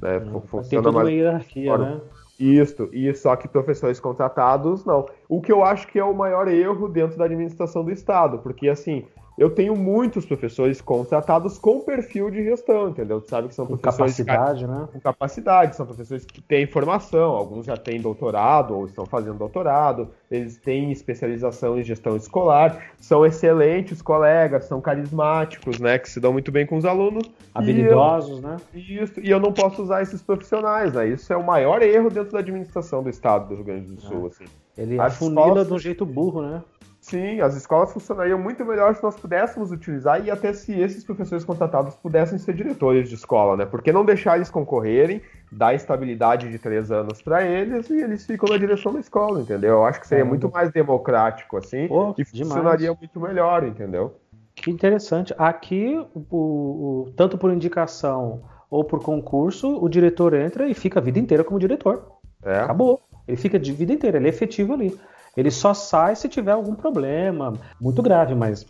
Né? 0.00 0.18
Hum, 0.18 0.42
Funciona 0.42 0.68
tem 0.68 0.82
toda 0.82 0.92
mais... 0.92 1.08
uma 1.08 1.12
hierarquia, 1.12 1.78
né? 1.78 2.00
Isso, 2.38 2.88
e 2.92 3.12
só 3.14 3.36
que 3.36 3.46
professores 3.46 4.00
contratados, 4.00 4.84
não. 4.84 5.06
O 5.28 5.40
que 5.40 5.52
eu 5.52 5.62
acho 5.64 5.86
que 5.86 5.98
é 5.98 6.04
o 6.04 6.14
maior 6.14 6.48
erro 6.48 6.88
dentro 6.88 7.16
da 7.16 7.26
administração 7.26 7.84
do 7.84 7.92
Estado, 7.92 8.38
porque 8.38 8.68
assim, 8.68 9.06
eu 9.36 9.50
tenho 9.50 9.74
muitos 9.74 10.24
professores 10.24 10.80
contratados 10.80 11.58
com 11.58 11.80
perfil 11.80 12.30
de 12.30 12.44
gestão, 12.44 12.90
entendeu? 12.90 13.20
Tu 13.20 13.28
sabe 13.28 13.48
que 13.48 13.54
são 13.54 13.66
com 13.66 13.76
professores 13.76 14.16
capacidade, 14.16 14.66
né? 14.66 14.88
com 14.92 15.00
capacidade, 15.00 15.76
são 15.76 15.84
professores 15.84 16.24
que 16.24 16.40
têm 16.40 16.66
formação, 16.66 17.32
alguns 17.32 17.66
já 17.66 17.76
têm 17.76 18.00
doutorado 18.00 18.76
ou 18.76 18.86
estão 18.86 19.04
fazendo 19.04 19.36
doutorado, 19.36 20.08
eles 20.30 20.56
têm 20.56 20.92
especialização 20.92 21.78
em 21.78 21.82
gestão 21.82 22.16
escolar, 22.16 22.92
são 22.98 23.26
excelentes 23.26 24.00
colegas, 24.00 24.66
são 24.66 24.80
carismáticos, 24.80 25.80
né, 25.80 25.98
que 25.98 26.08
se 26.08 26.20
dão 26.20 26.32
muito 26.32 26.52
bem 26.52 26.64
com 26.64 26.76
os 26.76 26.84
alunos, 26.84 27.28
habilidosos, 27.52 28.42
eu, 28.42 28.48
né? 28.48 28.56
Isso, 28.72 29.20
e 29.20 29.30
eu 29.30 29.40
não 29.40 29.52
posso 29.52 29.82
usar 29.82 30.02
esses 30.02 30.22
profissionais, 30.22 30.92
né? 30.92 31.08
Isso 31.08 31.32
é 31.32 31.36
o 31.36 31.44
maior 31.44 31.82
erro 31.82 32.10
dentro 32.10 32.32
da 32.32 32.38
administração 32.38 33.02
do 33.02 33.10
estado 33.10 33.48
do 33.48 33.54
Rio 33.56 33.64
Grande 33.64 33.92
do 33.92 34.00
Sul, 34.00 34.24
é. 34.24 34.28
assim. 34.28 34.44
Ele 34.76 34.98
afunila 34.98 35.42
escolas... 35.42 35.66
de 35.68 35.72
um 35.72 35.78
jeito 35.78 36.04
burro, 36.04 36.42
né? 36.42 36.62
Sim, 37.04 37.38
as 37.42 37.54
escolas 37.54 37.92
funcionariam 37.92 38.38
muito 38.38 38.64
melhor 38.64 38.96
se 38.96 39.02
nós 39.02 39.14
pudéssemos 39.14 39.70
utilizar 39.70 40.24
e 40.24 40.30
até 40.30 40.54
se 40.54 40.72
esses 40.72 41.04
professores 41.04 41.44
contratados 41.44 41.94
pudessem 41.96 42.38
ser 42.38 42.54
diretores 42.54 43.10
de 43.10 43.14
escola, 43.14 43.58
né? 43.58 43.66
Porque 43.66 43.92
não 43.92 44.06
deixar 44.06 44.36
eles 44.36 44.48
concorrerem, 44.48 45.20
dar 45.52 45.74
estabilidade 45.74 46.50
de 46.50 46.58
três 46.58 46.90
anos 46.90 47.20
para 47.20 47.44
eles 47.44 47.90
e 47.90 48.00
eles 48.00 48.24
ficam 48.24 48.48
na 48.48 48.56
direção 48.56 48.90
da 48.90 49.00
escola, 49.00 49.42
entendeu? 49.42 49.72
Eu 49.72 49.84
acho 49.84 50.00
que 50.00 50.06
seria 50.06 50.24
muito 50.24 50.50
mais 50.50 50.72
democrático 50.72 51.58
assim 51.58 51.88
oh, 51.90 52.14
e 52.16 52.24
funcionaria 52.24 52.86
demais. 52.86 52.98
muito 52.98 53.20
melhor, 53.20 53.64
entendeu? 53.64 54.16
Que 54.54 54.70
interessante. 54.70 55.34
Aqui, 55.36 56.02
o, 56.14 56.20
o, 56.30 57.12
tanto 57.14 57.36
por 57.36 57.52
indicação 57.52 58.44
ou 58.70 58.82
por 58.82 59.02
concurso, 59.02 59.76
o 59.78 59.90
diretor 59.90 60.32
entra 60.32 60.66
e 60.66 60.72
fica 60.72 61.00
a 61.00 61.02
vida 61.02 61.18
inteira 61.18 61.44
como 61.44 61.60
diretor. 61.60 62.12
É. 62.42 62.60
Acabou. 62.60 63.02
Ele 63.28 63.36
fica 63.36 63.58
de 63.58 63.72
vida 63.72 63.92
inteira, 63.92 64.16
ele 64.16 64.26
é 64.26 64.30
efetivo 64.30 64.72
ali. 64.72 64.98
Ele 65.36 65.50
só 65.50 65.74
sai 65.74 66.16
se 66.16 66.28
tiver 66.28 66.52
algum 66.52 66.74
problema 66.74 67.54
muito 67.80 68.02
grave, 68.02 68.34
mas 68.34 68.66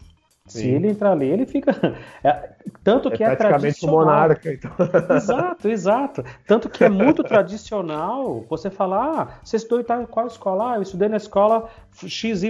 Sim. 0.46 0.58
Se 0.58 0.68
ele 0.68 0.88
entrar 0.88 1.12
ali, 1.12 1.26
ele 1.26 1.46
fica. 1.46 1.74
É, 2.22 2.50
tanto 2.82 3.10
que 3.10 3.22
é, 3.22 3.28
é 3.28 3.36
tradicional. 3.36 3.96
monarca, 3.98 4.50
então. 4.50 4.70
Exato, 5.14 5.68
exato. 5.68 6.24
Tanto 6.46 6.70
que 6.70 6.82
é 6.82 6.88
muito 6.88 7.22
tradicional 7.22 8.44
você 8.48 8.70
falar: 8.70 9.20
ah, 9.20 9.28
você 9.42 9.56
estudou 9.56 9.80
em 9.80 10.06
qual 10.06 10.26
escola? 10.26 10.72
Ah, 10.72 10.76
eu 10.76 10.82
estudei 10.82 11.08
na 11.08 11.18
escola 11.18 11.68
XYZ, 11.94 12.44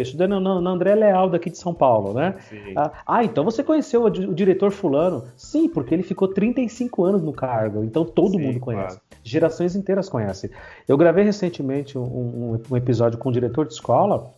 estudei 0.00 0.26
na, 0.26 0.40
na 0.40 0.70
André 0.70 0.94
Leal 0.94 1.28
daqui 1.28 1.50
de 1.50 1.58
São 1.58 1.74
Paulo, 1.74 2.14
né? 2.14 2.36
Ah, 2.76 2.92
ah, 3.06 3.24
então 3.24 3.44
você 3.44 3.62
conheceu 3.62 4.02
o, 4.02 4.06
o, 4.06 4.34
diretor 4.34 4.70
Fulano? 4.70 5.24
Sim, 5.36 5.68
porque 5.68 5.94
ele 5.94 6.02
ficou 6.02 6.28
35 6.28 7.04
anos 7.04 7.22
no 7.22 7.32
cargo, 7.32 7.84
então 7.84 8.04
todo 8.04 8.32
Sim, 8.32 8.40
mundo 8.40 8.60
conhece. 8.60 8.96
Claro. 8.96 9.20
Gerações 9.22 9.76
inteiras 9.76 10.08
conhecem. 10.08 10.50
Eu 10.86 10.96
gravei 10.96 11.24
recentemente 11.24 11.98
um, 11.98 12.02
um, 12.02 12.62
um 12.70 12.76
episódio 12.76 13.18
com 13.18 13.28
um 13.28 13.32
diretor 13.32 13.66
de 13.66 13.74
escola 13.74 14.30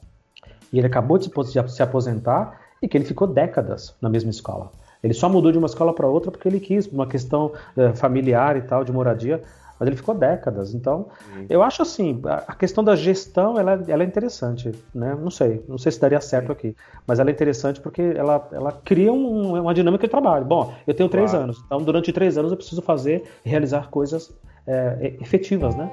e 0.72 0.78
ele 0.78 0.86
acabou 0.86 1.18
de 1.18 1.30
se 1.68 1.82
aposentar 1.82 2.59
e 2.82 2.88
que 2.88 2.96
ele 2.96 3.04
ficou 3.04 3.26
décadas 3.26 3.94
na 4.00 4.08
mesma 4.08 4.30
escola. 4.30 4.70
Ele 5.02 5.14
só 5.14 5.28
mudou 5.28 5.50
de 5.50 5.58
uma 5.58 5.66
escola 5.66 5.94
para 5.94 6.06
outra 6.06 6.30
porque 6.30 6.46
ele 6.46 6.60
quis, 6.60 6.86
por 6.86 6.94
uma 6.94 7.06
questão 7.06 7.52
é, 7.76 7.92
familiar 7.94 8.56
e 8.56 8.62
tal, 8.62 8.84
de 8.84 8.92
moradia, 8.92 9.42
mas 9.78 9.86
ele 9.86 9.96
ficou 9.96 10.14
décadas. 10.14 10.74
Então, 10.74 11.08
Sim. 11.32 11.46
eu 11.48 11.62
acho 11.62 11.80
assim, 11.80 12.20
a 12.24 12.54
questão 12.54 12.84
da 12.84 12.94
gestão, 12.94 13.58
ela, 13.58 13.82
ela, 13.88 14.02
é 14.02 14.06
interessante, 14.06 14.70
né? 14.94 15.16
Não 15.18 15.30
sei, 15.30 15.64
não 15.66 15.78
sei 15.78 15.90
se 15.90 15.98
daria 15.98 16.20
certo 16.20 16.48
Sim. 16.48 16.52
aqui, 16.52 16.76
mas 17.06 17.18
ela 17.18 17.30
é 17.30 17.32
interessante 17.32 17.80
porque 17.80 18.02
ela, 18.02 18.46
ela 18.52 18.72
cria 18.72 19.10
um, 19.10 19.58
uma 19.58 19.72
dinâmica 19.72 20.06
de 20.06 20.10
trabalho. 20.10 20.44
Bom, 20.44 20.74
eu 20.86 20.92
tenho 20.92 21.08
três 21.08 21.30
claro. 21.30 21.44
anos, 21.44 21.62
então 21.64 21.82
durante 21.82 22.12
três 22.12 22.36
anos 22.36 22.50
eu 22.50 22.58
preciso 22.58 22.82
fazer, 22.82 23.24
realizar 23.42 23.88
coisas 23.88 24.30
é, 24.66 25.14
efetivas, 25.18 25.74
né? 25.74 25.90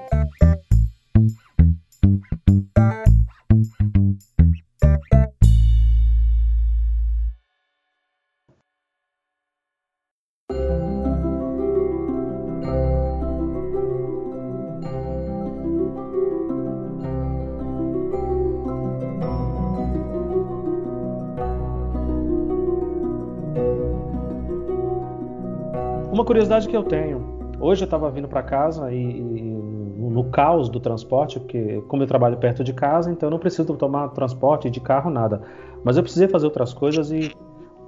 Curiosidade 26.47 26.69
que 26.69 26.77
eu 26.77 26.83
tenho. 26.83 27.38
Hoje 27.60 27.83
eu 27.83 27.86
estava 27.86 28.10
vindo 28.10 28.27
para 28.27 28.41
casa 28.41 28.91
e, 28.91 28.97
e 28.97 29.41
no, 29.41 30.10
no, 30.10 30.23
caos 30.25 30.69
do 30.69 30.79
transporte, 30.79 31.39
porque 31.39 31.81
como 31.88 32.03
eu 32.03 32.07
trabalho 32.07 32.38
perto 32.38 32.63
de 32.63 32.71
casa, 32.71 33.12
então 33.12 33.27
eu 33.27 33.31
não 33.31 33.39
preciso 33.39 33.65
tomar 33.75 34.10
transporte 34.10 34.69
de 34.69 34.79
carro, 34.79 35.10
nada. 35.10 35.41
Mas 35.83 35.97
eu 35.97 36.03
precisei 36.03 36.27
fazer 36.27 36.45
outras 36.45 36.73
coisas 36.73 37.12
e 37.12 37.31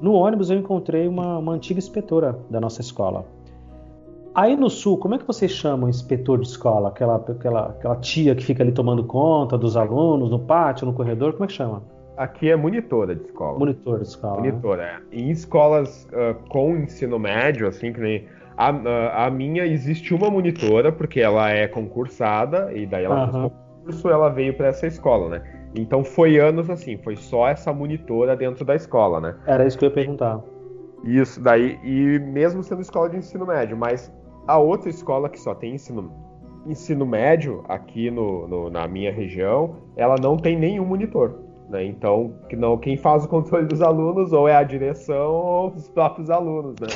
no 0.02 0.14
ônibus 0.14 0.50
eu 0.50 0.58
encontrei 0.58 1.08
uma, 1.08 1.38
uma 1.38 1.54
antiga 1.54 1.78
inspetora 1.78 2.38
da 2.50 2.60
nossa 2.60 2.82
escola. 2.82 3.26
Aí 4.36 4.56
no 4.56 4.70
sul, 4.70 4.98
como 4.98 5.16
é 5.16 5.18
que 5.18 5.26
vocês 5.26 5.52
chamam 5.52 5.88
inspetor 5.88 6.40
de 6.40 6.48
escola? 6.48 6.90
Aquela, 6.90 7.16
aquela, 7.16 7.68
aquela 7.68 7.96
tia 7.96 8.36
que 8.36 8.44
fica 8.44 8.62
ali 8.62 8.72
tomando 8.72 9.04
conta 9.04 9.58
dos 9.58 9.78
alunos 9.78 10.30
no 10.30 10.40
pátio, 10.40 10.86
no 10.86 10.94
corredor, 10.94 11.34
como 11.34 11.46
é 11.46 11.48
que 11.48 11.54
chama? 11.54 11.82
Aqui 12.20 12.50
é 12.50 12.56
monitora 12.58 13.16
de 13.16 13.24
escola. 13.24 13.58
Monitora 13.58 14.00
de 14.00 14.08
escola. 14.10 14.42
Né? 14.42 14.50
Monitora, 14.50 14.84
né? 14.84 15.02
é. 15.10 15.20
Em 15.22 15.30
escolas 15.30 16.06
uh, 16.12 16.36
com 16.50 16.76
ensino 16.76 17.18
médio, 17.18 17.66
assim, 17.66 17.94
que 17.94 18.02
nem. 18.02 18.28
A, 18.60 18.72
a, 18.72 19.28
a, 19.28 19.30
minha 19.30 19.66
existe 19.66 20.14
uma 20.14 20.30
monitora, 20.30 20.92
porque 20.92 21.22
ela 21.22 21.50
é 21.50 21.66
concursada, 21.66 22.74
e 22.76 22.86
daí 22.86 23.06
ela 23.06 23.26
uhum. 23.26 23.32
fez 23.32 23.54
concurso, 23.54 24.10
ela 24.10 24.28
veio 24.28 24.54
para 24.54 24.68
essa 24.68 24.86
escola, 24.86 25.30
né? 25.30 25.44
Então 25.74 26.04
foi 26.04 26.38
anos 26.38 26.70
assim, 26.70 26.98
foi 26.98 27.16
só 27.16 27.48
essa 27.48 27.72
monitora 27.72 28.36
dentro 28.36 28.66
da 28.66 28.76
escola, 28.76 29.22
né? 29.22 29.36
Era 29.48 29.66
isso 29.66 29.78
que 29.78 29.86
eu 29.86 29.88
ia 29.88 29.96
perguntar. 29.96 30.42
Isso, 31.06 31.42
daí, 31.42 31.80
e 31.86 32.20
mesmo 32.20 32.62
sendo 32.62 32.82
escola 32.82 33.10
de 33.10 33.16
ensino 33.16 33.46
médio, 33.46 33.78
mas 33.78 34.14
a 34.46 34.58
outra 34.58 34.90
escola 34.90 35.30
que 35.30 35.40
só 35.40 35.56
tem 35.56 35.76
ensino, 35.76 36.12
ensino 36.66 37.06
médio 37.06 37.64
aqui 37.70 38.12
no, 38.12 38.46
no 38.46 38.70
na 38.70 38.90
minha 38.90 39.14
região, 39.14 39.78
ela 39.96 40.16
não 40.22 40.36
tem 40.36 40.60
nenhum 40.60 40.84
monitor. 40.84 41.40
Né? 41.70 41.86
Então, 41.86 42.34
que 42.50 42.58
não, 42.58 42.78
quem 42.78 42.98
faz 42.98 43.24
o 43.24 43.30
controle 43.30 43.68
dos 43.68 43.82
alunos 43.82 44.34
ou 44.34 44.50
é 44.50 44.56
a 44.58 44.64
direção 44.64 45.32
ou 45.32 45.70
os 45.70 45.88
próprios 45.88 46.30
alunos. 46.30 46.76
Né? 46.82 46.88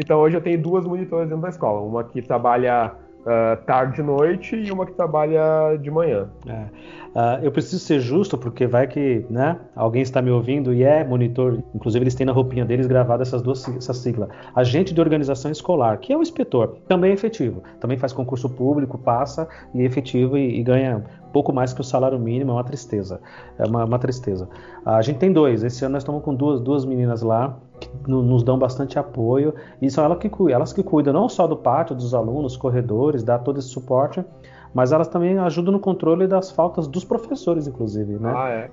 Então, 0.00 0.18
hoje 0.18 0.36
eu 0.36 0.40
tenho 0.40 0.60
duas 0.60 0.86
monitoras 0.86 1.28
dentro 1.28 1.42
da 1.42 1.50
escola. 1.50 1.80
Uma 1.82 2.02
que 2.02 2.22
trabalha 2.22 2.92
uh, 3.20 3.62
tarde 3.66 4.00
e 4.00 4.04
noite 4.04 4.56
e 4.56 4.72
uma 4.72 4.86
que 4.86 4.92
trabalha 4.92 5.76
de 5.76 5.90
manhã. 5.90 6.28
É. 6.46 6.64
Uh, 7.10 7.42
eu 7.44 7.52
preciso 7.52 7.84
ser 7.84 8.00
justo 8.00 8.38
porque 8.38 8.66
vai 8.66 8.86
que 8.86 9.26
né, 9.28 9.58
alguém 9.76 10.00
está 10.00 10.22
me 10.22 10.30
ouvindo 10.30 10.72
e 10.72 10.82
é 10.82 11.04
monitor. 11.04 11.62
Inclusive, 11.74 12.04
eles 12.04 12.14
têm 12.14 12.24
na 12.24 12.32
roupinha 12.32 12.64
deles 12.64 12.86
gravada 12.86 13.22
essas 13.22 13.42
duas 13.42 13.68
essa 13.76 13.92
sigla. 13.92 14.30
Agente 14.54 14.94
de 14.94 15.00
organização 15.02 15.50
escolar, 15.50 15.98
que 15.98 16.14
é 16.14 16.16
o 16.16 16.22
inspetor, 16.22 16.78
também 16.88 17.10
é 17.10 17.14
efetivo. 17.14 17.62
Também 17.78 17.98
faz 17.98 18.12
concurso 18.12 18.48
público, 18.48 18.96
passa 18.96 19.46
e 19.74 19.82
é 19.82 19.84
efetivo 19.84 20.38
e, 20.38 20.60
e 20.60 20.62
ganha 20.62 21.04
pouco 21.30 21.52
mais 21.52 21.72
que 21.74 21.80
o 21.80 21.84
salário 21.84 22.18
mínimo, 22.18 22.52
é 22.52 22.54
uma 22.54 22.64
tristeza. 22.64 23.20
É 23.58 23.66
uma, 23.66 23.84
uma 23.84 23.98
tristeza. 23.98 24.48
A 24.84 25.02
gente 25.02 25.18
tem 25.18 25.30
dois. 25.30 25.62
Esse 25.62 25.84
ano 25.84 25.92
nós 25.92 26.02
estamos 26.02 26.22
com 26.22 26.34
duas, 26.34 26.60
duas 26.60 26.86
meninas 26.86 27.22
lá 27.22 27.58
nos 28.06 28.42
dão 28.42 28.58
bastante 28.58 28.98
apoio. 28.98 29.54
E 29.80 29.90
são 29.90 30.04
elas 30.04 30.18
que, 30.18 30.30
elas 30.52 30.72
que 30.72 30.82
cuidam 30.82 31.12
não 31.12 31.28
só 31.28 31.46
do 31.46 31.56
pátio, 31.56 31.94
dos 31.94 32.14
alunos, 32.14 32.56
corredores, 32.56 33.22
dá 33.22 33.38
todo 33.38 33.58
esse 33.58 33.68
suporte, 33.68 34.24
mas 34.72 34.92
elas 34.92 35.08
também 35.08 35.38
ajudam 35.38 35.72
no 35.72 35.80
controle 35.80 36.26
das 36.26 36.50
faltas 36.50 36.86
dos 36.86 37.04
professores, 37.04 37.66
inclusive, 37.66 38.14
né? 38.14 38.32
Ah, 38.34 38.48
é? 38.48 38.70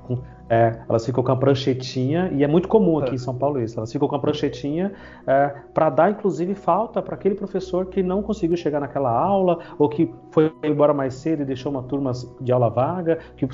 É, 0.50 0.80
elas 0.88 1.06
ficam 1.06 1.24
com 1.24 1.32
a 1.32 1.36
pranchetinha, 1.36 2.32
e 2.34 2.44
é 2.44 2.48
muito 2.48 2.68
comum 2.68 3.00
aqui 3.00 3.12
é. 3.12 3.16
em 3.16 3.18
São 3.18 3.36
Paulo 3.36 3.62
isso, 3.62 3.78
elas 3.78 3.92
ficam 3.92 4.08
com 4.08 4.16
a 4.16 4.20
pranchetinha 4.20 4.94
é, 5.26 5.54
para 5.74 5.90
dar, 5.90 6.12
inclusive, 6.12 6.54
falta 6.56 7.02
para 7.02 7.16
aquele 7.16 7.36
professor 7.36 7.88
que 7.88 8.02
não 8.02 8.22
conseguiu 8.22 8.56
chegar 8.56 8.80
naquela 8.80 9.12
aula, 9.12 9.60
ou 9.78 9.90
que 9.90 10.14
foi 10.32 10.54
embora 10.64 10.94
mais 10.94 11.16
cedo 11.16 11.42
e 11.42 11.46
deixou 11.46 11.72
uma 11.72 11.84
turma 11.84 12.12
de 12.40 12.52
aula 12.52 12.70
vaga, 12.70 13.20
que 13.36 13.48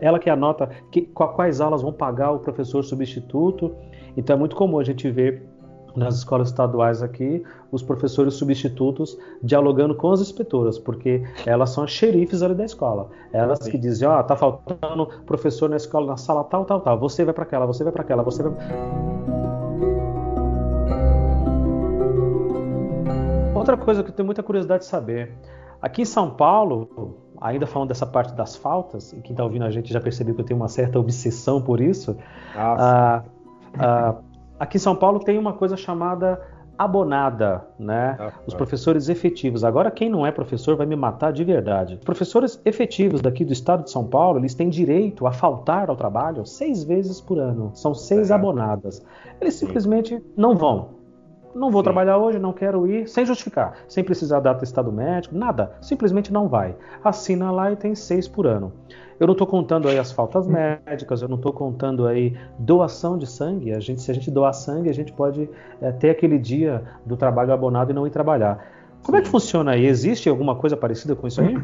ela 0.00 0.18
que 0.18 0.30
anota 0.30 0.70
que, 0.90 1.02
quais 1.02 1.60
aulas 1.60 1.82
vão 1.82 1.92
pagar 1.92 2.30
o 2.32 2.38
professor 2.38 2.82
substituto. 2.82 3.74
Então 4.16 4.34
é 4.34 4.38
muito 4.38 4.56
comum 4.56 4.78
a 4.78 4.84
gente 4.84 5.10
ver 5.10 5.46
nas 5.96 6.16
escolas 6.16 6.48
estaduais 6.48 7.02
aqui, 7.02 7.42
os 7.70 7.82
professores 7.82 8.34
substitutos 8.34 9.18
dialogando 9.42 9.94
com 9.94 10.10
as 10.10 10.20
inspetoras, 10.20 10.78
porque 10.78 11.22
elas 11.46 11.70
são 11.70 11.84
as 11.84 11.90
xerifes 11.90 12.42
ali 12.42 12.54
da 12.54 12.64
escola. 12.64 13.10
Elas 13.32 13.58
Sim. 13.60 13.70
que 13.70 13.78
dizem, 13.78 14.06
ó, 14.08 14.18
oh, 14.18 14.24
tá 14.24 14.36
faltando 14.36 15.06
professor 15.26 15.68
na 15.68 15.76
escola, 15.76 16.06
na 16.06 16.16
sala 16.16 16.44
tal, 16.44 16.64
tal, 16.64 16.80
tal. 16.80 16.98
Você 16.98 17.24
vai 17.24 17.34
para 17.34 17.44
aquela, 17.44 17.66
você 17.66 17.84
vai 17.84 17.92
para 17.92 18.02
aquela, 18.02 18.22
você 18.22 18.42
vai 18.42 18.52
Outra 23.54 23.76
coisa 23.76 24.02
que 24.02 24.10
eu 24.10 24.14
tenho 24.14 24.26
muita 24.26 24.42
curiosidade 24.42 24.84
de 24.84 24.88
saber. 24.88 25.32
Aqui 25.82 26.02
em 26.02 26.06
São 26.06 26.30
Paulo, 26.30 27.18
ainda 27.40 27.66
falando 27.66 27.88
dessa 27.88 28.06
parte 28.06 28.34
das 28.34 28.56
faltas, 28.56 29.12
e 29.12 29.20
quem 29.20 29.32
está 29.32 29.44
ouvindo 29.44 29.64
a 29.64 29.70
gente 29.70 29.92
já 29.92 30.00
percebeu 30.00 30.34
que 30.34 30.40
eu 30.40 30.44
tenho 30.44 30.58
uma 30.58 30.68
certa 30.68 30.98
obsessão 30.98 31.60
por 31.60 31.80
isso. 31.80 32.16
Ah, 32.54 33.22
ah, 33.78 34.14
aqui 34.60 34.76
em 34.76 34.80
São 34.80 34.94
Paulo 34.94 35.18
tem 35.18 35.38
uma 35.38 35.54
coisa 35.54 35.76
chamada 35.76 36.40
abonada, 36.80 37.62
né? 37.78 38.16
Ah, 38.18 38.32
Os 38.46 38.54
professores 38.54 39.10
efetivos. 39.10 39.64
Agora, 39.64 39.90
quem 39.90 40.08
não 40.08 40.24
é 40.24 40.32
professor 40.32 40.76
vai 40.76 40.86
me 40.86 40.96
matar 40.96 41.30
de 41.30 41.44
verdade. 41.44 41.96
Os 41.96 42.04
professores 42.04 42.58
efetivos 42.64 43.20
daqui 43.20 43.44
do 43.44 43.52
estado 43.52 43.84
de 43.84 43.90
São 43.90 44.06
Paulo, 44.06 44.38
eles 44.38 44.54
têm 44.54 44.70
direito 44.70 45.26
a 45.26 45.32
faltar 45.32 45.90
ao 45.90 45.96
trabalho 45.96 46.46
seis 46.46 46.82
vezes 46.82 47.20
por 47.20 47.38
ano. 47.38 47.70
São 47.74 47.92
seis 47.92 48.30
é. 48.30 48.34
abonadas. 48.34 49.04
Eles 49.40 49.54
simplesmente 49.54 50.22
não 50.34 50.56
vão. 50.56 50.99
Não 51.54 51.70
vou 51.70 51.80
Sim. 51.80 51.84
trabalhar 51.84 52.16
hoje, 52.18 52.38
não 52.38 52.52
quero 52.52 52.86
ir, 52.86 53.08
sem 53.08 53.26
justificar, 53.26 53.74
sem 53.88 54.04
precisar 54.04 54.40
dar 54.40 54.52
atestado 54.52 54.92
médico, 54.92 55.36
nada. 55.36 55.72
Simplesmente 55.80 56.32
não 56.32 56.48
vai. 56.48 56.76
Assina 57.02 57.50
lá 57.50 57.72
e 57.72 57.76
tem 57.76 57.94
seis 57.94 58.28
por 58.28 58.46
ano. 58.46 58.72
Eu 59.18 59.26
não 59.26 59.32
estou 59.32 59.46
contando 59.46 59.88
aí 59.88 59.98
as 59.98 60.10
faltas 60.10 60.46
hum. 60.46 60.52
médicas, 60.52 61.20
eu 61.20 61.28
não 61.28 61.36
estou 61.36 61.52
contando 61.52 62.06
aí 62.06 62.36
doação 62.58 63.18
de 63.18 63.26
sangue. 63.26 63.72
A 63.72 63.80
gente, 63.80 64.00
se 64.00 64.10
a 64.10 64.14
gente 64.14 64.30
doar 64.30 64.52
sangue, 64.54 64.88
a 64.88 64.94
gente 64.94 65.12
pode 65.12 65.50
é, 65.80 65.92
ter 65.92 66.10
aquele 66.10 66.38
dia 66.38 66.82
do 67.04 67.16
trabalho 67.16 67.52
abonado 67.52 67.90
e 67.90 67.92
não 67.92 68.06
ir 68.06 68.10
trabalhar. 68.10 68.64
Como 69.02 69.16
Sim. 69.16 69.20
é 69.20 69.24
que 69.24 69.28
funciona 69.28 69.72
aí? 69.72 69.86
Existe 69.86 70.28
alguma 70.28 70.54
coisa 70.54 70.76
parecida 70.76 71.14
com 71.14 71.26
isso 71.26 71.40
aí? 71.40 71.58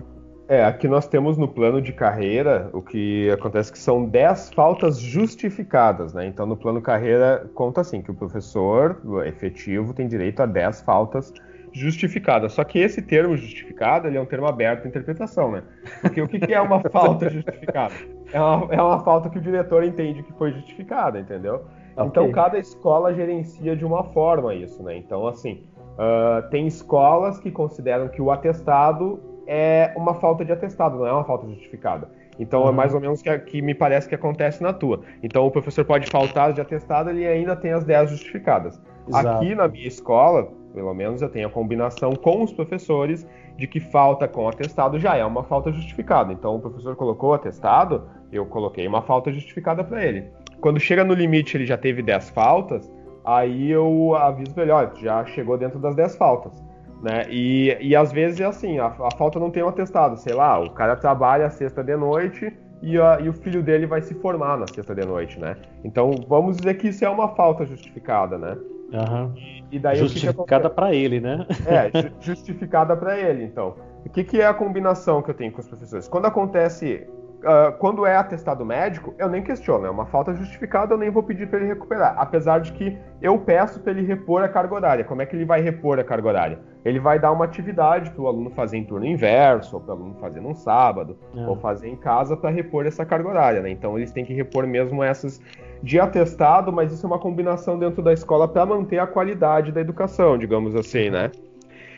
É, 0.49 0.65
aqui 0.65 0.87
nós 0.87 1.09
temos 1.09 1.37
no 1.37 1.49
plano 1.49 1.83
de 1.83 1.93
carreira 1.93 2.71
o 2.73 2.81
que 2.81 3.29
acontece 3.31 3.73
que 3.73 3.79
são 3.79 4.05
10 4.05 4.53
faltas 4.55 4.99
justificadas, 4.99 6.15
né? 6.15 6.27
Então 6.27 6.47
no 6.47 6.57
plano 6.57 6.81
carreira 6.81 7.51
conta 7.53 7.81
assim 7.81 8.01
que 8.01 8.13
o 8.13 8.15
professor 8.15 9.01
efetivo 9.27 9.93
tem 9.93 10.07
direito 10.07 10.41
a 10.41 10.47
10 10.47 10.83
faltas 10.83 11.33
justificadas. 11.73 12.53
Só 12.53 12.63
que 12.63 12.79
esse 12.79 13.03
termo 13.03 13.37
justificado 13.37 14.07
ele 14.07 14.19
é 14.19 14.21
um 14.21 14.27
termo 14.27 14.47
aberto 14.47 14.85
à 14.85 14.89
interpretação, 14.89 15.51
né? 15.51 15.65
Porque 16.01 16.23
o 16.23 16.29
que, 16.29 16.39
que 16.39 16.55
é 16.55 16.61
uma 16.61 16.81
falta 16.91 17.29
justificada? 17.29 17.95
É 18.33 18.41
uma, 18.41 18.75
é 18.75 18.81
uma 18.81 19.03
falta 19.03 19.29
que 19.29 19.39
o 19.39 19.41
diretor 19.41 19.83
entende 19.83 20.23
que 20.23 20.33
foi 20.35 20.53
justificada, 20.53 21.19
entendeu? 21.19 21.65
Okay. 21.97 22.07
Então 22.07 22.31
cada 22.31 22.57
escola 22.57 23.13
gerencia 23.13 23.75
de 23.75 23.85
uma 23.85 24.05
forma 24.05 24.55
isso, 24.55 24.81
né? 24.85 24.97
Então 24.97 25.27
assim, 25.27 25.65
uh, 25.95 26.49
tem 26.51 26.69
escolas 26.69 27.41
que 27.41 27.51
consideram 27.51 28.07
que 28.07 28.23
o 28.23 28.31
atestado 28.31 29.36
é 29.47 29.93
uma 29.97 30.15
falta 30.15 30.45
de 30.45 30.53
atestado, 30.53 30.99
não 30.99 31.07
é 31.07 31.13
uma 31.13 31.25
falta 31.25 31.47
justificada. 31.47 32.09
Então 32.39 32.63
uhum. 32.63 32.69
é 32.69 32.73
mais 32.73 32.95
ou 32.95 33.01
menos 33.01 33.23
que, 33.23 33.39
que 33.41 33.63
me 33.63 33.75
parece 33.75 34.09
que 34.09 34.15
acontece 34.15 34.63
na 34.63 34.73
tua. 34.73 35.01
Então 35.23 35.47
o 35.47 35.51
professor 35.51 35.85
pode 35.85 36.11
faltar 36.11 36.53
de 36.53 36.61
atestado 36.61 37.13
e 37.13 37.27
ainda 37.27 37.57
tem 37.57 37.73
as 37.73 37.85
10 37.85 38.11
justificadas. 38.11 38.81
Exato. 39.09 39.29
Aqui 39.29 39.55
na 39.55 39.69
minha 39.69 39.87
escola, 39.87 40.49
pelo 40.75 40.93
menos 40.93 41.23
eu 41.23 41.29
tenho 41.29 41.47
a 41.47 41.51
combinação 41.51 42.15
com 42.15 42.43
os 42.43 42.53
professores 42.53 43.27
de 43.57 43.67
que 43.67 43.81
falta 43.81 44.29
com 44.29 44.49
atestado 44.49 44.99
já 44.99 45.17
é 45.17 45.25
uma 45.25 45.43
falta 45.45 45.73
justificada. 45.73 46.33
Então 46.33 46.57
o 46.57 46.61
professor 46.61 46.95
colocou 46.97 47.33
atestado, 47.33 48.05
eu 48.31 48.45
coloquei 48.47 48.87
uma 48.87 49.03
falta 49.03 49.33
justificada 49.33 49.83
para 49.83 50.05
ele. 50.05 50.25
Quando 50.61 50.81
chega 50.81 51.05
no 51.05 51.15
limite 51.15 51.57
ele 51.57 51.65
já 51.65 51.79
teve 51.79 52.03
10 52.03 52.31
faltas, 52.31 52.93
aí 53.25 53.71
eu 53.71 54.15
aviso 54.15 54.55
olha, 54.59 54.91
já 54.97 55.25
chegou 55.27 55.57
dentro 55.57 55.79
das 55.79 55.95
10 55.95 56.17
faltas. 56.17 56.66
Né? 57.03 57.27
E, 57.31 57.77
e 57.81 57.95
às 57.95 58.13
vezes 58.13 58.41
é 58.41 58.45
assim, 58.45 58.79
a, 58.79 58.87
a 58.87 59.11
falta 59.17 59.39
não 59.39 59.51
tem 59.51 59.63
um 59.63 59.69
atestado, 59.69 60.17
sei 60.17 60.35
lá, 60.35 60.59
o 60.59 60.71
cara 60.71 60.97
trabalha 60.97 61.51
sexta 61.51 61.85
de 61.85 61.95
noite 61.97 62.53
e, 62.83 62.99
a, 62.99 63.19
e, 63.21 63.29
o 63.29 63.33
filho 63.33 63.63
dele 63.63 63.87
vai 63.87 64.01
se 64.03 64.15
formar 64.15 64.57
na 64.59 64.67
sexta 64.67 64.95
de 64.95 65.05
noite, 65.07 65.39
né? 65.39 65.57
Então 65.85 66.11
vamos 66.29 66.57
dizer 66.57 66.75
que 66.75 66.89
isso 66.89 67.05
é 67.05 67.09
uma 67.09 67.29
falta 67.35 67.65
justificada, 67.67 68.39
né? 68.39 68.57
Uhum. 68.93 69.33
E, 69.37 69.65
e, 69.73 69.79
daí 69.79 69.97
justificada 69.97 70.71
para 70.71 70.95
ele, 70.95 71.21
né? 71.21 71.47
É, 71.67 72.11
justificada 72.21 72.97
para 72.97 73.19
ele, 73.19 73.45
então. 73.45 73.75
O 74.05 74.09
que, 74.09 74.23
que 74.23 74.41
é 74.41 74.47
a 74.47 74.55
combinação 74.55 75.21
que 75.21 75.31
eu 75.31 75.35
tenho 75.35 75.51
com 75.51 75.61
os 75.61 75.67
professores? 75.67 76.07
Quando 76.07 76.27
acontece 76.27 77.07
Uh, 77.37 77.71
quando 77.79 78.07
é 78.07 78.17
atestado 78.17 78.65
médico, 78.65 79.15
eu 79.19 79.29
nem 79.29 79.43
questiono, 79.43 79.87
é 79.87 79.91
uma 79.91 80.07
falta 80.07 80.35
justificada, 80.35 80.95
eu 80.95 80.99
nem 80.99 81.11
vou 81.11 81.23
pedir 81.23 81.47
para 81.47 81.59
ele 81.59 81.69
recuperar. 81.69 82.15
Apesar 82.19 82.61
de 82.61 82.73
que 82.73 82.99
eu 83.21 83.39
peço 83.39 83.79
para 83.81 83.93
ele 83.93 84.03
repor 84.03 84.43
a 84.43 84.49
carga 84.49 84.75
horária. 84.75 85.05
Como 85.05 85.23
é 85.23 85.27
que 85.27 85.37
ele 85.37 85.45
vai 85.45 85.61
repor 85.61 85.99
a 85.99 86.05
carga 86.05 86.29
horária? 86.29 86.59
Ele 86.85 86.99
vai 86.99 87.19
dar 87.19 87.33
uma 87.33 87.45
atividade 87.45 88.11
para 88.11 88.23
o 88.23 88.27
aluno 88.27 88.51
fazer 88.51 88.79
em 88.79 88.85
turno 88.85 89.07
inverso, 89.07 89.77
ou 89.77 89.83
para 89.83 89.95
o 89.95 89.97
aluno 89.97 90.15
fazer 90.21 90.41
num 90.41 90.55
sábado, 90.55 91.17
é. 91.37 91.47
ou 91.47 91.57
fazer 91.57 91.89
em 91.89 91.97
casa 91.97 92.37
para 92.37 92.51
repor 92.51 92.87
essa 92.87 93.05
carga 93.05 93.29
horária. 93.29 93.61
Né? 93.61 93.71
Então 93.71 93.97
eles 93.97 94.11
têm 94.11 94.25
que 94.25 94.33
repor 94.33 94.67
mesmo 94.67 95.03
essas 95.03 95.41
de 95.83 96.01
atestado, 96.01 96.73
mas 96.73 96.93
isso 96.93 97.07
é 97.07 97.09
uma 97.09 97.19
combinação 97.19 97.79
dentro 97.79 98.03
da 98.03 98.13
escola 98.13 98.49
para 98.49 98.65
manter 98.65 98.99
a 98.99 99.07
qualidade 99.07 99.73
da 99.73 99.81
educação, 99.81 100.39
digamos 100.39 100.75
assim, 100.75 101.11
né? 101.11 101.31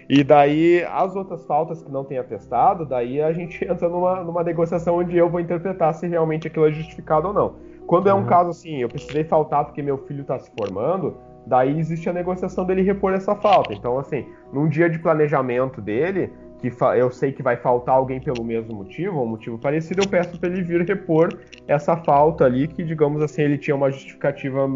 E 0.08 0.24
daí, 0.24 0.82
as 0.90 1.14
outras 1.14 1.44
faltas 1.44 1.82
que 1.82 1.90
não 1.90 2.02
tem 2.02 2.16
atestado, 2.16 2.86
daí 2.86 3.20
a 3.20 3.32
gente 3.32 3.62
entra 3.68 3.88
numa, 3.88 4.24
numa 4.24 4.42
negociação 4.42 4.96
onde 4.96 5.16
eu 5.16 5.28
vou 5.28 5.40
interpretar 5.40 5.92
se 5.94 6.06
realmente 6.06 6.46
aquilo 6.46 6.66
é 6.66 6.72
justificado 6.72 7.28
ou 7.28 7.34
não. 7.34 7.56
Quando 7.86 8.08
é 8.08 8.14
um 8.14 8.18
uhum. 8.18 8.26
caso 8.26 8.50
assim, 8.50 8.82
eu 8.82 8.88
precisei 8.88 9.24
faltar 9.24 9.64
porque 9.64 9.82
meu 9.82 9.98
filho 9.98 10.22
está 10.22 10.38
se 10.38 10.50
formando, 10.58 11.16
daí 11.46 11.78
existe 11.78 12.08
a 12.08 12.12
negociação 12.12 12.64
dele 12.64 12.82
repor 12.82 13.12
essa 13.12 13.34
falta. 13.34 13.72
Então, 13.72 13.98
assim, 13.98 14.26
num 14.52 14.68
dia 14.68 14.88
de 14.88 14.98
planejamento 14.98 15.80
dele, 15.80 16.30
que 16.58 16.72
eu 16.96 17.10
sei 17.10 17.32
que 17.32 17.42
vai 17.42 17.56
faltar 17.56 17.94
alguém 17.94 18.20
pelo 18.20 18.44
mesmo 18.44 18.74
motivo, 18.74 19.18
ou 19.18 19.24
um 19.24 19.28
motivo 19.28 19.58
parecido, 19.58 20.02
eu 20.02 20.08
peço 20.08 20.38
para 20.38 20.50
ele 20.50 20.62
vir 20.62 20.82
repor 20.82 21.28
essa 21.66 21.96
falta 21.96 22.44
ali, 22.44 22.66
que, 22.66 22.82
digamos 22.82 23.22
assim, 23.22 23.42
ele 23.42 23.56
tinha 23.56 23.74
uma 23.74 23.90
justificativa 23.90 24.68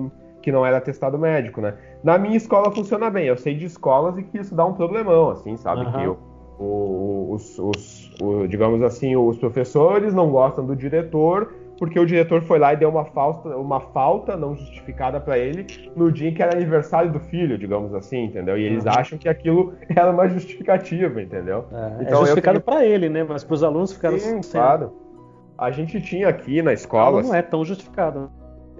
que 0.42 0.52
não 0.52 0.66
era 0.66 0.78
atestado 0.78 1.18
médico, 1.18 1.60
né? 1.60 1.74
Na 2.02 2.18
minha 2.18 2.36
escola 2.36 2.70
funciona 2.70 3.08
bem. 3.08 3.26
Eu 3.26 3.36
sei 3.36 3.54
de 3.54 3.64
escolas 3.64 4.18
e 4.18 4.22
que 4.22 4.38
isso 4.38 4.54
dá 4.54 4.66
um 4.66 4.74
problemão, 4.74 5.30
assim, 5.30 5.56
sabe? 5.56 5.86
Uhum. 5.86 5.92
Que 5.92 6.06
o, 6.08 6.18
o, 6.58 7.32
os, 7.32 7.58
os 7.58 8.14
o, 8.20 8.46
digamos 8.46 8.82
assim, 8.82 9.16
os 9.16 9.38
professores 9.38 10.12
não 10.12 10.30
gostam 10.30 10.66
do 10.66 10.76
diretor 10.76 11.54
porque 11.82 11.98
o 11.98 12.06
diretor 12.06 12.42
foi 12.42 12.60
lá 12.60 12.72
e 12.74 12.76
deu 12.76 12.88
uma 12.88 13.04
falta, 13.06 13.48
uma 13.56 13.80
falta 13.80 14.36
não 14.36 14.54
justificada 14.54 15.18
para 15.20 15.36
ele 15.36 15.66
no 15.96 16.12
dia 16.12 16.28
em 16.28 16.34
que 16.34 16.40
era 16.40 16.54
aniversário 16.54 17.10
do 17.10 17.18
filho, 17.18 17.58
digamos 17.58 17.92
assim, 17.92 18.26
entendeu? 18.26 18.56
E 18.56 18.62
eles 18.62 18.84
uhum. 18.84 18.92
acham 18.92 19.18
que 19.18 19.28
aquilo 19.28 19.74
era 19.94 20.12
uma 20.12 20.28
justificativa, 20.28 21.20
entendeu? 21.20 21.64
É, 21.72 22.02
então, 22.02 22.18
é 22.18 22.26
justificado 22.26 22.60
tenho... 22.60 22.64
para 22.64 22.86
ele, 22.86 23.08
né? 23.08 23.24
Mas 23.24 23.42
para 23.42 23.54
os 23.54 23.64
alunos 23.64 23.92
ficaram 23.92 24.16
Sim, 24.16 24.40
claro. 24.42 24.92
A 25.58 25.72
gente 25.72 26.00
tinha 26.00 26.28
aqui 26.28 26.62
na 26.62 26.72
escola. 26.72 27.20
Não 27.20 27.34
é 27.34 27.42
tão 27.42 27.64
justificado. 27.64 28.30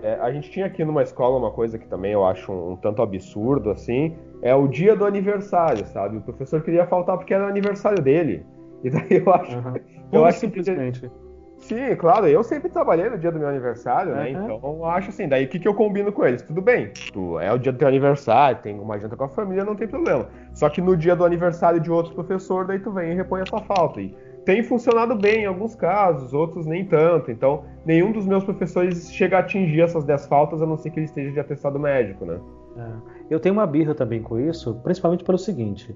É, 0.03 0.19
a 0.21 0.33
gente 0.33 0.51
tinha 0.51 0.67
aqui 0.67 0.85
numa 0.85 1.03
escola 1.03 1.39
uma 1.39 1.53
coisa 1.53 1.79
que 1.79 1.87
também 1.87 2.13
eu 2.13 2.27
acho 2.27 2.51
um, 2.51 2.73
um, 2.73 2.77
tanto 2.77 3.01
absurdo 3.01 3.71
assim, 3.71 4.17
é 4.43 4.53
o 4.53 4.67
dia 4.67 4.97
do 4.97 5.07
aniversário, 5.07 5.87
sabe? 5.87 6.17
O 6.17 6.21
professor 6.21 6.61
queria 6.61 6.85
faltar 6.87 7.17
porque 7.17 7.33
era 7.33 7.45
o 7.45 7.49
aniversário 7.49 8.03
dele. 8.03 8.45
E 8.83 8.91
daí 8.91 9.23
eu 9.25 9.33
acho, 9.33 9.57
uhum. 9.57 9.75
eu 10.11 10.25
acho 10.25 10.41
simplesmente. 10.41 11.01
Que... 11.03 11.11
Sim, 11.59 11.95
claro, 11.95 12.27
eu 12.27 12.43
sempre 12.43 12.69
trabalhei 12.69 13.09
no 13.09 13.17
dia 13.17 13.31
do 13.31 13.39
meu 13.39 13.47
aniversário, 13.47 14.11
uhum. 14.11 14.19
né? 14.19 14.31
Então 14.31 14.61
eu 14.65 14.85
acho 14.87 15.11
assim, 15.11 15.29
daí 15.29 15.45
o 15.45 15.49
que, 15.49 15.61
que 15.61 15.69
eu 15.69 15.75
combino 15.75 16.11
com 16.11 16.27
eles? 16.27 16.43
Tudo 16.43 16.61
bem, 16.61 16.91
tu, 17.13 17.39
é 17.39 17.53
o 17.53 17.59
dia 17.59 17.71
do 17.71 17.79
teu 17.79 17.87
aniversário, 17.87 18.61
tem 18.61 18.81
uma 18.81 18.99
janta 18.99 19.17
com 19.17 19.23
a 19.23 19.29
família, 19.29 19.65
não 19.65 19.77
tem 19.77 19.87
problema. 19.87 20.27
Só 20.53 20.69
que 20.69 20.81
no 20.81 20.97
dia 20.97 21.15
do 21.15 21.25
aniversário 21.25 21.79
de 21.79 21.93
outro 21.93 22.13
professor, 22.13 22.67
daí 22.67 22.81
tu 22.81 22.91
vem 22.91 23.13
e 23.13 23.15
repõe 23.15 23.43
a 23.43 23.45
tua 23.45 23.61
falta. 23.61 24.01
E 24.01 24.13
tem 24.45 24.63
funcionado 24.63 25.15
bem 25.15 25.43
em 25.43 25.47
alguns 25.47 25.75
casos, 25.75 26.33
outros 26.33 26.67
nem 26.67 26.85
tanto. 26.85 27.31
Então, 27.31 27.65
nenhum 27.85 28.13
dos 28.13 28.27
meus 28.27 28.45
professores 28.45 29.13
chega 29.13 29.37
a 29.37 29.41
atingir 29.41 29.83
essas 29.83 30.05
10 30.05 30.27
faltas, 30.27 30.61
a 30.61 30.67
não 30.67 30.77
ser 30.77 30.91
que 30.91 30.99
ele 30.99 31.07
esteja 31.07 31.31
de 31.31 31.41
atestado 31.41 31.79
médico, 31.79 32.25
né? 32.25 32.41
É. 32.77 33.35
Eu 33.35 33.41
tenho 33.41 33.55
uma 33.55 33.67
birra 33.67 33.95
também 33.95 34.23
com 34.23 34.39
isso, 34.39 34.75
principalmente 34.83 35.25
pelo 35.25 35.39
seguinte. 35.39 35.95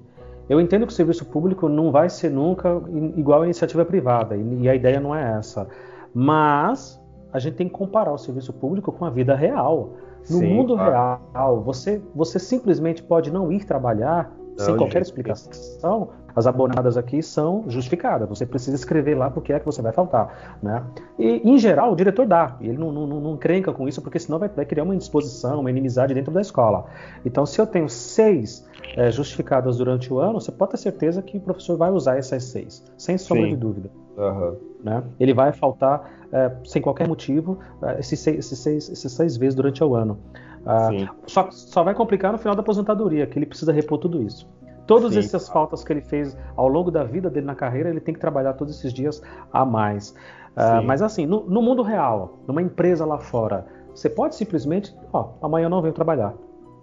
Eu 0.49 0.61
entendo 0.61 0.85
que 0.85 0.93
o 0.93 0.95
serviço 0.95 1.25
público 1.25 1.67
não 1.67 1.91
vai 1.91 2.09
ser 2.09 2.29
nunca 2.29 2.81
igual 3.17 3.41
à 3.41 3.45
iniciativa 3.45 3.83
privada, 3.83 4.35
e 4.35 4.69
a 4.69 4.75
ideia 4.75 4.99
não 4.99 5.13
é 5.13 5.37
essa. 5.37 5.67
Mas 6.13 7.01
a 7.33 7.39
gente 7.39 7.55
tem 7.55 7.67
que 7.67 7.73
comparar 7.73 8.13
o 8.13 8.17
serviço 8.17 8.53
público 8.53 8.91
com 8.91 9.03
a 9.03 9.09
vida 9.09 9.35
real. 9.35 9.93
No 10.29 10.39
Sim, 10.39 10.53
mundo 10.53 10.75
claro. 10.75 11.21
real, 11.33 11.61
você, 11.61 12.01
você 12.15 12.39
simplesmente 12.39 13.03
pode 13.03 13.31
não 13.31 13.51
ir 13.51 13.65
trabalhar 13.65 14.33
não, 14.57 14.65
sem 14.65 14.75
qualquer 14.75 14.99
gente. 14.99 15.07
explicação, 15.07 16.09
as 16.35 16.45
abonadas 16.45 16.97
aqui 16.97 17.21
são 17.23 17.65
justificadas. 17.67 18.29
Você 18.29 18.45
precisa 18.45 18.75
escrever 18.75 19.15
lá 19.15 19.29
porque 19.29 19.53
é 19.53 19.59
que 19.59 19.65
você 19.65 19.81
vai 19.81 19.91
faltar. 19.91 20.57
Né? 20.61 20.83
E, 21.17 21.41
em 21.49 21.57
geral, 21.57 21.93
o 21.93 21.95
diretor 21.95 22.25
dá. 22.25 22.57
Ele 22.61 22.77
não, 22.77 22.91
não, 22.91 23.07
não, 23.07 23.19
não 23.19 23.37
crenca 23.37 23.71
com 23.73 23.87
isso, 23.87 24.01
porque 24.01 24.19
senão 24.19 24.37
vai, 24.37 24.49
vai, 24.49 24.65
criar 24.65 24.83
uma 24.83 24.93
indisposição, 24.93 25.59
uma 25.59 25.69
inimizade 25.69 26.13
dentro 26.13 26.31
da 26.31 26.41
escola. 26.41 26.85
Então, 27.25 27.45
se 27.45 27.59
eu 27.59 27.65
tenho 27.65 27.89
seis 27.89 28.67
é, 28.95 29.09
justificadas 29.11 29.77
durante 29.77 30.13
o 30.13 30.19
ano, 30.19 30.39
você 30.39 30.51
pode 30.51 30.71
ter 30.71 30.77
certeza 30.77 31.21
que 31.21 31.37
o 31.37 31.41
professor 31.41 31.77
vai 31.77 31.91
usar 31.91 32.17
essas 32.17 32.43
seis, 32.43 32.83
sem 32.97 33.17
sombra 33.17 33.45
Sim. 33.45 33.49
de 33.49 33.55
dúvida. 33.55 33.89
Uhum. 34.17 34.57
Né? 34.83 35.03
Ele 35.19 35.33
vai 35.33 35.51
faltar 35.51 36.11
é, 36.31 36.51
sem 36.65 36.81
qualquer 36.81 37.07
motivo 37.07 37.59
é, 37.81 37.99
esses, 37.99 38.19
seis, 38.19 38.39
esses, 38.39 38.59
seis, 38.59 38.89
esses 38.89 39.11
seis 39.11 39.37
vezes 39.37 39.55
durante 39.55 39.83
o 39.83 39.95
ano. 39.95 40.19
Ah, 40.67 40.89
só, 41.25 41.49
só 41.49 41.83
vai 41.83 41.93
complicar 41.93 42.31
no 42.31 42.37
final 42.37 42.55
da 42.55 42.61
aposentadoria, 42.61 43.25
que 43.25 43.39
ele 43.39 43.45
precisa 43.45 43.71
repor 43.71 43.97
tudo 43.97 44.21
isso. 44.21 44.47
Todas 44.85 45.13
Sim. 45.13 45.19
essas 45.19 45.49
faltas 45.49 45.83
que 45.83 45.91
ele 45.91 46.01
fez 46.01 46.37
ao 46.55 46.67
longo 46.67 46.89
da 46.89 47.03
vida 47.03 47.29
dele 47.29 47.45
na 47.45 47.55
carreira, 47.55 47.89
ele 47.89 47.99
tem 47.99 48.13
que 48.13 48.19
trabalhar 48.19 48.53
todos 48.53 48.77
esses 48.77 48.93
dias 48.93 49.21
a 49.51 49.65
mais. 49.65 50.11
Uh, 50.55 50.81
mas 50.85 51.01
assim, 51.01 51.25
no, 51.25 51.43
no, 51.45 51.61
mundo 51.61 51.83
real, 51.83 52.39
numa 52.47 52.61
empresa 52.61 53.05
lá 53.05 53.19
fora, 53.19 53.65
você 53.93 54.09
pode 54.09 54.35
simplesmente, 54.35 54.95
ó, 55.11 55.29
amanhã 55.41 55.65
eu 55.65 55.69
não 55.69 55.81
venho 55.81 55.93
trabalhar. 55.93 56.33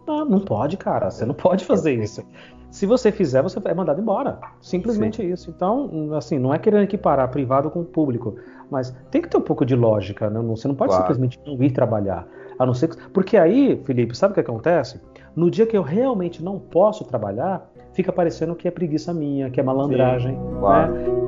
Não, 0.07 0.25
não 0.25 0.41
pode, 0.41 0.77
cara. 0.77 1.11
Você 1.11 1.25
não 1.25 1.35
pode 1.35 1.65
fazer 1.65 1.95
isso. 1.95 2.23
Se 2.71 2.87
você 2.87 3.11
fizer, 3.11 3.41
você 3.43 3.59
é 3.65 3.75
mandado 3.75 4.01
embora. 4.01 4.39
Simplesmente 4.61 5.23
Sim. 5.23 5.33
isso. 5.33 5.51
Então, 5.51 6.13
assim, 6.15 6.39
não 6.39 6.53
é 6.53 6.59
querendo 6.59 6.83
equiparar 6.83 7.31
privado 7.31 7.71
com 7.71 7.85
público, 7.85 8.37
mas 8.71 8.95
tem 9.11 9.23
que 9.23 9.29
ter 9.29 9.39
um 9.39 9.43
pouco 9.43 9.65
de 9.65 9.75
lógica, 9.75 10.29
né? 10.29 10.41
Você 10.41 10.69
não 10.69 10.75
pode 10.75 10.91
claro. 10.91 11.05
simplesmente 11.05 11.41
não 11.47 11.63
ir 11.63 11.71
trabalhar. 11.71 12.27
A 12.59 12.67
não 12.67 12.75
ser 12.75 12.89
que... 12.89 12.97
Porque 13.11 13.37
aí, 13.37 13.81
Felipe, 13.85 14.17
sabe 14.17 14.33
o 14.33 14.35
que 14.35 14.41
acontece? 14.41 15.01
No 15.35 15.51
dia 15.51 15.67
que 15.67 15.77
eu 15.77 15.83
realmente 15.83 16.43
não 16.43 16.59
posso 16.59 17.05
trabalhar, 17.05 17.71
fica 17.93 18.13
parecendo 18.13 18.55
que 18.55 18.69
é 18.69 18.71
preguiça 18.71 19.13
minha, 19.13 19.51
que 19.51 19.61
é 19.61 19.63
malandragem. 19.63 20.35
Sim, 20.35 20.59
claro. 20.59 20.93
né? 20.93 21.25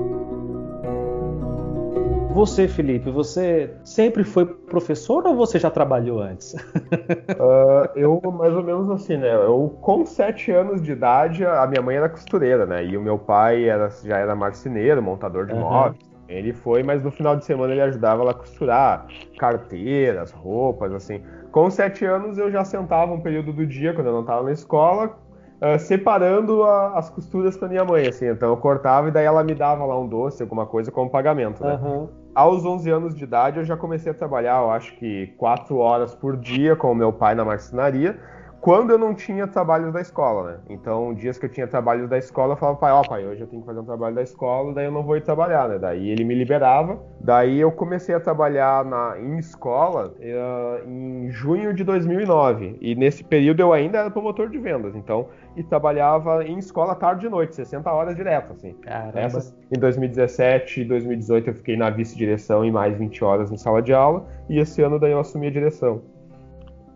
Você, 2.37 2.69
Felipe, 2.69 3.11
você 3.11 3.71
sempre 3.83 4.23
foi 4.23 4.45
professor 4.45 5.27
ou 5.27 5.35
você 5.35 5.59
já 5.59 5.71
trabalhou 5.71 6.21
antes? 6.21 6.53
uh, 6.53 7.89
eu, 7.97 8.21
mais 8.31 8.55
ou 8.55 8.63
menos 8.63 8.91
assim, 8.91 9.17
né? 9.17 9.35
Eu, 9.35 9.75
com 9.81 10.05
sete 10.05 10.51
anos 10.53 10.83
de 10.83 10.93
idade, 10.93 11.47
a 11.47 11.67
minha 11.67 11.81
mãe 11.81 11.97
era 11.97 12.11
costureira, 12.11 12.67
né? 12.67 12.85
E 12.85 12.95
o 12.95 13.01
meu 13.01 13.19
pai 13.19 13.67
era, 13.67 13.89
já 14.05 14.19
era 14.19 14.35
marceneiro, 14.35 15.03
montador 15.03 15.47
de 15.47 15.55
uhum. 15.55 15.61
móveis. 15.61 16.16
Ele 16.29 16.53
foi, 16.53 16.83
mas 16.83 17.03
no 17.03 17.11
final 17.11 17.37
de 17.37 17.45
semana 17.45 17.73
ele 17.73 17.83
ajudava 17.83 18.23
ela 18.23 18.33
a 18.33 18.35
costurar 18.35 19.07
carteiras, 19.39 20.33
roupas, 20.33 20.93
assim. 20.93 21.23
Com 21.53 21.71
sete 21.71 22.05
anos 22.05 22.37
eu 22.37 22.51
já 22.51 22.65
sentava 22.65 23.13
um 23.13 23.21
período 23.21 23.53
do 23.53 23.67
dia, 23.67 23.95
quando 23.95 24.09
eu 24.09 24.13
não 24.13 24.21
estava 24.21 24.43
na 24.43 24.53
escola, 24.53 25.17
uh, 25.61 25.79
separando 25.79 26.65
a, 26.65 26.99
as 26.99 27.09
costuras 27.09 27.57
para 27.57 27.69
minha 27.69 27.85
mãe, 27.85 28.07
assim. 28.07 28.27
Então 28.27 28.49
eu 28.51 28.57
cortava 28.57 29.09
e 29.09 29.11
daí 29.11 29.25
ela 29.25 29.45
me 29.45 29.55
dava 29.55 29.85
lá 29.85 29.99
um 29.99 30.07
doce, 30.07 30.43
alguma 30.43 30.67
coisa 30.67 30.91
como 30.91 31.09
pagamento, 31.09 31.63
né? 31.63 31.79
Uhum. 31.83 32.09
Aos 32.35 32.65
11 32.65 32.91
anos 32.91 33.15
de 33.15 33.25
idade 33.25 33.59
eu 33.59 33.65
já 33.65 33.77
comecei 33.77 34.11
a 34.13 34.15
trabalhar, 34.15 34.61
eu 34.61 34.71
acho 34.71 34.95
que 34.97 35.29
quatro 35.39 35.79
horas 35.79 36.15
por 36.15 36.37
dia 36.37 36.77
com 36.77 36.93
o 36.93 36.95
meu 36.95 37.13
pai 37.13 37.35
na 37.35 37.45
marcenaria 37.45 38.19
quando 38.67 38.91
eu 38.91 38.99
não 38.99 39.15
tinha 39.15 39.47
trabalhos 39.47 39.93
da 39.93 40.01
escola, 40.01 40.51
né? 40.51 40.59
Então, 40.69 41.15
dias 41.15 41.39
que 41.39 41.47
eu 41.47 41.49
tinha 41.49 41.69
trabalhos 41.69 42.11
da 42.11 42.19
escola, 42.19 42.55
eu 42.55 42.57
falava, 42.57 42.77
pai, 42.77 42.91
ó, 42.91 43.01
pai, 43.01 43.25
hoje 43.25 43.43
eu 43.43 43.47
tenho 43.47 43.63
que 43.63 43.67
fazer 43.67 43.79
um 43.79 43.85
trabalho 43.85 44.17
da 44.17 44.23
escola, 44.23 44.75
daí 44.75 44.87
eu 44.87 44.91
não 44.91 45.05
vou 45.05 45.17
ir 45.17 45.21
trabalhar, 45.21 45.69
né? 45.69 45.79
Daí 45.79 46.09
ele 46.11 46.25
me 46.25 46.35
liberava. 46.35 46.99
Daí 47.21 47.61
eu 47.61 47.71
comecei 47.71 48.13
a 48.13 48.19
trabalhar 48.19 48.85
na, 48.85 49.21
em 49.21 49.39
escola 49.39 50.13
uh, 50.19 50.85
em 50.85 51.31
junho 51.31 51.73
de 51.73 51.85
2009. 51.85 52.77
E 52.81 52.97
nesse 52.97 53.23
período 53.23 53.61
eu 53.61 53.73
ainda 53.73 53.99
era 53.99 54.11
promotor 54.11 54.51
de 54.51 54.59
vendas, 54.59 54.97
então, 54.97 55.29
e 55.55 55.63
trabalhava 55.63 56.45
em 56.45 56.59
escola 56.59 56.97
tarde 56.97 57.27
e 57.27 57.29
noite, 57.29 57.55
60 57.55 57.89
horas 57.89 58.17
direto, 58.17 58.53
assim. 58.53 58.73
Caramba. 58.83 59.21
Essas, 59.21 59.57
em 59.71 59.79
2017 59.79 60.81
e 60.81 60.85
2018 60.87 61.51
eu 61.51 61.55
fiquei 61.55 61.77
na 61.77 61.89
vice-direção 61.89 62.65
e 62.65 62.73
mais 62.73 62.99
20 62.99 63.23
horas 63.23 63.53
em 63.53 63.57
sala 63.57 63.81
de 63.81 63.93
aula, 63.93 64.27
e 64.49 64.59
esse 64.59 64.83
ano 64.83 64.99
daí 64.99 65.13
eu 65.13 65.21
assumi 65.21 65.47
a 65.47 65.53
direção. 65.53 66.03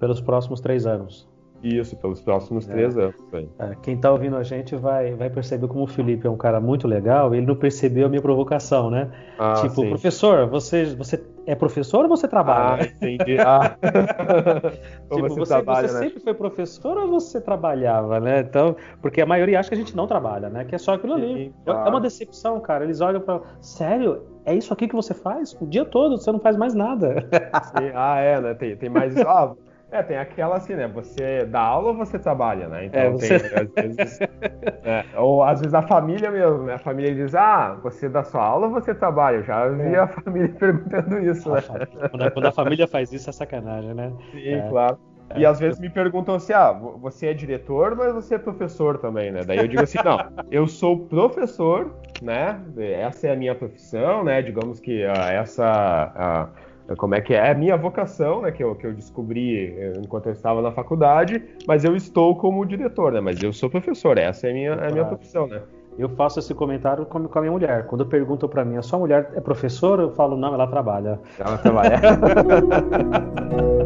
Pelos 0.00 0.20
próximos 0.20 0.60
três 0.60 0.84
anos. 0.84 1.29
Isso, 1.62 1.96
pelos 1.96 2.20
próximos 2.20 2.68
é. 2.68 2.72
três 2.72 2.96
anos. 2.96 3.14
É, 3.58 3.76
quem 3.82 3.94
está 3.94 4.10
ouvindo 4.10 4.36
a 4.36 4.42
gente 4.42 4.74
vai, 4.76 5.14
vai 5.14 5.28
perceber 5.28 5.68
como 5.68 5.84
o 5.84 5.86
Felipe 5.86 6.26
é 6.26 6.30
um 6.30 6.36
cara 6.36 6.60
muito 6.60 6.88
legal. 6.88 7.34
Ele 7.34 7.46
não 7.46 7.54
percebeu 7.54 8.06
a 8.06 8.08
minha 8.08 8.22
provocação, 8.22 8.90
né? 8.90 9.10
Ah, 9.38 9.54
tipo, 9.60 9.82
sim. 9.82 9.88
professor, 9.90 10.48
você, 10.48 10.94
você 10.94 11.22
é 11.46 11.54
professor 11.54 12.04
ou 12.04 12.08
você 12.08 12.26
trabalha? 12.26 12.82
Ah, 12.82 12.86
entendi. 12.86 13.38
Ah. 13.38 13.76
tipo, 15.12 15.28
você, 15.28 15.40
você, 15.40 15.52
trabalha, 15.52 15.88
você 15.88 15.94
né? 15.94 16.00
sempre 16.00 16.20
foi 16.20 16.34
professor 16.34 16.96
ou 16.96 17.08
você 17.08 17.40
trabalhava, 17.40 18.20
né? 18.20 18.40
Então, 18.40 18.74
porque 19.02 19.20
a 19.20 19.26
maioria 19.26 19.60
acha 19.60 19.68
que 19.68 19.74
a 19.74 19.78
gente 19.78 19.94
não 19.94 20.06
trabalha, 20.06 20.48
né? 20.48 20.64
Que 20.64 20.74
é 20.74 20.78
só 20.78 20.94
aquilo 20.94 21.14
ali. 21.14 21.44
Sim, 21.44 21.54
claro. 21.64 21.88
É 21.88 21.90
uma 21.90 22.00
decepção, 22.00 22.58
cara. 22.60 22.84
Eles 22.84 23.00
olham 23.00 23.20
para, 23.20 23.40
sério? 23.60 24.22
É 24.46 24.54
isso 24.54 24.72
aqui 24.72 24.88
que 24.88 24.96
você 24.96 25.12
faz? 25.12 25.56
O 25.60 25.66
dia 25.66 25.84
todo, 25.84 26.16
você 26.16 26.32
não 26.32 26.40
faz 26.40 26.56
mais 26.56 26.74
nada. 26.74 27.28
Sim. 27.76 27.90
Ah, 27.94 28.18
é, 28.18 28.40
né? 28.40 28.54
Tem, 28.54 28.76
tem 28.76 28.88
mais. 28.88 29.14
Ah, 29.18 29.52
é, 29.92 30.02
tem 30.02 30.16
aquela 30.16 30.56
assim, 30.56 30.74
né? 30.74 30.86
Você 30.88 31.44
dá 31.44 31.60
aula 31.60 31.88
ou 31.88 31.96
você 31.96 32.18
trabalha, 32.18 32.68
né? 32.68 32.86
Então 32.86 33.00
é, 33.00 33.10
você... 33.10 33.40
tem, 33.40 33.58
às 33.58 33.96
vezes. 33.96 34.20
é, 34.84 35.04
ou 35.16 35.42
às 35.42 35.60
vezes 35.60 35.74
a 35.74 35.82
família 35.82 36.30
mesmo, 36.30 36.62
né? 36.62 36.74
A 36.74 36.78
família 36.78 37.14
diz, 37.14 37.34
ah, 37.34 37.78
você 37.82 38.08
dá 38.08 38.22
sua 38.22 38.44
aula 38.44 38.68
ou 38.68 38.72
você 38.72 38.94
trabalha? 38.94 39.36
Eu 39.36 39.42
já 39.42 39.68
vi 39.68 39.94
é. 39.94 39.98
a 39.98 40.06
família 40.06 40.48
perguntando 40.58 41.18
isso, 41.18 41.50
né? 41.50 41.60
Quando 42.10 42.22
a, 42.22 42.30
quando 42.30 42.46
a, 42.46 42.52
família 42.52 42.86
faz 42.86 43.12
isso 43.12 43.28
é 43.28 43.32
sacanagem, 43.32 43.94
né? 43.94 44.12
Sim, 44.32 44.54
é. 44.54 44.68
claro. 44.68 44.98
E 45.36 45.46
às 45.46 45.60
vezes 45.60 45.80
me 45.80 45.88
perguntam 45.88 46.34
assim: 46.34 46.52
ah, 46.52 46.72
você 46.72 47.28
é 47.28 47.34
diretor, 47.34 47.94
mas 47.96 48.12
você 48.12 48.34
é 48.34 48.38
professor 48.38 48.98
também, 48.98 49.30
né? 49.30 49.42
Daí 49.44 49.58
eu 49.58 49.68
digo 49.68 49.82
assim: 49.82 49.98
não, 50.04 50.18
eu 50.50 50.66
sou 50.66 50.98
professor, 51.06 51.94
né? 52.20 52.60
Essa 52.78 53.28
é 53.28 53.32
a 53.32 53.36
minha 53.36 53.54
profissão, 53.54 54.24
né? 54.24 54.42
Digamos 54.42 54.80
que 54.80 55.04
uh, 55.04 55.30
essa. 55.30 56.48
Uh, 56.56 56.69
como 56.96 57.14
é 57.14 57.20
que 57.20 57.34
é, 57.34 57.38
é 57.38 57.50
a 57.50 57.54
minha 57.54 57.76
vocação, 57.76 58.42
né, 58.42 58.50
que 58.50 58.62
eu, 58.62 58.74
que 58.74 58.86
eu 58.86 58.92
descobri 58.92 59.74
eh, 59.76 59.92
enquanto 60.02 60.26
eu 60.26 60.32
estava 60.32 60.60
na 60.60 60.72
faculdade, 60.72 61.42
mas 61.66 61.84
eu 61.84 61.94
estou 61.96 62.36
como 62.36 62.64
diretor, 62.64 63.12
né, 63.12 63.20
mas 63.20 63.42
eu 63.42 63.52
sou 63.52 63.70
professor, 63.70 64.18
essa 64.18 64.46
é 64.46 64.50
a 64.50 64.54
minha, 64.54 64.70
é 64.72 64.88
a 64.88 64.90
minha 64.90 65.04
profissão, 65.04 65.46
né. 65.46 65.62
Eu 65.98 66.08
faço 66.10 66.38
esse 66.38 66.54
comentário 66.54 67.04
com, 67.04 67.18
a 67.18 67.40
minha 67.40 67.52
mulher. 67.52 67.86
Quando 67.86 68.06
perguntam 68.06 68.48
para 68.48 68.64
mim, 68.64 68.76
a 68.76 68.82
sua 68.82 68.98
mulher 68.98 69.32
é 69.34 69.40
professora? 69.40 70.02
Eu 70.02 70.12
falo, 70.12 70.34
não, 70.34 70.54
ela 70.54 70.66
trabalha. 70.66 71.20
Ela 71.38 71.58
trabalha. 71.58 72.00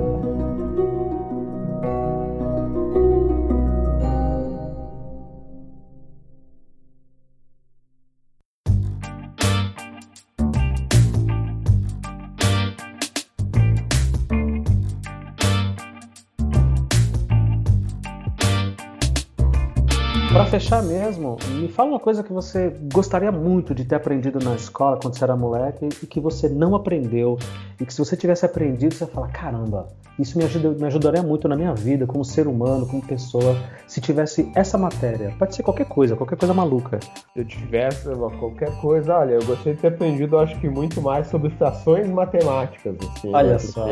fechar 20.65 20.83
mesmo, 20.83 21.37
me 21.51 21.69
fala 21.69 21.91
uma 21.91 22.01
coisa 22.01 22.23
que 22.23 22.33
você 22.33 22.75
gostaria 22.91 23.31
muito 23.31 23.75
de 23.75 23.85
ter 23.85 23.97
aprendido 23.97 24.39
na 24.43 24.55
escola 24.55 24.99
quando 24.99 25.15
você 25.15 25.23
era 25.23 25.37
moleque 25.37 25.91
e 26.03 26.07
que 26.07 26.19
você 26.19 26.49
não 26.49 26.75
aprendeu. 26.75 27.39
E 27.79 27.85
que 27.85 27.93
se 27.93 27.99
você 27.99 28.17
tivesse 28.17 28.47
aprendido, 28.47 28.95
você 28.95 29.05
ia 29.05 29.11
falar: 29.11 29.29
caramba, 29.29 29.89
isso 30.19 30.39
me, 30.39 30.45
ajuda, 30.45 30.71
me 30.71 30.87
ajudaria 30.87 31.23
muito 31.23 31.49
na 31.49 31.57
minha 31.57 31.75
vida, 31.75 32.07
como 32.07 32.25
ser 32.25 32.47
humano, 32.47 32.87
como 32.87 33.03
pessoa, 33.03 33.57
se 33.87 34.01
tivesse 34.01 34.51
essa 34.55 34.79
matéria. 34.79 35.35
Pode 35.39 35.57
ser 35.57 35.65
qualquer 35.65 35.87
coisa, 35.87 36.15
qualquer 36.15 36.37
coisa 36.37 36.55
maluca. 36.55 37.01
Se 37.01 37.41
eu 37.41 37.45
tivesse 37.45 38.09
qualquer 38.39 38.71
coisa, 38.81 39.17
olha, 39.17 39.33
eu 39.33 39.45
gostaria 39.45 39.75
de 39.75 39.81
ter 39.81 39.89
aprendido, 39.89 40.39
acho 40.39 40.59
que 40.61 40.69
muito 40.69 41.03
mais 41.03 41.27
sobre 41.27 41.51
frações 41.51 42.09
matemáticas. 42.09 42.97
Assim, 43.17 43.35
olha 43.35 43.53
né? 43.53 43.59
só. 43.59 43.89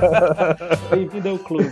Bem-vindo 0.90 1.28
ao 1.28 1.38
clube. 1.38 1.70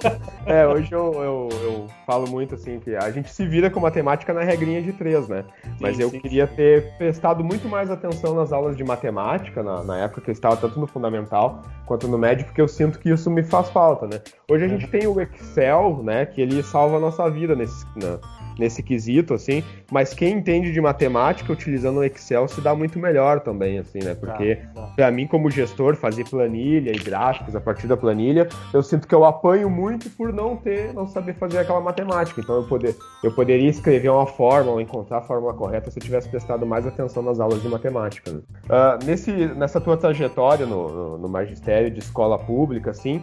é, 0.44 0.66
hoje 0.66 0.92
eu, 0.92 1.14
eu, 1.14 1.48
eu, 1.62 1.86
falo 2.06 2.28
muito 2.28 2.56
assim 2.56 2.78
que 2.78 2.94
a 2.94 3.10
gente 3.10 3.30
se 3.32 3.46
vira 3.46 3.63
com 3.70 3.80
matemática 3.80 4.32
na 4.32 4.42
regrinha 4.42 4.82
de 4.82 4.92
três, 4.92 5.28
né? 5.28 5.44
Mas 5.80 5.96
sim, 5.96 6.02
eu 6.02 6.10
sim, 6.10 6.20
queria 6.20 6.46
sim. 6.46 6.54
ter 6.54 6.96
prestado 6.96 7.44
muito 7.44 7.68
mais 7.68 7.90
atenção 7.90 8.34
nas 8.34 8.52
aulas 8.52 8.76
de 8.76 8.84
matemática, 8.84 9.62
na, 9.62 9.82
na 9.82 9.98
época 9.98 10.20
que 10.20 10.30
eu 10.30 10.32
estava 10.32 10.56
tanto 10.56 10.78
no 10.78 10.86
fundamental 10.86 11.62
quanto 11.86 12.08
no 12.08 12.18
médio, 12.18 12.46
porque 12.46 12.60
eu 12.60 12.68
sinto 12.68 12.98
que 12.98 13.10
isso 13.10 13.30
me 13.30 13.42
faz 13.42 13.68
falta, 13.70 14.06
né? 14.06 14.20
Hoje 14.50 14.64
a 14.64 14.68
gente 14.68 14.86
tem 14.86 15.06
o 15.06 15.20
Excel, 15.20 16.00
né, 16.02 16.26
que 16.26 16.40
ele 16.40 16.62
salva 16.62 16.96
a 16.96 17.00
nossa 17.00 17.28
vida 17.30 17.54
nesse, 17.54 17.84
né, 17.96 18.18
nesse 18.58 18.82
quesito, 18.82 19.34
assim, 19.34 19.62
mas 19.94 20.12
quem 20.12 20.38
entende 20.38 20.72
de 20.72 20.80
matemática 20.80 21.52
utilizando 21.52 21.98
o 21.98 22.04
Excel 22.04 22.48
se 22.48 22.60
dá 22.60 22.74
muito 22.74 22.98
melhor 22.98 23.38
também, 23.38 23.78
assim, 23.78 24.00
né? 24.02 24.12
Porque 24.16 24.58
para 24.96 25.08
mim 25.12 25.24
como 25.24 25.48
gestor 25.48 25.94
fazer 25.94 26.28
planilha 26.28 26.90
e 26.90 26.98
gráficos 26.98 27.54
a 27.54 27.60
partir 27.60 27.86
da 27.86 27.96
planilha, 27.96 28.48
eu 28.72 28.82
sinto 28.82 29.06
que 29.06 29.14
eu 29.14 29.24
apanho 29.24 29.70
muito 29.70 30.10
por 30.10 30.32
não 30.32 30.56
ter, 30.56 30.92
não 30.92 31.06
saber 31.06 31.34
fazer 31.34 31.58
aquela 31.58 31.80
matemática. 31.80 32.40
Então 32.40 32.56
eu 32.56 32.64
poder, 32.64 32.96
eu 33.22 33.30
poderia 33.30 33.70
escrever 33.70 34.08
uma 34.08 34.26
fórmula, 34.26 34.82
encontrar 34.82 35.18
a 35.18 35.22
fórmula 35.22 35.54
correta 35.54 35.92
se 35.92 36.00
eu 36.00 36.02
tivesse 36.02 36.28
prestado 36.28 36.66
mais 36.66 36.84
atenção 36.84 37.22
nas 37.22 37.38
aulas 37.38 37.62
de 37.62 37.68
matemática. 37.68 38.32
Né? 38.32 38.40
Uh, 38.64 39.04
nesse, 39.04 39.30
nessa 39.30 39.80
tua 39.80 39.96
trajetória 39.96 40.66
no, 40.66 40.88
no, 40.88 41.18
no 41.18 41.28
magistério 41.28 41.88
de 41.88 42.00
escola 42.00 42.36
pública, 42.36 42.90
assim, 42.90 43.22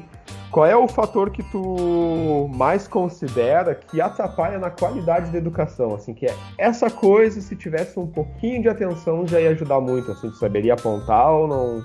qual 0.52 0.66
é 0.66 0.76
o 0.76 0.86
fator 0.86 1.30
que 1.30 1.42
tu 1.44 2.50
mais 2.54 2.86
considera 2.86 3.74
que 3.74 4.02
atrapalha 4.02 4.60
na 4.60 4.70
qualidade 4.70 5.32
da 5.32 5.38
educação? 5.38 5.96
Assim, 5.96 6.14
que 6.14 6.26
é 6.26 6.36
essa 6.62 6.92
coisa, 6.92 7.42
se 7.42 7.56
tivesse 7.56 8.00
um 8.00 8.06
pouquinho 8.06 8.62
de 8.62 8.70
atenção, 8.70 9.28
já 9.28 9.42
ia 9.42 9.50
ajudar 9.50 9.82
muito. 9.82 10.12
Assim, 10.12 10.32
saberia 10.34 10.76
apontar 10.76 11.32
ou 11.32 11.48
não? 11.48 11.84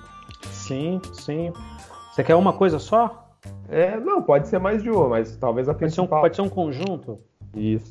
Sim, 0.50 1.00
sim. 1.14 1.50
Você 2.12 2.22
quer 2.22 2.34
uma 2.34 2.52
coisa 2.52 2.78
só? 2.78 3.26
É, 3.70 3.98
não, 3.98 4.20
pode 4.20 4.48
ser 4.48 4.58
mais 4.58 4.82
de 4.82 4.90
uma, 4.90 5.08
mas 5.08 5.34
talvez 5.38 5.66
a 5.66 5.72
pode 5.72 5.78
principal. 5.78 6.06
Ser 6.06 6.14
um, 6.14 6.20
pode 6.20 6.36
ser 6.36 6.42
um 6.42 6.48
conjunto? 6.50 7.16
Isso. 7.54 7.90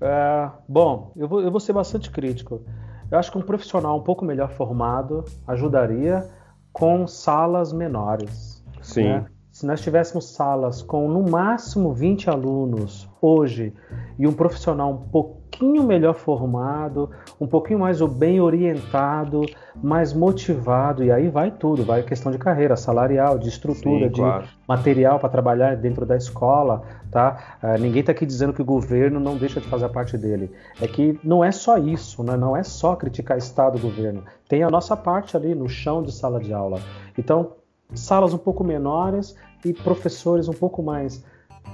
É, 0.00 0.50
bom, 0.68 1.12
eu 1.16 1.28
vou, 1.28 1.42
eu 1.42 1.50
vou 1.50 1.60
ser 1.60 1.72
bastante 1.72 2.10
crítico. 2.10 2.60
Eu 3.08 3.16
acho 3.16 3.30
que 3.30 3.38
um 3.38 3.42
profissional 3.42 3.96
um 3.96 4.02
pouco 4.02 4.24
melhor 4.24 4.50
formado 4.50 5.24
ajudaria 5.46 6.28
com 6.72 7.06
salas 7.06 7.72
menores. 7.72 8.64
Sim. 8.82 9.04
Né? 9.04 9.26
se 9.52 9.66
nós 9.66 9.82
tivéssemos 9.82 10.30
salas 10.30 10.80
com 10.80 11.06
no 11.06 11.28
máximo 11.28 11.92
20 11.92 12.30
alunos 12.30 13.06
hoje 13.20 13.74
e 14.18 14.26
um 14.26 14.32
profissional 14.32 14.92
um 14.92 14.96
pouquinho 14.96 15.39
pouquinho 15.60 15.82
melhor 15.82 16.14
formado, 16.14 17.10
um 17.38 17.46
pouquinho 17.46 17.78
mais 17.78 18.00
bem 18.00 18.40
orientado, 18.40 19.42
mais 19.76 20.14
motivado, 20.14 21.04
e 21.04 21.12
aí 21.12 21.28
vai 21.28 21.50
tudo, 21.50 21.84
vai 21.84 22.02
questão 22.02 22.32
de 22.32 22.38
carreira 22.38 22.76
salarial, 22.76 23.38
de 23.38 23.50
estrutura, 23.50 24.06
Sim, 24.06 24.12
de 24.12 24.20
claro. 24.20 24.46
material 24.66 25.18
para 25.18 25.28
trabalhar 25.28 25.76
dentro 25.76 26.06
da 26.06 26.16
escola, 26.16 26.82
tá? 27.10 27.58
Uh, 27.62 27.78
ninguém 27.78 28.00
está 28.00 28.12
aqui 28.12 28.24
dizendo 28.24 28.54
que 28.54 28.62
o 28.62 28.64
governo 28.64 29.20
não 29.20 29.36
deixa 29.36 29.60
de 29.60 29.68
fazer 29.68 29.84
a 29.84 29.88
parte 29.90 30.16
dele. 30.16 30.50
É 30.80 30.88
que 30.88 31.20
não 31.22 31.44
é 31.44 31.52
só 31.52 31.76
isso, 31.76 32.24
né? 32.24 32.38
não 32.38 32.56
é 32.56 32.62
só 32.62 32.96
criticar 32.96 33.36
Estado 33.36 33.76
e 33.76 33.80
governo. 33.82 34.24
Tem 34.48 34.62
a 34.62 34.70
nossa 34.70 34.96
parte 34.96 35.36
ali 35.36 35.54
no 35.54 35.68
chão 35.68 36.02
de 36.02 36.10
sala 36.10 36.40
de 36.40 36.54
aula. 36.54 36.80
Então, 37.18 37.52
salas 37.92 38.32
um 38.32 38.38
pouco 38.38 38.64
menores 38.64 39.36
e 39.62 39.74
professores 39.74 40.48
um 40.48 40.54
pouco 40.54 40.82
mais 40.82 41.22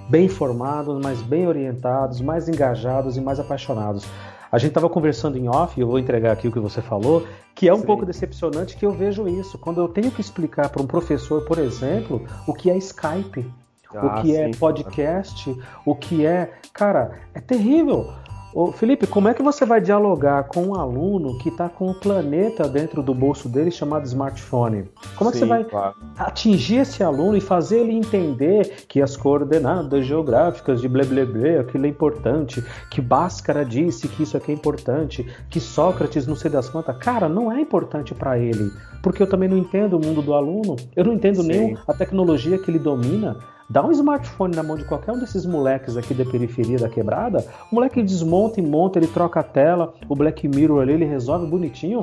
bem 0.08 0.28
formados, 0.28 1.00
mais 1.02 1.20
bem 1.22 1.46
orientados, 1.46 2.20
mais 2.20 2.48
engajados 2.48 3.16
e 3.16 3.20
mais 3.20 3.40
apaixonados. 3.40 4.06
A 4.50 4.58
gente 4.58 4.68
estava 4.68 4.88
conversando 4.88 5.36
em 5.36 5.48
off, 5.48 5.78
e 5.78 5.82
eu 5.82 5.86
vou 5.86 5.98
entregar 5.98 6.32
aqui 6.32 6.48
o 6.48 6.52
que 6.52 6.60
você 6.60 6.80
falou, 6.80 7.26
que 7.54 7.68
é 7.68 7.74
um 7.74 7.80
Sim. 7.80 7.86
pouco 7.86 8.06
decepcionante 8.06 8.76
que 8.76 8.86
eu 8.86 8.92
vejo 8.92 9.28
isso. 9.28 9.58
Quando 9.58 9.80
eu 9.80 9.88
tenho 9.88 10.10
que 10.10 10.20
explicar 10.20 10.68
para 10.68 10.82
um 10.82 10.86
professor, 10.86 11.44
por 11.44 11.58
exemplo, 11.58 12.24
o 12.46 12.54
que 12.54 12.70
é 12.70 12.76
Skype, 12.76 13.50
ah, 13.94 14.06
o 14.06 14.22
que 14.22 14.36
é 14.36 14.44
sim, 14.44 14.50
é 14.50 14.56
podcast, 14.56 15.54
cara. 15.54 15.66
o 15.84 15.94
que 15.94 16.26
é. 16.26 16.52
Cara, 16.72 17.18
é 17.34 17.40
terrível. 17.40 18.12
Ô, 18.54 18.72
Felipe, 18.72 19.06
como 19.06 19.28
é 19.28 19.34
que 19.34 19.42
você 19.42 19.66
vai 19.66 19.80
dialogar 19.80 20.44
com 20.44 20.68
um 20.68 20.74
aluno 20.74 21.36
que 21.38 21.50
está 21.50 21.68
com 21.68 21.88
um 21.90 21.94
planeta 21.94 22.66
dentro 22.66 23.02
do 23.02 23.14
bolso 23.14 23.48
dele 23.48 23.70
chamado 23.70 24.06
smartphone? 24.06 24.88
Como 25.14 25.28
é 25.28 25.32
que 25.32 25.38
Sim, 25.38 25.44
você 25.44 25.48
vai 25.48 25.64
claro. 25.64 25.94
atingir 26.16 26.76
esse 26.76 27.02
aluno 27.02 27.36
e 27.36 27.40
fazer 27.40 27.80
ele 27.80 27.92
entender 27.92 28.86
que 28.88 29.02
as 29.02 29.16
coordenadas 29.16 30.06
geográficas 30.06 30.80
de 30.80 30.88
blé, 30.88 31.58
aquilo 31.58 31.84
é 31.84 31.88
importante, 31.88 32.64
que 32.90 33.00
Bhaskara 33.00 33.64
disse 33.64 34.08
que 34.08 34.22
isso 34.22 34.36
aqui 34.36 34.52
é 34.52 34.54
importante, 34.54 35.26
que 35.50 35.60
Sócrates 35.60 36.26
não 36.26 36.34
sei 36.34 36.50
das 36.50 36.68
quantas. 36.68 36.96
Cara, 36.98 37.28
não 37.28 37.52
é 37.52 37.60
importante 37.60 38.14
para 38.14 38.38
ele, 38.38 38.72
porque 39.02 39.22
eu 39.22 39.28
também 39.28 39.48
não 39.48 39.58
entendo 39.58 39.98
o 39.98 40.00
mundo 40.04 40.22
do 40.22 40.32
aluno, 40.32 40.76
eu 40.94 41.04
não 41.04 41.12
entendo 41.12 41.42
Sim. 41.42 41.48
nem 41.48 41.78
a 41.86 41.92
tecnologia 41.92 42.58
que 42.58 42.70
ele 42.70 42.78
domina. 42.78 43.36
Dá 43.68 43.84
um 43.84 43.90
smartphone 43.90 44.54
na 44.54 44.62
mão 44.62 44.76
de 44.76 44.84
qualquer 44.84 45.12
um 45.12 45.18
desses 45.18 45.44
moleques 45.44 45.96
aqui 45.96 46.14
da 46.14 46.24
periferia 46.24 46.78
da 46.78 46.88
quebrada, 46.88 47.44
o 47.70 47.74
moleque 47.74 48.02
desmonta 48.02 48.60
e 48.60 48.62
monta, 48.62 48.98
ele 48.98 49.08
troca 49.08 49.40
a 49.40 49.42
tela, 49.42 49.92
o 50.08 50.14
Black 50.14 50.46
Mirror 50.46 50.82
ali, 50.82 50.92
ele 50.92 51.04
resolve 51.04 51.46
bonitinho. 51.46 52.00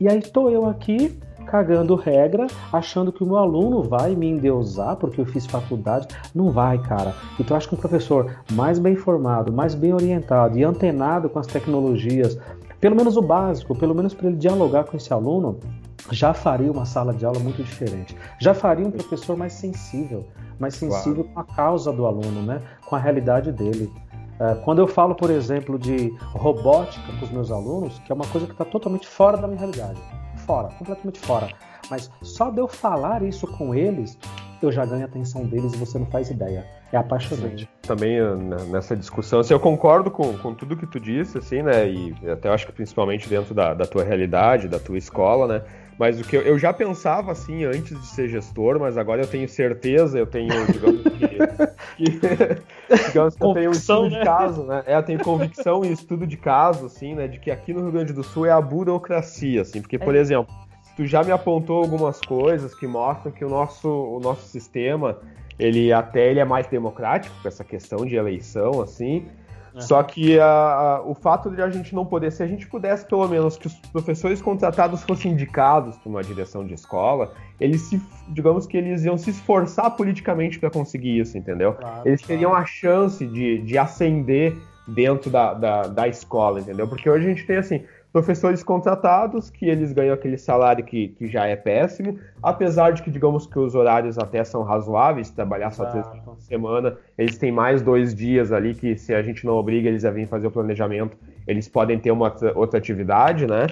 E 0.00 0.08
aí 0.08 0.22
tô 0.22 0.48
eu 0.48 0.66
aqui 0.66 1.16
cagando 1.42 1.94
regra, 1.94 2.46
achando 2.72 3.12
que 3.12 3.22
o 3.22 3.26
meu 3.26 3.36
aluno 3.36 3.82
vai 3.82 4.14
me 4.14 4.26
endeusar 4.26 4.96
porque 4.96 5.20
eu 5.20 5.26
fiz 5.26 5.44
faculdade. 5.44 6.08
Não 6.34 6.50
vai, 6.50 6.78
cara. 6.78 7.14
Então 7.38 7.56
acho 7.56 7.68
que 7.68 7.74
um 7.74 7.78
professor 7.78 8.38
mais 8.52 8.78
bem 8.78 8.96
formado, 8.96 9.52
mais 9.52 9.74
bem 9.74 9.92
orientado 9.92 10.58
e 10.58 10.64
antenado 10.64 11.28
com 11.28 11.38
as 11.38 11.46
tecnologias, 11.46 12.38
pelo 12.80 12.96
menos 12.96 13.16
o 13.16 13.22
básico, 13.22 13.76
pelo 13.76 13.94
menos 13.94 14.14
para 14.14 14.28
ele 14.28 14.36
dialogar 14.36 14.84
com 14.84 14.96
esse 14.96 15.12
aluno, 15.12 15.60
já 16.10 16.32
faria 16.32 16.72
uma 16.72 16.84
sala 16.84 17.12
de 17.12 17.24
aula 17.24 17.38
muito 17.38 17.62
diferente. 17.62 18.16
Já 18.40 18.54
faria 18.54 18.86
um 18.86 18.90
professor 18.90 19.36
mais 19.36 19.52
sensível 19.52 20.24
mais 20.58 20.74
sensível 20.74 21.24
claro. 21.24 21.34
com 21.34 21.40
a 21.40 21.56
causa 21.56 21.92
do 21.92 22.06
aluno, 22.06 22.42
né? 22.42 22.60
com 22.86 22.96
a 22.96 22.98
realidade 22.98 23.52
dele. 23.52 23.90
É, 24.40 24.54
quando 24.64 24.80
eu 24.80 24.88
falo, 24.88 25.14
por 25.14 25.30
exemplo, 25.30 25.78
de 25.78 26.12
robótica 26.32 27.12
com 27.18 27.24
os 27.24 27.30
meus 27.30 27.50
alunos, 27.50 27.98
que 28.00 28.10
é 28.10 28.14
uma 28.14 28.26
coisa 28.26 28.46
que 28.46 28.52
está 28.52 28.64
totalmente 28.64 29.06
fora 29.06 29.36
da 29.36 29.46
minha 29.46 29.58
realidade, 29.58 30.00
fora, 30.46 30.68
completamente 30.78 31.18
fora. 31.20 31.48
Mas 31.90 32.10
só 32.22 32.50
de 32.50 32.58
eu 32.58 32.66
falar 32.66 33.22
isso 33.22 33.46
com 33.46 33.74
eles, 33.74 34.18
eu 34.62 34.72
já 34.72 34.84
ganho 34.84 35.02
a 35.02 35.06
atenção 35.06 35.44
deles 35.44 35.74
e 35.74 35.76
você 35.76 35.98
não 35.98 36.06
faz 36.06 36.30
ideia. 36.30 36.64
É 36.92 36.96
apaixonante. 36.96 37.64
Sim. 37.64 37.68
Também 37.82 38.18
eh, 38.18 38.34
nessa 38.70 38.96
discussão, 38.96 39.40
assim, 39.40 39.52
eu 39.52 39.60
concordo 39.60 40.10
com, 40.10 40.36
com 40.38 40.54
tudo 40.54 40.76
que 40.76 40.86
tu 40.86 41.00
disse, 41.00 41.38
assim, 41.38 41.62
né? 41.62 41.88
E 41.88 42.14
até 42.30 42.48
acho 42.48 42.66
que 42.66 42.72
principalmente 42.72 43.28
dentro 43.28 43.54
da, 43.54 43.74
da 43.74 43.86
tua 43.86 44.04
realidade, 44.04 44.68
da 44.68 44.78
tua 44.78 44.98
escola, 44.98 45.46
né? 45.46 45.62
Mas 45.98 46.20
o 46.20 46.24
que 46.24 46.36
eu, 46.36 46.42
eu, 46.42 46.58
já 46.58 46.72
pensava 46.72 47.32
assim 47.32 47.64
antes 47.64 47.98
de 48.00 48.06
ser 48.06 48.28
gestor, 48.28 48.78
mas 48.78 48.96
agora 48.96 49.22
eu 49.22 49.26
tenho 49.26 49.48
certeza, 49.48 50.18
eu 50.18 50.26
tenho, 50.26 50.48
digamos 50.66 51.02
que. 51.02 51.28
que 51.96 53.06
digamos 53.06 53.36
que 53.36 53.44
eu 53.44 53.54
tenho 53.54 53.68
um 53.70 53.72
estudo 53.72 54.10
né? 54.10 54.18
de 54.18 54.24
caso, 54.24 54.64
né? 54.64 54.82
É, 54.86 54.96
eu 54.96 55.02
tenho 55.02 55.18
convicção 55.20 55.84
e 55.84 55.92
estudo 55.92 56.26
de 56.26 56.36
caso, 56.36 56.86
assim, 56.86 57.14
né? 57.14 57.28
De 57.28 57.38
que 57.38 57.50
aqui 57.50 57.72
no 57.72 57.82
Rio 57.82 57.92
Grande 57.92 58.12
do 58.12 58.22
Sul 58.22 58.46
é 58.46 58.50
a 58.50 58.60
burocracia, 58.60 59.62
assim, 59.62 59.80
porque, 59.80 59.98
por 59.98 60.14
é. 60.14 60.18
exemplo, 60.18 60.52
tu 60.96 61.06
já 61.06 61.22
me 61.22 61.30
apontou 61.30 61.82
algumas 61.82 62.20
coisas 62.20 62.74
que 62.74 62.86
mostram 62.86 63.30
que 63.32 63.44
o 63.44 63.48
nosso, 63.48 63.88
o 63.88 64.20
nosso 64.20 64.46
sistema 64.48 65.18
ele 65.58 65.92
até 65.92 66.30
ele 66.30 66.40
é 66.40 66.44
mais 66.44 66.66
democrático 66.66 67.34
com 67.40 67.48
essa 67.48 67.62
questão 67.62 68.04
de 68.04 68.16
eleição 68.16 68.80
assim 68.80 69.26
só 69.80 70.02
que 70.02 70.38
a, 70.38 70.46
a, 70.46 71.02
o 71.02 71.14
fato 71.14 71.50
de 71.50 71.62
a 71.62 71.70
gente 71.70 71.94
não 71.94 72.04
poder, 72.04 72.30
se 72.30 72.42
a 72.42 72.46
gente 72.46 72.66
pudesse 72.66 73.06
pelo 73.06 73.26
menos 73.26 73.56
que 73.56 73.66
os 73.66 73.74
professores 73.92 74.42
contratados 74.42 75.02
fossem 75.02 75.32
indicados 75.32 75.96
por 75.98 76.10
uma 76.10 76.22
direção 76.22 76.66
de 76.66 76.74
escola, 76.74 77.32
eles 77.58 77.80
se, 77.82 78.00
digamos 78.28 78.66
que 78.66 78.76
eles 78.76 79.04
iam 79.04 79.16
se 79.16 79.30
esforçar 79.30 79.90
politicamente 79.96 80.58
para 80.58 80.70
conseguir 80.70 81.18
isso, 81.18 81.38
entendeu? 81.38 81.72
Claro, 81.74 82.02
eles 82.06 82.20
teriam 82.20 82.50
claro. 82.50 82.64
a 82.64 82.66
chance 82.66 83.26
de, 83.26 83.58
de 83.62 83.78
ascender 83.78 84.54
dentro 84.86 85.30
da, 85.30 85.54
da, 85.54 85.82
da 85.82 86.08
escola, 86.08 86.60
entendeu? 86.60 86.86
Porque 86.86 87.08
hoje 87.08 87.26
a 87.26 87.28
gente 87.28 87.46
tem 87.46 87.56
assim, 87.56 87.84
professores 88.12 88.62
contratados, 88.62 89.48
que 89.48 89.66
eles 89.66 89.92
ganham 89.92 90.12
aquele 90.12 90.36
salário 90.36 90.84
que, 90.84 91.08
que 91.08 91.28
já 91.28 91.46
é 91.46 91.56
péssimo, 91.56 92.18
apesar 92.42 92.92
de 92.92 93.02
que, 93.02 93.10
digamos 93.10 93.46
que 93.46 93.58
os 93.58 93.74
horários 93.74 94.18
até 94.18 94.44
são 94.44 94.62
razoáveis, 94.62 95.30
trabalhar 95.30 95.70
só 95.70 95.86
três 95.86 96.08
dias 96.10 96.22
por 96.22 96.38
semana, 96.40 96.98
eles 97.16 97.38
têm 97.38 97.50
mais 97.50 97.80
dois 97.80 98.14
dias 98.14 98.52
ali 98.52 98.74
que, 98.74 98.96
se 98.98 99.14
a 99.14 99.22
gente 99.22 99.46
não 99.46 99.54
obriga 99.54 99.88
eles 99.88 100.04
a 100.04 100.10
vir 100.10 100.26
fazer 100.28 100.46
o 100.46 100.50
planejamento, 100.50 101.16
eles 101.46 101.68
podem 101.68 101.98
ter 101.98 102.10
uma 102.10 102.34
outra 102.54 102.78
atividade, 102.78 103.46
né? 103.46 103.66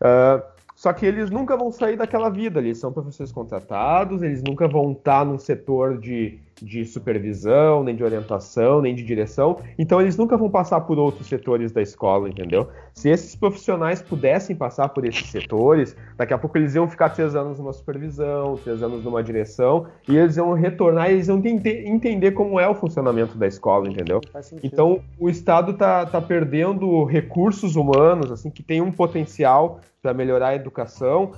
Uh, 0.00 0.42
só 0.74 0.92
que 0.92 1.06
eles 1.06 1.30
nunca 1.30 1.56
vão 1.56 1.72
sair 1.72 1.96
daquela 1.96 2.28
vida, 2.28 2.60
eles 2.60 2.76
são 2.76 2.92
professores 2.92 3.32
contratados, 3.32 4.22
eles 4.22 4.42
nunca 4.42 4.68
vão 4.68 4.92
estar 4.92 5.24
num 5.24 5.38
setor 5.38 5.96
de 5.96 6.38
de 6.62 6.84
supervisão, 6.84 7.84
nem 7.84 7.94
de 7.94 8.02
orientação, 8.02 8.80
nem 8.80 8.94
de 8.94 9.02
direção. 9.02 9.58
Então 9.78 10.00
eles 10.00 10.16
nunca 10.16 10.36
vão 10.36 10.48
passar 10.48 10.80
por 10.82 10.98
outros 10.98 11.26
setores 11.26 11.72
da 11.72 11.82
escola, 11.82 12.28
entendeu? 12.28 12.68
Se 12.94 13.10
esses 13.10 13.36
profissionais 13.36 14.00
pudessem 14.00 14.56
passar 14.56 14.88
por 14.88 15.06
esses 15.06 15.28
setores, 15.28 15.94
daqui 16.16 16.32
a 16.32 16.38
pouco 16.38 16.56
eles 16.56 16.74
iam 16.74 16.88
ficar 16.88 17.10
três 17.10 17.34
anos 17.34 17.58
numa 17.58 17.72
supervisão, 17.72 18.56
três 18.56 18.82
anos 18.82 19.04
numa 19.04 19.22
direção, 19.22 19.86
e 20.08 20.16
eles 20.16 20.36
iam 20.36 20.52
retornar 20.54 21.10
e 21.10 21.14
eles 21.14 21.28
iam 21.28 21.42
entender 21.44 22.32
como 22.32 22.58
é 22.58 22.68
o 22.68 22.74
funcionamento 22.74 23.36
da 23.36 23.46
escola, 23.46 23.88
entendeu? 23.88 24.20
Então 24.62 25.00
o 25.18 25.28
Estado 25.28 25.74
tá, 25.74 26.06
tá 26.06 26.20
perdendo 26.20 27.04
recursos 27.04 27.76
humanos, 27.76 28.30
assim, 28.32 28.50
que 28.50 28.62
tem 28.62 28.80
um 28.80 28.90
potencial 28.90 29.80
para 30.02 30.14
melhorar 30.14 30.48
a 30.48 30.54
educação, 30.54 31.32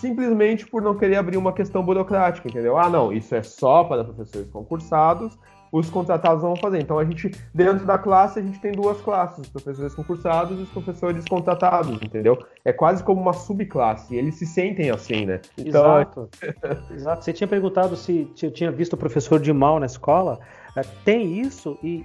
simplesmente 0.00 0.66
por 0.66 0.82
não 0.82 0.96
querer 0.96 1.16
abrir 1.16 1.36
uma 1.36 1.52
questão 1.52 1.82
burocrática, 1.82 2.48
entendeu? 2.48 2.76
Ah, 2.76 2.88
não, 2.88 3.12
isso 3.12 3.34
é 3.34 3.42
só 3.42 3.84
para 3.84 4.04
professores 4.04 4.48
concursados, 4.50 5.38
os 5.72 5.88
contratados 5.88 6.42
vão 6.42 6.54
fazer. 6.54 6.80
Então 6.80 6.98
a 6.98 7.04
gente, 7.04 7.30
dentro 7.54 7.86
da 7.86 7.96
classe, 7.96 8.38
a 8.38 8.42
gente 8.42 8.60
tem 8.60 8.72
duas 8.72 9.00
classes, 9.00 9.38
os 9.38 9.48
professores 9.48 9.94
concursados 9.94 10.58
e 10.58 10.62
os 10.62 10.68
professores 10.68 11.24
contratados, 11.24 12.00
entendeu? 12.02 12.38
É 12.64 12.72
quase 12.72 13.02
como 13.02 13.20
uma 13.20 13.32
subclasse, 13.32 14.14
eles 14.14 14.34
se 14.34 14.46
sentem 14.46 14.90
assim, 14.90 15.24
né? 15.24 15.40
Então... 15.56 16.00
Exato. 16.00 16.28
Exato. 16.92 17.24
Você 17.24 17.32
tinha 17.32 17.48
perguntado 17.48 17.96
se 17.96 18.30
eu 18.42 18.50
tinha 18.50 18.70
visto 18.70 18.92
o 18.92 18.96
professor 18.98 19.40
de 19.40 19.52
mal 19.52 19.80
na 19.80 19.86
escola. 19.86 20.38
É, 20.76 20.82
tem 21.04 21.38
isso 21.40 21.78
e 21.82 22.04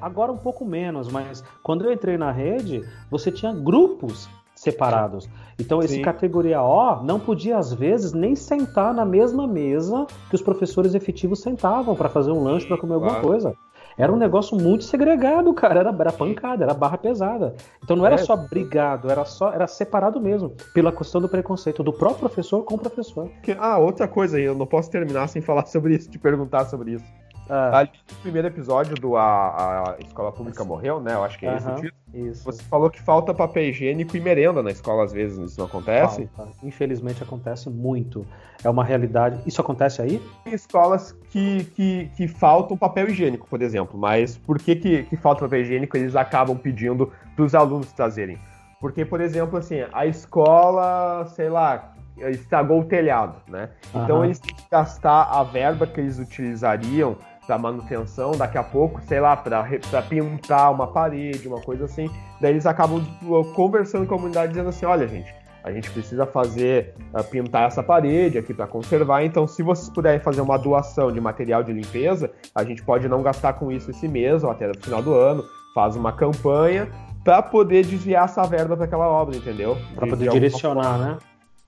agora 0.00 0.32
um 0.32 0.36
pouco 0.36 0.64
menos, 0.64 1.08
mas 1.08 1.42
quando 1.62 1.84
eu 1.84 1.92
entrei 1.92 2.16
na 2.16 2.30
rede, 2.30 2.82
você 3.10 3.30
tinha 3.30 3.52
grupos 3.52 4.28
separados. 4.58 5.28
Então, 5.58 5.80
esse 5.80 5.96
Sim. 5.96 6.02
categoria 6.02 6.62
O 6.62 7.02
não 7.02 7.18
podia, 7.18 7.58
às 7.58 7.72
vezes, 7.72 8.12
nem 8.12 8.34
sentar 8.34 8.94
na 8.94 9.04
mesma 9.04 9.46
mesa 9.46 10.06
que 10.28 10.34
os 10.34 10.42
professores 10.42 10.94
efetivos 10.94 11.40
sentavam 11.40 11.94
para 11.94 12.08
fazer 12.08 12.30
um 12.30 12.42
lanche, 12.42 12.66
para 12.66 12.78
comer 12.78 12.94
alguma 12.94 13.12
claro. 13.12 13.26
coisa. 13.26 13.54
Era 13.98 14.12
um 14.12 14.16
negócio 14.16 14.56
muito 14.56 14.84
segregado, 14.84 15.52
cara. 15.52 15.80
Era, 15.80 15.90
era 15.98 16.12
pancada, 16.12 16.62
era 16.62 16.72
barra 16.72 16.96
pesada. 16.96 17.56
Então 17.82 17.96
não 17.96 18.06
era 18.06 18.14
é. 18.14 18.18
só 18.18 18.36
brigado, 18.36 19.10
era 19.10 19.24
só 19.24 19.52
era 19.52 19.66
separado 19.66 20.20
mesmo, 20.20 20.52
pela 20.72 20.92
questão 20.92 21.20
do 21.20 21.28
preconceito 21.28 21.82
do 21.82 21.92
próprio 21.92 22.20
professor 22.20 22.62
com 22.62 22.76
o 22.76 22.78
professor. 22.78 23.28
Ah, 23.58 23.78
outra 23.78 24.06
coisa 24.06 24.36
aí, 24.36 24.44
eu 24.44 24.54
não 24.54 24.66
posso 24.66 24.88
terminar 24.88 25.28
sem 25.28 25.42
falar 25.42 25.66
sobre 25.66 25.96
isso, 25.96 26.08
te 26.08 26.18
perguntar 26.18 26.66
sobre 26.66 26.92
isso. 26.92 27.04
Ah. 27.48 27.78
Ali 27.78 27.90
no 28.10 28.16
primeiro 28.18 28.48
episódio 28.48 28.94
do 28.96 29.16
a, 29.16 29.94
a 29.94 29.96
Escola 30.00 30.30
Pública 30.30 30.64
Morreu, 30.64 31.00
né? 31.00 31.14
Eu 31.14 31.24
acho 31.24 31.38
que 31.38 31.46
é 31.46 31.56
esse 31.56 31.68
o 31.68 31.74
título. 31.76 31.92
Isso. 32.12 32.44
Você 32.44 32.62
falou 32.62 32.90
que 32.90 33.00
falta 33.00 33.32
papel 33.32 33.64
higiênico 33.64 34.16
e 34.16 34.20
merenda 34.20 34.62
na 34.62 34.70
escola, 34.70 35.04
às 35.04 35.12
vezes, 35.12 35.38
isso 35.38 35.58
não 35.58 35.66
acontece? 35.66 36.28
Falta. 36.34 36.52
Infelizmente 36.62 37.22
acontece 37.22 37.70
muito. 37.70 38.26
É 38.62 38.68
uma 38.68 38.84
realidade. 38.84 39.40
Isso 39.46 39.60
acontece 39.60 40.02
aí? 40.02 40.22
Tem 40.44 40.52
escolas 40.52 41.12
que, 41.30 41.64
que, 41.76 42.10
que 42.16 42.28
faltam 42.28 42.76
papel 42.76 43.08
higiênico, 43.08 43.46
por 43.48 43.62
exemplo. 43.62 43.98
Mas 43.98 44.36
por 44.36 44.58
que, 44.58 44.76
que, 44.76 45.02
que 45.04 45.16
falta 45.16 45.42
papel 45.42 45.62
higiênico? 45.62 45.96
Eles 45.96 46.16
acabam 46.16 46.56
pedindo 46.56 47.12
para 47.34 47.44
os 47.44 47.54
alunos 47.54 47.92
trazerem. 47.92 48.38
Porque, 48.80 49.04
por 49.04 49.20
exemplo, 49.20 49.58
assim, 49.58 49.84
a 49.92 50.06
escola, 50.06 51.26
sei 51.26 51.48
lá, 51.48 51.94
estragou 52.16 52.80
o 52.80 52.84
telhado, 52.84 53.36
né? 53.48 53.70
Então 53.94 54.24
eles 54.24 54.38
têm 54.38 54.54
que 54.54 54.64
gastar 54.70 55.24
a 55.24 55.42
verba 55.42 55.86
que 55.86 56.00
eles 56.00 56.18
utilizariam 56.18 57.16
para 57.48 57.56
manutenção, 57.56 58.32
daqui 58.32 58.58
a 58.58 58.62
pouco, 58.62 59.00
sei 59.08 59.20
lá, 59.20 59.34
para 59.34 59.64
pintar 60.06 60.70
uma 60.70 60.86
parede, 60.86 61.48
uma 61.48 61.62
coisa 61.62 61.86
assim. 61.86 62.10
Daí 62.42 62.52
eles 62.52 62.66
acabam 62.66 63.02
tipo, 63.02 63.42
conversando 63.54 64.06
com 64.06 64.14
a 64.14 64.16
comunidade 64.18 64.48
dizendo 64.48 64.68
assim, 64.68 64.84
olha 64.84 65.08
gente, 65.08 65.34
a 65.64 65.72
gente 65.72 65.90
precisa 65.90 66.26
fazer 66.26 66.94
uh, 67.14 67.24
pintar 67.24 67.66
essa 67.66 67.82
parede 67.82 68.36
aqui 68.36 68.52
para 68.52 68.66
conservar. 68.66 69.24
Então, 69.24 69.46
se 69.46 69.62
vocês 69.62 69.88
puderem 69.88 70.20
fazer 70.20 70.42
uma 70.42 70.58
doação 70.58 71.10
de 71.10 71.22
material 71.22 71.62
de 71.62 71.72
limpeza, 71.72 72.30
a 72.54 72.62
gente 72.62 72.82
pode 72.82 73.08
não 73.08 73.22
gastar 73.22 73.54
com 73.54 73.72
isso 73.72 73.90
esse 73.90 74.06
mês 74.06 74.44
ou 74.44 74.50
até 74.50 74.66
no 74.66 74.78
final 74.78 75.02
do 75.02 75.14
ano. 75.14 75.42
Faz 75.74 75.96
uma 75.96 76.12
campanha 76.12 76.86
para 77.24 77.40
poder 77.40 77.84
desviar 77.86 78.26
essa 78.26 78.42
verba 78.42 78.76
para 78.76 78.84
aquela 78.84 79.08
obra, 79.08 79.34
entendeu? 79.34 79.78
Para 79.94 80.06
poder 80.06 80.28
direcionar, 80.30 80.98
né? 80.98 81.18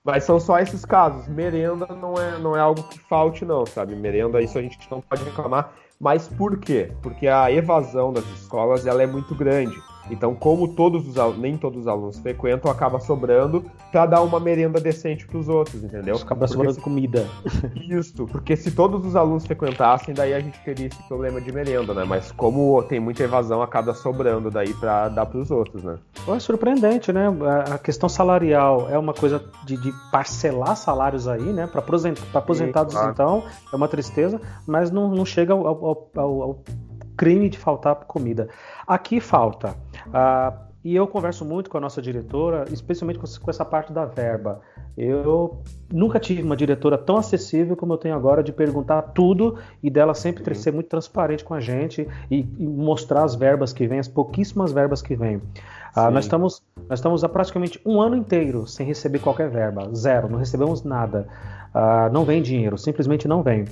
Mas 0.03 0.23
são 0.23 0.39
só 0.39 0.59
esses 0.59 0.83
casos. 0.83 1.27
Merenda 1.27 1.85
não 1.87 2.15
é, 2.15 2.37
não 2.39 2.55
é 2.55 2.59
algo 2.59 2.81
que 2.83 2.99
falte, 2.99 3.45
não, 3.45 3.65
sabe? 3.65 3.95
Merenda, 3.95 4.41
isso 4.41 4.57
a 4.57 4.61
gente 4.61 4.79
não 4.89 5.01
pode 5.01 5.23
reclamar. 5.23 5.73
Mas 5.99 6.27
por 6.27 6.57
quê? 6.57 6.91
Porque 7.03 7.27
a 7.27 7.51
evasão 7.51 8.11
das 8.11 8.25
escolas 8.31 8.87
ela 8.87 9.03
é 9.03 9.07
muito 9.07 9.35
grande. 9.35 9.75
Então, 10.09 10.33
como 10.35 10.67
todos 10.67 11.07
os 11.07 11.37
nem 11.37 11.57
todos 11.57 11.81
os 11.81 11.87
alunos 11.87 12.19
frequentam, 12.19 12.71
acaba 12.71 12.99
sobrando 12.99 13.63
para 13.91 14.05
dar 14.05 14.21
uma 14.21 14.39
merenda 14.39 14.79
decente 14.79 15.25
para 15.27 15.37
os 15.37 15.47
outros, 15.47 15.83
entendeu? 15.83 16.15
Acaba 16.15 16.47
sobrando 16.47 16.75
se... 16.75 16.81
comida. 16.81 17.27
Isso, 17.89 18.25
porque 18.25 18.55
se 18.55 18.71
todos 18.71 19.05
os 19.05 19.15
alunos 19.15 19.45
frequentassem, 19.45 20.13
daí 20.13 20.33
a 20.33 20.39
gente 20.39 20.59
teria 20.63 20.87
esse 20.87 21.03
problema 21.07 21.39
de 21.39 21.51
merenda, 21.51 21.93
né? 21.93 22.03
Mas 22.03 22.31
como 22.31 22.81
tem 22.83 22.99
muita 22.99 23.23
evasão, 23.23 23.61
acaba 23.61 23.93
sobrando 23.93 24.49
daí 24.49 24.73
para 24.73 25.09
dar 25.09 25.25
para 25.25 25.39
os 25.39 25.51
outros, 25.51 25.83
né? 25.83 25.97
É 26.27 26.39
surpreendente, 26.39 27.11
né? 27.11 27.27
A 27.71 27.77
questão 27.77 28.09
salarial 28.09 28.89
é 28.89 28.97
uma 28.97 29.13
coisa 29.13 29.43
de, 29.65 29.77
de 29.77 29.91
parcelar 30.11 30.75
salários 30.75 31.27
aí, 31.27 31.41
né? 31.41 31.67
Para 31.67 31.79
aposentados, 31.79 32.93
Sim, 32.93 32.99
claro. 32.99 33.11
então, 33.11 33.43
é 33.71 33.75
uma 33.75 33.87
tristeza, 33.87 34.39
mas 34.65 34.91
não, 34.91 35.09
não 35.09 35.25
chega 35.25 35.53
ao, 35.53 35.67
ao, 35.67 36.09
ao, 36.15 36.41
ao 36.41 36.63
crime 37.17 37.49
de 37.49 37.57
faltar 37.57 37.95
comida. 38.05 38.49
Aqui 38.87 39.19
falta. 39.19 39.75
Uh, 40.11 40.71
e 40.83 40.95
eu 40.95 41.05
converso 41.05 41.45
muito 41.45 41.69
com 41.69 41.77
a 41.77 41.81
nossa 41.81 42.01
diretora, 42.01 42.65
especialmente 42.71 43.19
com 43.19 43.49
essa 43.49 43.63
parte 43.63 43.93
da 43.93 44.03
verba. 44.03 44.61
Eu 44.97 45.61
nunca 45.93 46.19
tive 46.19 46.41
uma 46.41 46.57
diretora 46.57 46.97
tão 46.97 47.17
acessível 47.17 47.75
como 47.75 47.93
eu 47.93 47.97
tenho 47.97 48.15
agora 48.15 48.43
de 48.43 48.51
perguntar 48.51 49.01
tudo 49.13 49.57
e 49.81 49.91
dela 49.91 50.15
sempre 50.15 50.43
uhum. 50.43 50.55
ser 50.55 50.73
muito 50.73 50.87
transparente 50.87 51.43
com 51.43 51.53
a 51.53 51.59
gente 51.59 52.07
e, 52.31 52.47
e, 52.57 52.67
mostrar 52.67 53.23
as 53.23 53.35
verbas 53.35 53.71
que 53.71 53.87
vêm, 53.87 53.99
as 53.99 54.07
pouquíssimas 54.07 54.71
verbas 54.71 55.03
que 55.03 55.15
vêm. 55.15 55.37
Uh, 55.37 56.09
nós, 56.11 56.25
estamos, 56.25 56.63
nós 56.89 56.97
estamos 56.97 57.23
há 57.23 57.29
praticamente 57.29 57.79
um 57.85 58.01
ano 58.01 58.15
inteiro 58.15 58.65
sem 58.65 58.85
receber 58.85 59.19
qualquer 59.19 59.49
verba, 59.49 59.87
zero, 59.93 60.29
não 60.29 60.39
recebemos 60.39 60.83
nada. 60.83 61.27
Uh, 61.75 62.11
não 62.11 62.25
vem 62.25 62.41
dinheiro, 62.41 62.77
simplesmente 62.77 63.27
não 63.27 63.43
vem. 63.43 63.65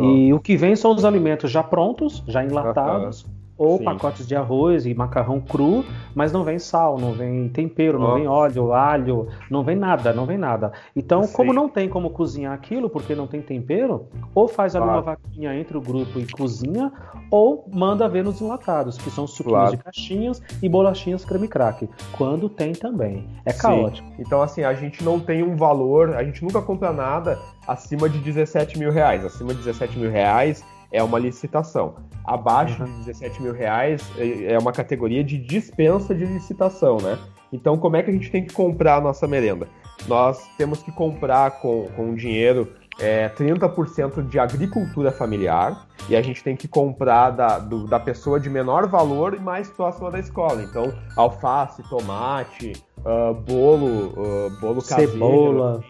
E 0.00 0.32
o 0.32 0.40
que 0.40 0.56
vem 0.56 0.74
são 0.74 0.92
os 0.92 1.04
alimentos 1.04 1.50
já 1.50 1.62
prontos, 1.62 2.24
já 2.26 2.42
enlatados, 2.42 3.26
ou 3.56 3.78
Sim. 3.78 3.84
pacotes 3.84 4.26
de 4.26 4.34
arroz 4.34 4.86
e 4.86 4.94
macarrão 4.94 5.40
cru, 5.40 5.84
mas 6.14 6.32
não 6.32 6.42
vem 6.42 6.58
sal, 6.58 6.98
não 6.98 7.12
vem 7.12 7.48
tempero, 7.48 7.98
não 7.98 8.14
vem 8.14 8.26
óleo, 8.26 8.72
alho, 8.72 9.28
não 9.50 9.62
vem 9.62 9.76
nada, 9.76 10.12
não 10.12 10.26
vem 10.26 10.38
nada. 10.38 10.72
Então, 10.94 11.22
Sim. 11.22 11.32
como 11.32 11.52
não 11.52 11.68
tem 11.68 11.88
como 11.88 12.10
cozinhar 12.10 12.52
aquilo, 12.52 12.90
porque 12.90 13.14
não 13.14 13.26
tem 13.26 13.40
tempero, 13.40 14.08
ou 14.34 14.48
faz 14.48 14.74
ali 14.74 14.84
claro. 14.84 14.98
uma 14.98 15.02
vaquinha 15.02 15.54
entre 15.54 15.76
o 15.76 15.80
grupo 15.80 16.18
e 16.18 16.26
cozinha, 16.26 16.92
ou 17.30 17.68
manda 17.72 18.08
ver 18.08 18.24
nos 18.24 18.40
enlatados, 18.40 18.98
que 18.98 19.10
são 19.10 19.26
suquinhos 19.26 19.44
claro. 19.58 19.76
de 19.76 19.82
caixinhas 19.82 20.42
e 20.62 20.68
bolachinhas 20.68 21.24
creme 21.24 21.48
crack, 21.48 21.88
quando 22.12 22.48
tem 22.48 22.72
também. 22.72 23.28
É 23.44 23.52
caótico. 23.52 24.08
Sim. 24.08 24.14
Então, 24.18 24.42
assim, 24.42 24.64
a 24.64 24.74
gente 24.74 25.04
não 25.04 25.20
tem 25.20 25.42
um 25.42 25.56
valor, 25.56 26.14
a 26.14 26.24
gente 26.24 26.42
nunca 26.42 26.60
compra 26.60 26.92
nada 26.92 27.38
acima 27.66 28.08
de 28.08 28.18
17 28.18 28.78
mil 28.78 28.90
reais. 28.90 29.24
Acima 29.24 29.54
de 29.54 29.62
17 29.62 29.98
mil 29.98 30.10
reais 30.10 30.64
é 30.94 31.02
uma 31.02 31.18
licitação. 31.18 31.96
Abaixo 32.24 32.82
uhum. 32.82 32.90
de 33.00 33.04
17 33.06 33.42
mil 33.42 33.52
reais 33.52 34.00
é, 34.16 34.54
é 34.54 34.58
uma 34.58 34.72
categoria 34.72 35.24
de 35.24 35.36
dispensa 35.36 36.14
de 36.14 36.24
licitação, 36.24 36.98
né? 36.98 37.18
Então, 37.52 37.76
como 37.76 37.96
é 37.96 38.02
que 38.02 38.10
a 38.10 38.12
gente 38.12 38.30
tem 38.30 38.44
que 38.44 38.54
comprar 38.54 38.96
a 38.96 39.00
nossa 39.00 39.26
merenda? 39.26 39.68
Nós 40.06 40.48
temos 40.56 40.82
que 40.82 40.92
comprar 40.92 41.60
com, 41.60 41.88
com 41.96 42.14
dinheiro 42.14 42.72
é, 42.98 43.28
30% 43.28 44.26
de 44.28 44.38
agricultura 44.38 45.10
familiar 45.10 45.86
e 46.08 46.14
a 46.14 46.22
gente 46.22 46.42
tem 46.42 46.56
que 46.56 46.68
comprar 46.68 47.30
da, 47.30 47.58
do, 47.58 47.86
da 47.86 47.98
pessoa 47.98 48.38
de 48.38 48.48
menor 48.48 48.86
valor 48.88 49.34
e 49.34 49.40
mais 49.40 49.68
próxima 49.70 50.10
da 50.10 50.20
escola. 50.20 50.62
Então, 50.62 50.92
alface, 51.16 51.82
tomate, 51.88 52.72
uh, 52.98 53.34
bolo, 53.34 54.14
uh, 54.16 54.60
bolo 54.60 54.80
caseiro. 54.80 55.12
Cebola. 55.12 55.80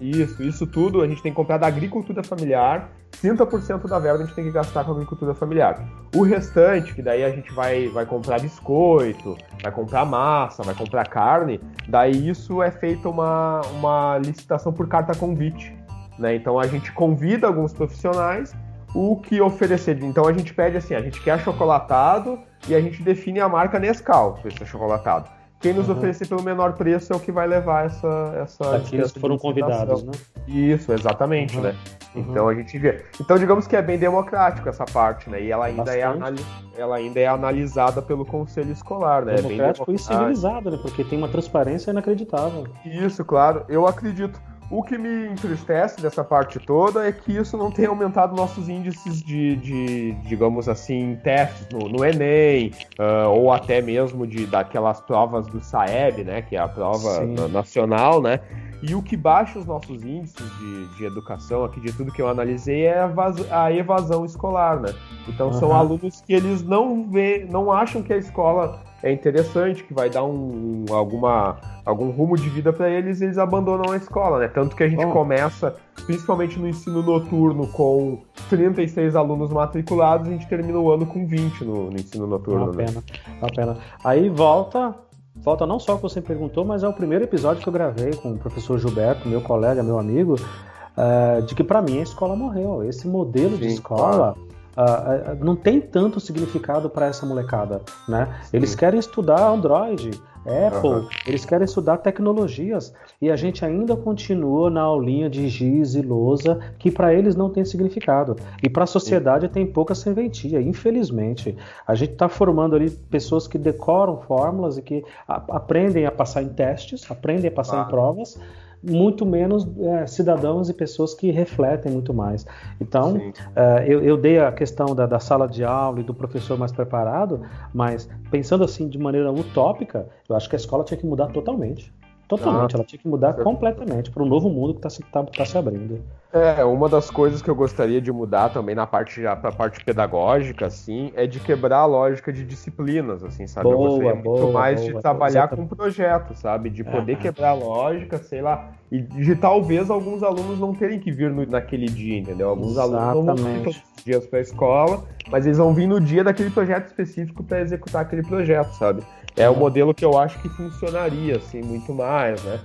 Isso, 0.00 0.42
isso 0.42 0.66
tudo 0.66 1.02
a 1.02 1.08
gente 1.08 1.22
tem 1.22 1.32
que 1.32 1.36
comprar 1.36 1.58
da 1.58 1.66
agricultura 1.66 2.22
familiar 2.22 2.90
30% 3.22 3.88
da 3.88 3.98
verba 3.98 4.18
a 4.18 4.24
gente 4.24 4.34
tem 4.34 4.44
que 4.44 4.50
gastar 4.50 4.84
com 4.84 4.92
agricultura 4.92 5.34
familiar. 5.34 5.82
O 6.14 6.22
restante, 6.22 6.94
que 6.94 7.02
daí 7.02 7.24
a 7.24 7.30
gente 7.30 7.52
vai, 7.52 7.88
vai 7.88 8.06
comprar 8.06 8.40
biscoito, 8.40 9.36
vai 9.62 9.72
comprar 9.72 10.04
massa, 10.04 10.62
vai 10.62 10.74
comprar 10.74 11.08
carne, 11.08 11.60
daí 11.88 12.28
isso 12.28 12.62
é 12.62 12.70
feita 12.70 13.08
uma, 13.08 13.60
uma 13.72 14.18
licitação 14.18 14.72
por 14.72 14.88
carta 14.88 15.14
convite. 15.14 15.76
Né? 16.18 16.36
Então 16.36 16.58
a 16.58 16.66
gente 16.66 16.92
convida 16.92 17.46
alguns 17.46 17.72
profissionais 17.72 18.54
o 18.94 19.16
que 19.16 19.40
oferecer. 19.40 20.02
Então 20.02 20.26
a 20.26 20.32
gente 20.32 20.54
pede 20.54 20.76
assim, 20.76 20.94
a 20.94 21.00
gente 21.00 21.20
quer 21.20 21.38
chocolatado 21.40 22.38
e 22.68 22.74
a 22.74 22.80
gente 22.80 23.02
define 23.02 23.40
a 23.40 23.48
marca 23.48 23.78
Nescau 23.78 24.38
esse 24.44 24.64
chocolatado. 24.64 25.37
Quem 25.60 25.74
nos 25.74 25.88
uhum. 25.88 25.96
oferecer 25.96 26.28
pelo 26.28 26.42
menor 26.42 26.74
preço 26.74 27.12
é 27.12 27.16
o 27.16 27.20
que 27.20 27.32
vai 27.32 27.46
levar 27.46 27.86
essa. 27.86 28.32
essa 28.40 28.76
Aqueles 28.76 29.10
que 29.10 29.18
foram 29.18 29.36
convidados, 29.36 30.04
né? 30.04 30.12
Isso, 30.46 30.92
exatamente, 30.92 31.56
uhum. 31.56 31.64
né? 31.64 31.74
Uhum. 32.14 32.22
Então 32.22 32.48
a 32.48 32.54
gente 32.54 32.78
vê. 32.78 33.04
Então, 33.20 33.36
digamos 33.36 33.66
que 33.66 33.74
é 33.74 33.82
bem 33.82 33.98
democrático 33.98 34.68
essa 34.68 34.84
parte, 34.84 35.28
né? 35.28 35.42
E 35.42 35.50
ela 35.50 35.66
ainda, 35.66 35.96
é, 35.96 36.02
anali... 36.04 36.44
ela 36.76 36.96
ainda 36.96 37.18
é 37.18 37.26
analisada 37.26 38.00
pelo 38.00 38.24
conselho 38.24 38.70
escolar, 38.70 39.24
né? 39.24 39.34
Democrático, 39.34 39.46
é 39.46 39.48
bem 39.48 39.58
democrático 39.58 39.92
e 39.92 39.98
civilizado, 39.98 40.70
né? 40.70 40.78
Porque 40.80 41.02
tem 41.02 41.18
uma 41.18 41.28
transparência 41.28 41.90
inacreditável. 41.90 42.66
Isso, 42.84 43.24
claro. 43.24 43.64
Eu 43.68 43.86
acredito. 43.86 44.40
O 44.70 44.82
que 44.82 44.98
me 44.98 45.28
entristece 45.28 46.00
dessa 46.00 46.22
parte 46.22 46.58
toda 46.58 47.06
é 47.06 47.12
que 47.12 47.32
isso 47.32 47.56
não 47.56 47.70
tem 47.70 47.86
aumentado 47.86 48.36
nossos 48.36 48.68
índices 48.68 49.22
de, 49.22 49.56
de 49.56 50.12
digamos 50.26 50.68
assim, 50.68 51.18
testes 51.24 51.66
no, 51.72 51.88
no 51.88 52.04
Enem, 52.04 52.72
uh, 52.98 53.30
ou 53.30 53.50
até 53.50 53.80
mesmo 53.80 54.26
de 54.26 54.44
daquelas 54.44 55.00
provas 55.00 55.46
do 55.46 55.58
SAEB, 55.58 56.22
né, 56.22 56.42
que 56.42 56.54
é 56.54 56.58
a 56.58 56.68
prova 56.68 57.24
nacional, 57.50 58.20
né, 58.20 58.40
e 58.82 58.94
o 58.94 59.02
que 59.02 59.16
baixa 59.16 59.58
os 59.58 59.64
nossos 59.64 60.04
índices 60.04 60.46
de, 60.58 60.96
de 60.96 61.04
educação, 61.04 61.64
aqui 61.64 61.80
de 61.80 61.92
tudo 61.92 62.12
que 62.12 62.20
eu 62.20 62.28
analisei, 62.28 62.84
é 62.84 63.00
a, 63.00 63.64
a 63.64 63.72
evasão 63.72 64.24
escolar, 64.24 64.78
né? 64.80 64.94
Então 65.26 65.48
uhum. 65.48 65.52
são 65.54 65.72
alunos 65.74 66.20
que 66.20 66.32
eles 66.32 66.62
não 66.62 67.10
vê, 67.10 67.46
não 67.50 67.72
acham 67.72 68.02
que 68.02 68.12
a 68.12 68.16
escola 68.16 68.80
é 69.02 69.12
interessante, 69.12 69.84
que 69.84 69.94
vai 69.94 70.10
dar 70.10 70.24
um, 70.24 70.84
alguma, 70.90 71.56
algum 71.84 72.10
rumo 72.10 72.36
de 72.36 72.48
vida 72.48 72.72
para 72.72 72.90
eles, 72.90 73.20
eles 73.20 73.38
abandonam 73.38 73.92
a 73.92 73.96
escola, 73.96 74.40
né? 74.40 74.48
Tanto 74.48 74.74
que 74.74 74.82
a 74.82 74.88
gente 74.88 75.04
Bom. 75.04 75.12
começa, 75.12 75.76
principalmente 76.06 76.58
no 76.58 76.68
ensino 76.68 77.02
noturno, 77.02 77.66
com 77.68 78.22
36 78.48 79.14
alunos 79.14 79.52
matriculados, 79.52 80.28
a 80.28 80.30
gente 80.32 80.48
termina 80.48 80.78
o 80.78 80.90
ano 80.90 81.06
com 81.06 81.26
20 81.26 81.64
no, 81.64 81.90
no 81.90 81.96
ensino 81.96 82.26
noturno. 82.26 82.64
Uma 82.64 82.72
né? 82.72 82.86
pena, 82.86 83.04
uma 83.40 83.50
pena. 83.50 83.76
Aí 84.04 84.28
volta 84.28 84.94
Volta 85.40 85.64
não 85.64 85.78
só 85.78 85.94
o 85.94 85.96
que 85.96 86.02
você 86.02 86.20
perguntou, 86.20 86.64
mas 86.64 86.82
é 86.82 86.88
o 86.88 86.92
primeiro 86.92 87.24
episódio 87.24 87.62
que 87.62 87.68
eu 87.68 87.72
gravei 87.72 88.12
com 88.14 88.32
o 88.32 88.38
professor 88.38 88.78
Gilberto, 88.78 89.28
meu 89.28 89.40
colega, 89.40 89.84
meu 89.84 89.96
amigo, 89.96 90.34
uh, 90.34 91.42
de 91.42 91.54
que 91.54 91.62
para 91.62 91.80
mim 91.80 92.00
a 92.00 92.02
escola 92.02 92.34
morreu. 92.34 92.82
Esse 92.82 93.06
modelo 93.06 93.56
Sim, 93.56 93.60
de 93.60 93.66
escola 93.68 94.34
claro. 94.34 94.47
Uh, 94.78 95.44
não 95.44 95.56
tem 95.56 95.80
tanto 95.80 96.20
significado 96.20 96.88
para 96.88 97.06
essa 97.06 97.26
molecada, 97.26 97.82
né? 98.08 98.40
Eles 98.52 98.74
querem 98.74 99.00
estudar 99.00 99.48
Android, 99.48 100.10
Apple, 100.46 100.88
uhum. 100.88 101.08
eles 101.26 101.44
querem 101.44 101.64
estudar 101.64 101.98
tecnologias 101.98 102.94
e 103.20 103.30
a 103.30 103.36
gente 103.36 103.64
ainda 103.64 103.96
continua 103.96 104.70
na 104.70 104.80
aulinha 104.80 105.28
de 105.28 105.46
giz 105.48 105.94
e 105.94 106.00
lousa 106.00 106.58
que 106.78 106.90
para 106.90 107.12
eles 107.12 107.34
não 107.34 107.50
tem 107.50 107.64
significado 107.64 108.36
e 108.62 108.68
para 108.68 108.84
a 108.84 108.86
sociedade 108.86 109.46
Sim. 109.46 109.52
tem 109.52 109.66
pouca 109.66 109.94
serventia, 109.94 110.60
infelizmente. 110.60 111.56
A 111.86 111.94
gente 111.94 112.12
está 112.12 112.28
formando 112.28 112.76
ali 112.76 112.90
pessoas 112.90 113.46
que 113.46 113.58
decoram 113.58 114.20
fórmulas 114.22 114.78
e 114.78 114.82
que 114.82 115.04
a, 115.26 115.42
aprendem 115.56 116.06
a 116.06 116.10
passar 116.10 116.42
em 116.42 116.48
testes, 116.48 117.10
aprendem 117.10 117.50
a 117.50 117.52
passar 117.52 117.84
em 117.84 117.88
provas 117.88 118.38
muito 118.82 119.26
menos 119.26 119.66
é, 119.78 120.06
cidadãos 120.06 120.68
e 120.68 120.74
pessoas 120.74 121.14
que 121.14 121.30
refletem 121.30 121.92
muito 121.92 122.14
mais. 122.14 122.46
Então, 122.80 123.16
é, 123.56 123.84
eu, 123.86 124.02
eu, 124.02 124.16
dei 124.16 124.38
a 124.38 124.52
questão 124.52 124.94
da, 124.94 125.06
da, 125.06 125.18
sala 125.18 125.48
de 125.48 125.64
aula 125.64 126.00
e 126.00 126.02
do 126.02 126.14
professor 126.14 126.58
mais 126.58 126.72
preparado, 126.72 127.42
mas 127.74 128.08
pensando 128.30 128.64
assim 128.64 128.88
de 128.88 128.98
maneira 128.98 129.32
utópica, 129.32 130.08
eu 130.28 130.36
acho 130.36 130.48
que 130.48 130.56
a 130.56 130.58
escola 130.58 130.84
tinha 130.84 130.98
que 130.98 131.06
mudar 131.06 131.28
totalmente. 131.28 131.92
Totalmente, 132.28 132.74
ah, 132.74 132.76
ela 132.76 132.84
tinha 132.84 132.98
que 132.98 133.08
mudar 133.08 133.32
completamente 133.32 134.10
para 134.10 134.22
um 134.22 134.26
novo 134.26 134.50
mundo 134.50 134.74
que 134.74 134.86
está 134.86 135.02
tá, 135.10 135.24
tá 135.24 135.44
se 135.46 135.56
abrindo. 135.56 136.04
É, 136.30 136.62
uma 136.62 136.86
das 136.90 137.10
coisas 137.10 137.40
que 137.40 137.48
eu 137.48 137.54
gostaria 137.54 138.02
de 138.02 138.12
mudar 138.12 138.50
também 138.50 138.74
na 138.74 138.86
parte 138.86 139.22
pra 139.40 139.50
parte 139.50 139.82
pedagógica, 139.82 140.66
assim, 140.66 141.10
é 141.14 141.26
de 141.26 141.40
quebrar 141.40 141.78
a 141.78 141.86
lógica 141.86 142.30
de 142.30 142.44
disciplinas, 142.44 143.24
assim, 143.24 143.46
sabe? 143.46 143.70
Boa, 143.70 143.76
eu 143.76 143.78
gostaria 143.78 144.22
boa, 144.22 144.38
muito 144.40 144.52
mais 144.52 144.78
boa, 144.78 144.92
de 144.92 145.00
trabalhar 145.00 145.48
com 145.48 145.66
projetos, 145.66 146.38
sabe? 146.38 146.68
De 146.68 146.84
poder 146.84 147.16
quebrar 147.16 147.50
a 147.50 147.54
lógica, 147.54 148.18
sei 148.18 148.42
lá, 148.42 148.72
e 148.92 149.00
de 149.00 149.34
talvez 149.36 149.88
alguns 149.88 150.22
alunos 150.22 150.60
não 150.60 150.74
terem 150.74 151.00
que 151.00 151.10
vir 151.10 151.30
no, 151.30 151.46
naquele 151.46 151.86
dia, 151.86 152.18
entendeu? 152.18 152.50
Alguns 152.50 152.72
Exatamente. 152.72 153.00
alunos 153.00 153.40
não 153.40 153.54
vão 153.54 153.62
todos 153.62 153.82
os 153.96 154.04
dias 154.04 154.26
para 154.26 154.38
a 154.38 154.42
escola, 154.42 155.04
mas 155.30 155.46
eles 155.46 155.56
vão 155.56 155.72
vir 155.72 155.86
no 155.86 155.98
dia 155.98 156.22
daquele 156.22 156.50
projeto 156.50 156.88
específico 156.88 157.42
para 157.42 157.62
executar 157.62 158.02
aquele 158.02 158.22
projeto, 158.22 158.72
sabe? 158.74 159.02
É 159.38 159.48
o 159.48 159.56
modelo 159.56 159.94
que 159.94 160.04
eu 160.04 160.18
acho 160.18 160.38
que 160.40 160.48
funcionaria, 160.48 161.36
assim, 161.36 161.62
muito 161.62 161.94
mais, 161.94 162.42
né? 162.42 162.58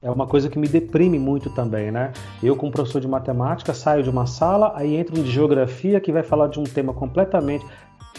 É 0.00 0.10
uma 0.10 0.26
coisa 0.26 0.48
que 0.48 0.58
me 0.58 0.66
deprime 0.66 1.18
muito 1.18 1.50
também, 1.50 1.90
né? 1.90 2.12
Eu, 2.42 2.56
como 2.56 2.72
professor 2.72 3.00
de 3.00 3.08
matemática, 3.08 3.74
saio 3.74 4.02
de 4.02 4.08
uma 4.08 4.26
sala, 4.26 4.72
aí 4.74 4.96
entro 4.96 5.14
de 5.14 5.30
geografia 5.30 6.00
que 6.00 6.12
vai 6.12 6.22
falar 6.22 6.48
de 6.48 6.58
um 6.58 6.64
tema 6.64 6.94
completamente. 6.94 7.66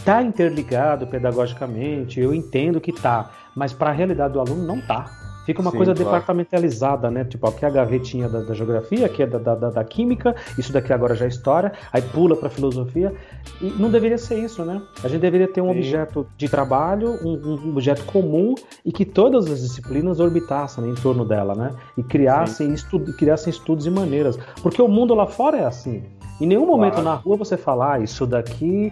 Tá 0.06 0.22
interligado 0.22 1.08
pedagogicamente, 1.08 2.20
eu 2.20 2.34
entendo 2.34 2.80
que 2.80 2.92
tá, 2.92 3.32
mas 3.56 3.74
para 3.74 3.90
a 3.90 3.94
realidade 3.94 4.34
do 4.34 4.40
aluno 4.40 4.64
não 4.64 4.80
tá. 4.80 5.27
Fica 5.48 5.62
uma 5.62 5.72
Sim, 5.72 5.78
coisa 5.78 5.94
claro. 5.94 6.12
departamentalizada, 6.12 7.10
né? 7.10 7.24
Tipo, 7.24 7.48
aqui 7.48 7.64
é 7.64 7.70
a 7.70 7.72
gavetinha 7.72 8.28
da, 8.28 8.42
da 8.42 8.54
geografia, 8.54 9.06
aqui 9.06 9.24
é 9.24 9.26
da, 9.26 9.38
da, 9.40 9.70
da, 9.70 9.84
química, 9.86 10.36
isso 10.58 10.74
daqui 10.74 10.92
agora 10.92 11.16
já 11.16 11.24
é 11.24 11.30
história, 11.30 11.72
aí 11.94 12.02
pula 12.02 12.36
para 12.36 12.50
filosofia. 12.50 13.14
E 13.62 13.74
não 13.80 13.90
deveria 13.90 14.18
ser 14.18 14.44
isso, 14.44 14.66
né? 14.66 14.82
A 15.02 15.08
gente 15.08 15.22
deveria 15.22 15.48
ter 15.48 15.62
um 15.62 15.72
Sim. 15.72 15.80
objeto 15.80 16.28
de 16.36 16.50
trabalho, 16.50 17.12
um, 17.24 17.66
um, 17.66 17.70
objeto 17.70 18.04
comum 18.04 18.56
e 18.84 18.92
que 18.92 19.06
todas 19.06 19.50
as 19.50 19.62
disciplinas 19.62 20.20
orbitassem 20.20 20.90
em 20.90 20.96
torno 20.96 21.24
dela, 21.24 21.56
né? 21.56 21.74
E 21.98 22.04
criassem, 22.04 22.74
estu 22.74 23.00
criassem 23.18 23.50
estudos 23.50 23.86
e 23.86 23.90
maneiras. 23.90 24.38
Porque 24.62 24.82
o 24.82 24.88
mundo 24.90 25.16
lá 25.16 25.28
fora 25.28 25.60
é 25.60 25.66
assim. 25.66 26.04
Em 26.42 26.46
nenhum 26.46 26.66
momento 26.66 26.96
claro. 26.96 27.06
na 27.06 27.16
rua 27.16 27.38
você 27.38 27.56
fala, 27.56 27.94
ah, 27.94 28.00
isso 28.00 28.28
daqui 28.28 28.92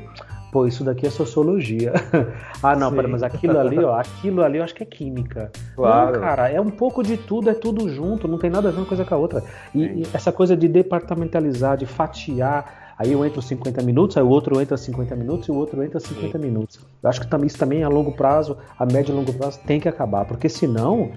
pô, 0.56 0.66
isso 0.66 0.86
daqui 0.86 1.06
é 1.06 1.10
sociologia. 1.10 1.92
ah, 2.64 2.78
não, 2.78 2.90
pera, 2.90 3.10
mas 3.10 3.22
aquilo 3.22 3.60
ali, 3.60 3.78
ó, 3.78 4.00
aquilo 4.00 4.42
ali 4.42 4.58
eu 4.58 4.64
acho 4.64 4.74
que 4.74 4.84
é 4.84 4.86
química. 4.86 5.52
Claro. 5.76 6.14
Não, 6.14 6.22
cara, 6.22 6.50
é 6.50 6.62
um 6.62 6.70
pouco 6.70 7.04
de 7.04 7.18
tudo, 7.18 7.50
é 7.50 7.54
tudo 7.54 7.90
junto, 7.90 8.26
não 8.26 8.38
tem 8.38 8.50
nada 8.50 8.70
a 8.70 8.72
ver 8.72 8.78
uma 8.78 8.86
coisa 8.86 9.04
com 9.04 9.14
a 9.14 9.18
outra. 9.18 9.44
E, 9.74 9.84
e 9.84 10.04
essa 10.14 10.32
coisa 10.32 10.56
de 10.56 10.70
departamentalizar, 10.70 11.76
de 11.76 11.86
fatiar, 11.86 12.96
aí 12.98 13.12
eu 13.12 13.26
entro 13.26 13.42
50 13.42 13.82
minutos, 13.82 14.16
aí 14.16 14.24
o 14.24 14.30
outro 14.30 14.62
entra 14.62 14.78
50 14.78 15.14
minutos 15.18 15.46
e 15.50 15.52
o 15.52 15.56
outro 15.56 15.84
entra 15.84 16.00
50 16.00 16.38
Sim. 16.38 16.46
minutos. 16.46 16.80
Eu 17.04 17.10
acho 17.10 17.20
que 17.20 17.46
isso 17.46 17.58
também 17.58 17.84
a 17.84 17.90
longo 17.90 18.14
prazo, 18.14 18.58
a 18.80 18.86
médio 18.86 19.12
e 19.12 19.16
longo 19.18 19.34
prazo 19.34 19.60
tem 19.68 19.78
que 19.78 19.90
acabar, 19.90 20.24
porque 20.24 20.48
senão, 20.48 21.12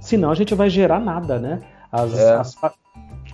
senão 0.00 0.32
a 0.32 0.34
gente 0.34 0.52
vai 0.52 0.68
gerar 0.68 0.98
nada, 0.98 1.38
né? 1.38 1.60
As, 1.92 2.12
é. 2.18 2.34
as, 2.34 2.56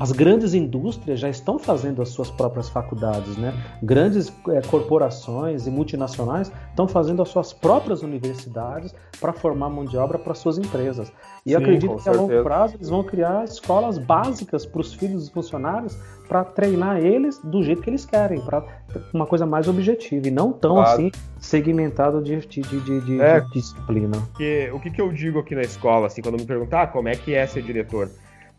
as 0.01 0.13
grandes 0.13 0.55
indústrias 0.55 1.21
já 1.21 1.29
estão 1.29 1.59
fazendo 1.59 2.01
as 2.01 2.09
suas 2.09 2.31
próprias 2.31 2.71
faculdades, 2.71 3.37
né? 3.37 3.53
Grandes 3.83 4.33
é, 4.49 4.63
corporações 4.63 5.67
e 5.67 5.71
multinacionais 5.71 6.51
estão 6.71 6.89
fazendo 6.89 7.21
as 7.21 7.29
suas 7.29 7.53
próprias 7.53 8.03
universidades 8.03 8.95
para 9.21 9.35
formar 9.35 9.69
mão 9.69 9.85
de 9.85 9.99
obra 9.99 10.19
para 10.19 10.33
suas 10.33 10.57
empresas. 10.57 11.13
E 11.45 11.51
Sim, 11.51 11.57
acredito 11.57 11.97
que 11.97 12.09
a 12.09 12.13
longo 12.13 12.43
prazo 12.43 12.77
eles 12.77 12.89
vão 12.89 13.05
criar 13.05 13.45
escolas 13.45 13.99
básicas 13.99 14.65
para 14.65 14.81
os 14.81 14.95
filhos 14.95 15.25
dos 15.25 15.29
funcionários 15.29 15.95
para 16.27 16.45
treinar 16.45 16.99
eles 17.05 17.39
do 17.45 17.63
jeito 17.63 17.83
que 17.83 17.91
eles 17.91 18.07
querem, 18.07 18.41
para 18.41 18.65
uma 19.13 19.27
coisa 19.27 19.45
mais 19.45 19.69
objetiva 19.69 20.29
e 20.29 20.31
não 20.31 20.51
tão 20.51 20.77
claro. 20.77 20.91
assim 20.93 21.11
segmentado 21.39 22.23
de, 22.23 22.37
de, 22.39 22.63
de, 22.63 23.01
de, 23.01 23.21
é, 23.21 23.41
de 23.41 23.51
disciplina. 23.51 24.17
Que, 24.37 24.71
o 24.73 24.81
que, 24.81 24.91
que 24.91 25.01
eu 25.03 25.13
digo 25.13 25.41
aqui 25.41 25.55
na 25.55 25.63
escola, 25.63 26.07
assim, 26.07 26.23
quando 26.23 26.39
me 26.39 26.47
perguntar 26.47 26.83
ah, 26.83 26.87
como 26.87 27.09
é 27.09 27.17
que 27.17 27.35
é 27.35 27.47
ser 27.47 27.63
diretor? 27.63 28.09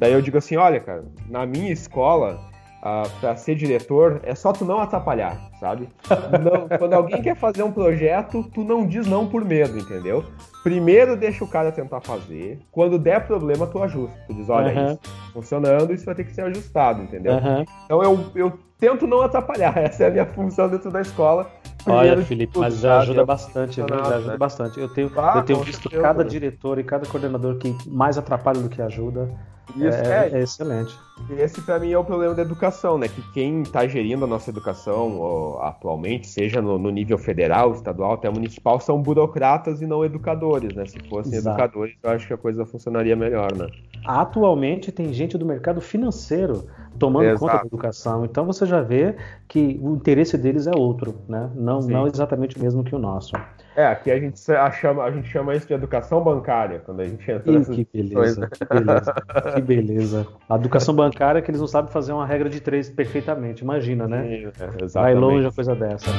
Daí 0.01 0.13
eu 0.13 0.21
digo 0.21 0.39
assim, 0.39 0.57
olha, 0.57 0.79
cara, 0.79 1.03
na 1.29 1.45
minha 1.45 1.71
escola, 1.71 2.41
uh, 2.79 3.07
para 3.19 3.35
ser 3.35 3.53
diretor, 3.53 4.19
é 4.23 4.33
só 4.33 4.51
tu 4.51 4.65
não 4.65 4.79
atrapalhar, 4.79 5.39
sabe? 5.59 5.87
Não, 6.43 6.67
quando 6.79 6.93
alguém 6.93 7.21
quer 7.21 7.35
fazer 7.35 7.61
um 7.61 7.71
projeto, 7.71 8.43
tu 8.51 8.63
não 8.63 8.87
diz 8.87 9.05
não 9.05 9.27
por 9.27 9.45
medo, 9.45 9.77
entendeu? 9.77 10.25
Primeiro 10.63 11.15
deixa 11.15 11.43
o 11.43 11.47
cara 11.47 11.71
tentar 11.71 12.01
fazer, 12.01 12.59
quando 12.71 12.97
der 12.97 13.27
problema, 13.27 13.67
tu 13.67 13.83
ajusta. 13.83 14.17
Tu 14.25 14.33
diz, 14.33 14.49
olha, 14.49 14.73
uhum. 14.73 14.87
isso 14.87 14.97
tá 14.97 15.09
funcionando, 15.33 15.93
isso 15.93 16.05
vai 16.05 16.15
ter 16.15 16.23
que 16.23 16.33
ser 16.33 16.45
ajustado, 16.45 17.03
entendeu? 17.03 17.33
Uhum. 17.33 17.63
Então 17.85 18.01
eu, 18.01 18.25
eu 18.33 18.59
tento 18.79 19.05
não 19.05 19.21
atrapalhar, 19.21 19.77
essa 19.85 20.05
é 20.05 20.07
a 20.07 20.09
minha 20.09 20.25
função 20.25 20.67
dentro 20.67 20.89
da 20.89 21.01
escola. 21.01 21.47
Primeiro 21.83 22.15
Olha, 22.15 22.25
Felipe, 22.25 22.57
mas 22.57 22.79
já 22.79 23.01
ajuda 23.01 23.23
bastante, 23.23 23.81
viu? 23.81 23.87
Já 23.87 24.15
ajuda 24.15 24.31
né? 24.31 24.37
bastante. 24.37 24.79
Eu 24.79 24.89
tenho, 24.89 25.11
ah, 25.15 25.33
eu 25.35 25.43
tenho 25.43 25.59
visto 25.59 25.87
cada 25.89 26.23
né? 26.23 26.29
diretor 26.29 26.79
e 26.79 26.83
cada 26.83 27.07
coordenador 27.07 27.57
que 27.57 27.75
mais 27.87 28.17
atrapalha 28.17 28.59
do 28.59 28.69
que 28.69 28.81
ajuda. 28.81 29.29
Isso, 29.75 29.97
é, 29.97 30.29
é, 30.29 30.39
é 30.39 30.41
excelente. 30.41 30.97
Esse 31.29 31.61
para 31.61 31.79
mim 31.79 31.91
é 31.91 31.97
o 31.97 32.03
problema 32.03 32.33
da 32.33 32.41
educação, 32.41 32.97
né? 32.97 33.07
Que 33.07 33.21
quem 33.31 33.61
está 33.61 33.87
gerindo 33.87 34.25
a 34.25 34.27
nossa 34.27 34.49
educação 34.49 35.19
ó, 35.19 35.61
atualmente, 35.61 36.27
seja 36.27 36.61
no, 36.61 36.77
no, 36.77 36.89
nível 36.89 37.17
federal, 37.17 37.71
estadual, 37.73 38.13
até 38.13 38.29
municipal, 38.29 38.79
são 38.79 39.01
burocratas 39.01 39.81
e 39.81 39.85
não 39.85 40.03
educadores, 40.03 40.73
né? 40.73 40.85
Se 40.85 40.99
fossem 41.07 41.35
Exato. 41.35 41.57
educadores, 41.57 41.95
eu 42.01 42.09
acho 42.09 42.27
que 42.27 42.33
a 42.33 42.37
coisa 42.37 42.65
funcionaria 42.65 43.15
melhor, 43.15 43.55
né? 43.55 43.67
Atualmente 44.05 44.91
tem 44.91 45.13
gente 45.13 45.37
do 45.37 45.45
mercado 45.45 45.79
financeiro 45.79 46.67
tomando 46.97 47.25
Exato. 47.25 47.39
conta 47.39 47.57
da 47.57 47.65
educação. 47.65 48.25
Então 48.25 48.45
você 48.45 48.65
já 48.65 48.81
vê 48.81 49.15
que 49.47 49.79
o 49.81 49.95
interesse 49.95 50.37
deles 50.37 50.67
é 50.67 50.75
outro, 50.75 51.15
né? 51.27 51.49
Não, 51.55 51.79
não 51.79 52.07
exatamente 52.07 52.57
o 52.57 52.61
mesmo 52.61 52.83
que 52.83 52.95
o 52.95 52.99
nosso. 52.99 53.33
É, 53.81 53.87
aqui 53.87 54.11
a 54.11 54.19
gente 54.19 54.39
chama, 54.79 55.03
a 55.03 55.09
gente 55.09 55.27
chama 55.27 55.55
isso 55.55 55.65
de 55.65 55.73
educação 55.73 56.23
bancária, 56.23 56.83
quando 56.85 56.99
a 56.99 57.05
gente 57.05 57.31
entra 57.31 57.51
nessas 57.51 57.75
que 57.75 57.87
beleza, 57.91 58.47
que 58.47 58.63
beleza, 58.63 59.13
que 59.55 59.61
beleza. 59.65 60.27
A 60.47 60.55
educação 60.55 60.93
bancária 60.93 61.39
é 61.39 61.41
que 61.41 61.49
eles 61.49 61.59
não 61.59 61.67
sabem 61.67 61.91
fazer 61.91 62.13
uma 62.13 62.23
regra 62.23 62.47
de 62.47 62.59
três 62.59 62.91
perfeitamente, 62.91 63.63
imagina, 63.63 64.07
né? 64.07 64.43
É, 64.43 64.85
Vai 64.93 65.15
longe 65.15 65.47
a 65.47 65.51
coisa 65.51 65.73
dessa. 65.73 66.11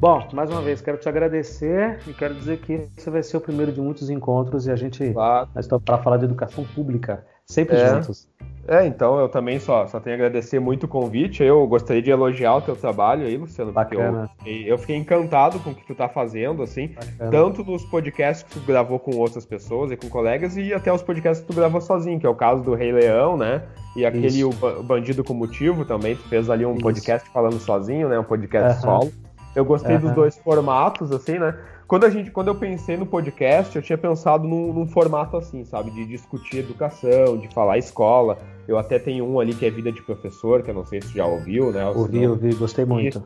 Bom, 0.00 0.26
mais 0.32 0.48
uma 0.48 0.62
vez, 0.62 0.80
quero 0.80 0.96
te 0.96 1.10
agradecer 1.10 1.98
e 2.06 2.14
quero 2.14 2.34
dizer 2.34 2.60
que 2.60 2.88
esse 2.96 3.10
vai 3.10 3.22
ser 3.22 3.36
o 3.36 3.40
primeiro 3.42 3.70
de 3.70 3.82
muitos 3.82 4.08
encontros 4.08 4.66
e 4.66 4.70
a 4.70 4.76
gente 4.76 5.12
claro. 5.12 5.50
está 5.58 5.78
para 5.78 5.98
falar 5.98 6.16
de 6.16 6.24
educação 6.24 6.64
pública, 6.64 7.22
sempre 7.50 7.76
é. 7.76 7.88
juntos. 7.88 8.28
É, 8.68 8.86
então 8.86 9.18
eu 9.18 9.30
também 9.30 9.58
só, 9.58 9.86
só 9.86 9.98
tenho 9.98 10.14
a 10.14 10.18
agradecer 10.18 10.60
muito 10.60 10.84
o 10.84 10.88
convite. 10.88 11.42
Eu 11.42 11.66
gostaria 11.66 12.02
de 12.02 12.10
elogiar 12.10 12.56
o 12.56 12.60
teu 12.60 12.76
trabalho 12.76 13.26
aí, 13.26 13.34
Luciano, 13.34 13.72
Bacana. 13.72 14.28
porque 14.36 14.50
eu 14.50 14.52
fiquei, 14.58 14.72
eu 14.72 14.78
fiquei 14.78 14.96
encantado 14.96 15.58
com 15.60 15.70
o 15.70 15.74
que 15.74 15.86
tu 15.86 15.94
tá 15.94 16.06
fazendo, 16.06 16.62
assim, 16.62 16.88
Bacana. 16.88 17.30
tanto 17.30 17.64
nos 17.64 17.82
podcasts 17.86 18.42
que 18.42 18.60
tu 18.60 18.66
gravou 18.66 18.98
com 18.98 19.16
outras 19.16 19.46
pessoas 19.46 19.90
e 19.90 19.96
com 19.96 20.10
colegas, 20.10 20.54
e 20.58 20.74
até 20.74 20.92
os 20.92 21.02
podcasts 21.02 21.40
que 21.40 21.50
tu 21.50 21.56
gravou 21.56 21.80
sozinho, 21.80 22.20
que 22.20 22.26
é 22.26 22.28
o 22.28 22.34
caso 22.34 22.62
do 22.62 22.74
Rei 22.74 22.92
Leão, 22.92 23.38
né? 23.38 23.62
E 23.96 24.04
aquele 24.04 24.44
o, 24.44 24.52
Bandido 24.82 25.24
com 25.24 25.32
Motivo 25.32 25.86
também, 25.86 26.14
tu 26.14 26.28
fez 26.28 26.50
ali 26.50 26.66
um 26.66 26.74
Isso. 26.74 26.82
podcast 26.82 27.30
falando 27.30 27.58
sozinho, 27.58 28.06
né? 28.10 28.18
Um 28.18 28.24
podcast 28.24 28.82
solo. 28.82 29.10
Eu 29.56 29.64
gostei 29.64 29.96
dos 29.96 30.12
dois 30.12 30.36
formatos, 30.36 31.10
assim, 31.10 31.38
né? 31.38 31.56
Quando, 31.88 32.04
a 32.04 32.10
gente, 32.10 32.30
quando 32.30 32.48
eu 32.48 32.54
pensei 32.54 32.98
no 32.98 33.06
podcast, 33.06 33.74
eu 33.74 33.80
tinha 33.80 33.96
pensado 33.96 34.46
num, 34.46 34.74
num, 34.74 34.86
formato 34.86 35.38
assim, 35.38 35.64
sabe? 35.64 35.90
De 35.90 36.04
discutir 36.04 36.58
educação, 36.58 37.38
de 37.38 37.48
falar 37.54 37.78
escola. 37.78 38.38
Eu 38.68 38.76
até 38.76 38.98
tenho 38.98 39.24
um 39.24 39.40
ali 39.40 39.54
que 39.54 39.64
é 39.64 39.70
Vida 39.70 39.90
de 39.90 40.02
Professor, 40.02 40.62
que 40.62 40.68
eu 40.68 40.74
não 40.74 40.84
sei 40.84 41.00
se 41.00 41.14
já 41.14 41.24
ouviu, 41.24 41.72
né? 41.72 41.86
Ouvi, 41.86 42.20
não... 42.20 42.32
ouvi, 42.32 42.54
gostei 42.54 42.84
muito. 42.84 43.22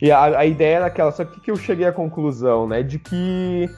E, 0.00 0.06
e 0.06 0.10
a, 0.10 0.38
a, 0.38 0.46
ideia 0.46 0.76
era 0.76 0.86
aquela, 0.86 1.12
só 1.12 1.22
que, 1.22 1.38
que 1.38 1.50
eu 1.50 1.56
cheguei 1.56 1.84
à 1.84 1.92
conclusão, 1.92 2.66
né? 2.66 2.82
De 2.82 2.98
que 2.98 3.68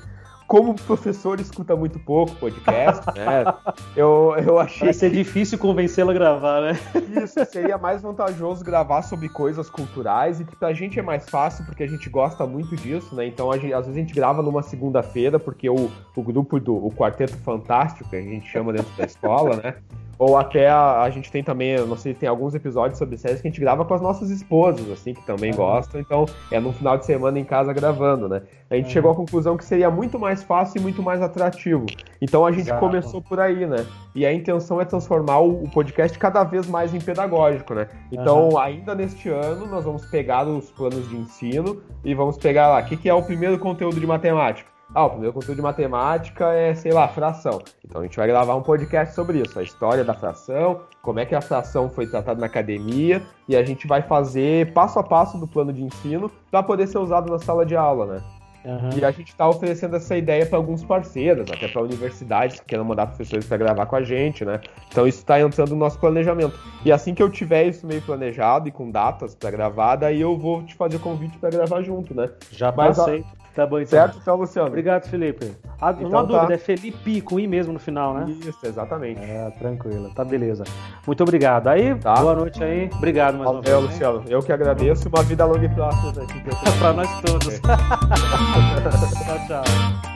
como 0.55 0.71
o 0.71 0.75
professor 0.75 1.41
escuta 1.41 1.75
muito 1.75 1.99
pouco 1.99 2.33
podcast, 2.37 3.05
né? 3.19 3.43
Eu, 3.97 4.35
eu 4.39 4.59
achei. 4.59 4.87
Vai 4.87 4.95
ser 4.95 5.11
que... 5.11 5.17
difícil 5.17 5.59
convencê-lo 5.59 6.11
a 6.11 6.15
gravar, 6.15 6.61
né? 6.61 6.79
Isso, 7.23 7.45
seria 7.47 7.77
mais 7.77 8.03
vantajoso 8.03 8.65
gravar 8.65 9.03
sobre 9.03 9.29
coisas 9.29 9.69
culturais 9.69 10.41
e 10.41 10.45
que 10.45 10.55
pra 10.55 10.73
gente 10.73 10.99
é 10.99 11.03
mais 11.03 11.29
fácil 11.29 11.65
porque 11.65 11.83
a 11.83 11.87
gente 11.89 12.09
gosta 12.09 12.47
muito 12.47 12.77
disso, 12.77 13.15
né? 13.17 13.27
Então, 13.27 13.53
gente, 13.55 13.73
às 13.73 13.87
vezes 13.87 13.97
a 13.97 14.01
gente 14.01 14.15
grava 14.15 14.43
numa 14.43 14.63
segunda-feira, 14.63 15.41
porque 15.41 15.69
o, 15.69 15.91
o 16.15 16.23
grupo 16.23 16.61
do 16.61 16.87
o 16.87 16.93
Quarteto 16.93 17.37
Fantástico, 17.39 18.09
que 18.09 18.17
a 18.17 18.23
gente 18.23 18.49
chama 18.49 18.73
dentro 18.73 18.93
da 18.97 19.05
escola, 19.05 19.57
né? 19.57 19.75
Ou 20.19 20.37
até 20.37 20.69
a, 20.69 21.03
a, 21.03 21.11
gente 21.11 21.31
tem 21.31 21.43
também, 21.43 21.77
não 21.87 21.97
sei, 21.97 22.15
tem 22.15 22.29
alguns 22.29 22.55
episódios 22.55 22.99
sobre 22.99 23.17
séries 23.17 23.41
que 23.41 23.49
a 23.49 23.51
gente 23.51 23.61
grava 23.61 23.85
com 23.85 23.95
as 23.95 24.01
nossas 24.01 24.31
esposas, 24.31 24.91
assim, 24.91 25.15
que 25.15 25.25
também 25.27 25.51
uhum. 25.51 25.57
gostam. 25.57 26.01
Então, 26.01 26.27
é 26.51 26.61
no 26.61 26.73
final 26.73 26.97
de 26.97 27.05
semana 27.05 27.39
em 27.39 27.45
casa 27.45 27.73
gravando, 27.73 28.29
né? 28.29 28.43
A 28.71 28.77
gente 28.77 28.87
uhum. 28.87 28.93
chegou 28.93 29.11
à 29.11 29.15
conclusão 29.15 29.57
que 29.57 29.65
seria 29.65 29.91
muito 29.91 30.19
mais 30.19 30.43
fácil 30.43 30.79
e 30.79 30.83
muito 30.83 31.03
mais 31.03 31.21
atrativo. 31.23 31.87
Então 32.21 32.47
a 32.47 32.51
gente 32.51 32.69
Exato. 32.69 32.81
começou 32.81 33.21
por 33.21 33.39
aí, 33.39 33.67
né? 33.67 33.87
E 34.15 34.25
a 34.25 34.33
intenção 34.33 34.81
é 34.81 34.85
transformar 34.85 35.41
o, 35.41 35.65
o 35.65 35.71
podcast 35.71 36.19
cada 36.19 36.43
vez 36.45 36.67
mais 36.67 36.95
em 36.95 37.01
pedagógico, 37.01 37.75
né? 37.75 37.89
Então, 38.11 38.51
uhum. 38.51 38.59
ainda 38.59 38.95
neste 38.95 39.29
ano, 39.29 39.67
nós 39.67 39.85
vamos 39.85 40.07
pegar 40.07 40.47
os 40.47 40.71
planos 40.71 41.09
de 41.09 41.17
ensino 41.17 41.83
e 42.05 42.15
vamos 42.15 42.39
pegar 42.39 42.69
lá, 42.69 42.81
o 42.81 42.85
que, 42.85 42.97
que 42.97 43.09
é 43.09 43.15
o 43.15 43.23
primeiro 43.23 43.59
conteúdo 43.59 44.01
de 44.01 44.07
matemática? 44.07 44.74
Ah, 44.95 45.07
o 45.07 45.11
primeiro 45.11 45.33
conteúdo 45.33 45.57
de 45.57 45.63
matemática 45.63 46.53
é, 46.53 46.73
sei 46.73 46.93
lá, 46.93 47.09
fração. 47.09 47.61
Então 47.85 48.01
a 48.01 48.05
gente 48.05 48.17
vai 48.17 48.29
gravar 48.29 48.55
um 48.55 48.63
podcast 48.63 49.13
sobre 49.13 49.41
isso, 49.41 49.59
a 49.59 49.63
história 49.63 50.05
da 50.05 50.15
fração, 50.15 50.83
como 51.03 51.19
é 51.19 51.27
que 51.27 51.35
a 51.35 51.41
fração 51.41 51.91
foi 51.91 52.07
tratada 52.07 52.39
na 52.39 52.47
academia, 52.47 53.21
e 53.49 53.57
a 53.57 53.65
gente 53.65 53.89
vai 53.89 54.03
fazer 54.03 54.73
passo 54.73 55.01
a 55.01 55.03
passo 55.03 55.37
do 55.37 55.49
plano 55.49 55.73
de 55.73 55.83
ensino 55.83 56.31
para 56.49 56.63
poder 56.63 56.87
ser 56.87 56.99
usado 56.99 57.31
na 57.31 57.41
sala 57.41 57.67
de 57.67 57.75
aula, 57.75 58.07
né? 58.07 58.23
Uhum. 58.65 58.91
E 58.97 59.05
a 59.05 59.11
gente 59.11 59.29
está 59.29 59.47
oferecendo 59.47 59.97
essa 59.97 60.17
ideia 60.17 60.47
para 60.47 60.57
alguns 60.57 60.83
parceiros, 60.83 61.51
até 61.51 61.69
para 61.69 61.83
universidades 61.83 62.61
que 62.61 62.67
queiram 62.67 62.85
mandar 62.85 63.09
professores 63.09 63.45
para 63.47 63.59
gravar 63.59 63.85
com 63.87 63.97
a 63.97 64.03
gente, 64.03 64.45
né? 64.45 64.61
Então 64.89 65.07
isso 65.07 65.19
está 65.19 65.39
entrando 65.41 65.71
no 65.71 65.77
nosso 65.77 65.99
planejamento. 65.99 66.59
E 66.85 66.91
assim 66.91 67.15
que 67.15 67.23
eu 67.23 67.29
tiver 67.29 67.65
isso 67.65 67.87
meio 67.87 68.01
planejado 68.01 68.69
e 68.69 68.71
com 68.71 68.91
datas 68.91 69.35
para 69.35 69.51
gravar, 69.51 69.97
daí 69.97 70.21
eu 70.21 70.39
vou 70.39 70.63
te 70.63 70.75
fazer 70.75 70.99
convite 70.99 71.37
para 71.37 71.51
gravar 71.51 71.83
junto, 71.83 72.15
né? 72.15 72.31
Já. 72.51 72.73
Mas, 72.73 72.97
Tá 73.55 73.65
bom, 73.65 73.79
então. 73.79 73.91
Certo, 73.91 74.19
então, 74.21 74.37
Luciano. 74.37 74.69
Obrigado, 74.69 75.09
Felipe. 75.09 75.53
Ah, 75.81 75.93
então, 75.93 76.09
uma 76.09 76.27
tá. 76.27 76.33
dúvida, 76.33 76.55
é 76.55 76.59
Felipe 76.59 77.21
com 77.21 77.39
I 77.39 77.47
mesmo 77.47 77.73
no 77.73 77.79
final, 77.79 78.15
né? 78.15 78.27
Isso, 78.41 78.59
exatamente. 78.67 79.21
É, 79.21 79.49
tranquilo. 79.59 80.13
Tá 80.13 80.25
beleza. 80.25 80.65
Muito 81.07 81.23
obrigado. 81.23 81.69
Aí, 81.69 81.95
tá. 81.95 82.15
boa 82.15 82.35
noite 82.35 82.63
aí. 82.63 82.91
Obrigado 82.95 83.35
mais 83.35 83.45
Valeu, 83.45 83.61
uma 83.61 83.81
vez. 83.81 83.93
Luciano. 83.93 84.25
Eu 84.29 84.43
que 84.43 84.53
agradeço. 84.53 85.09
Uma 85.09 85.23
vida 85.23 85.45
longa 85.45 85.65
e 85.65 85.69
próxima. 85.69 86.13
pra 86.81 86.93
nós 86.93 87.21
todos. 87.21 87.61
tchau, 87.63 89.47
tchau. 89.47 90.14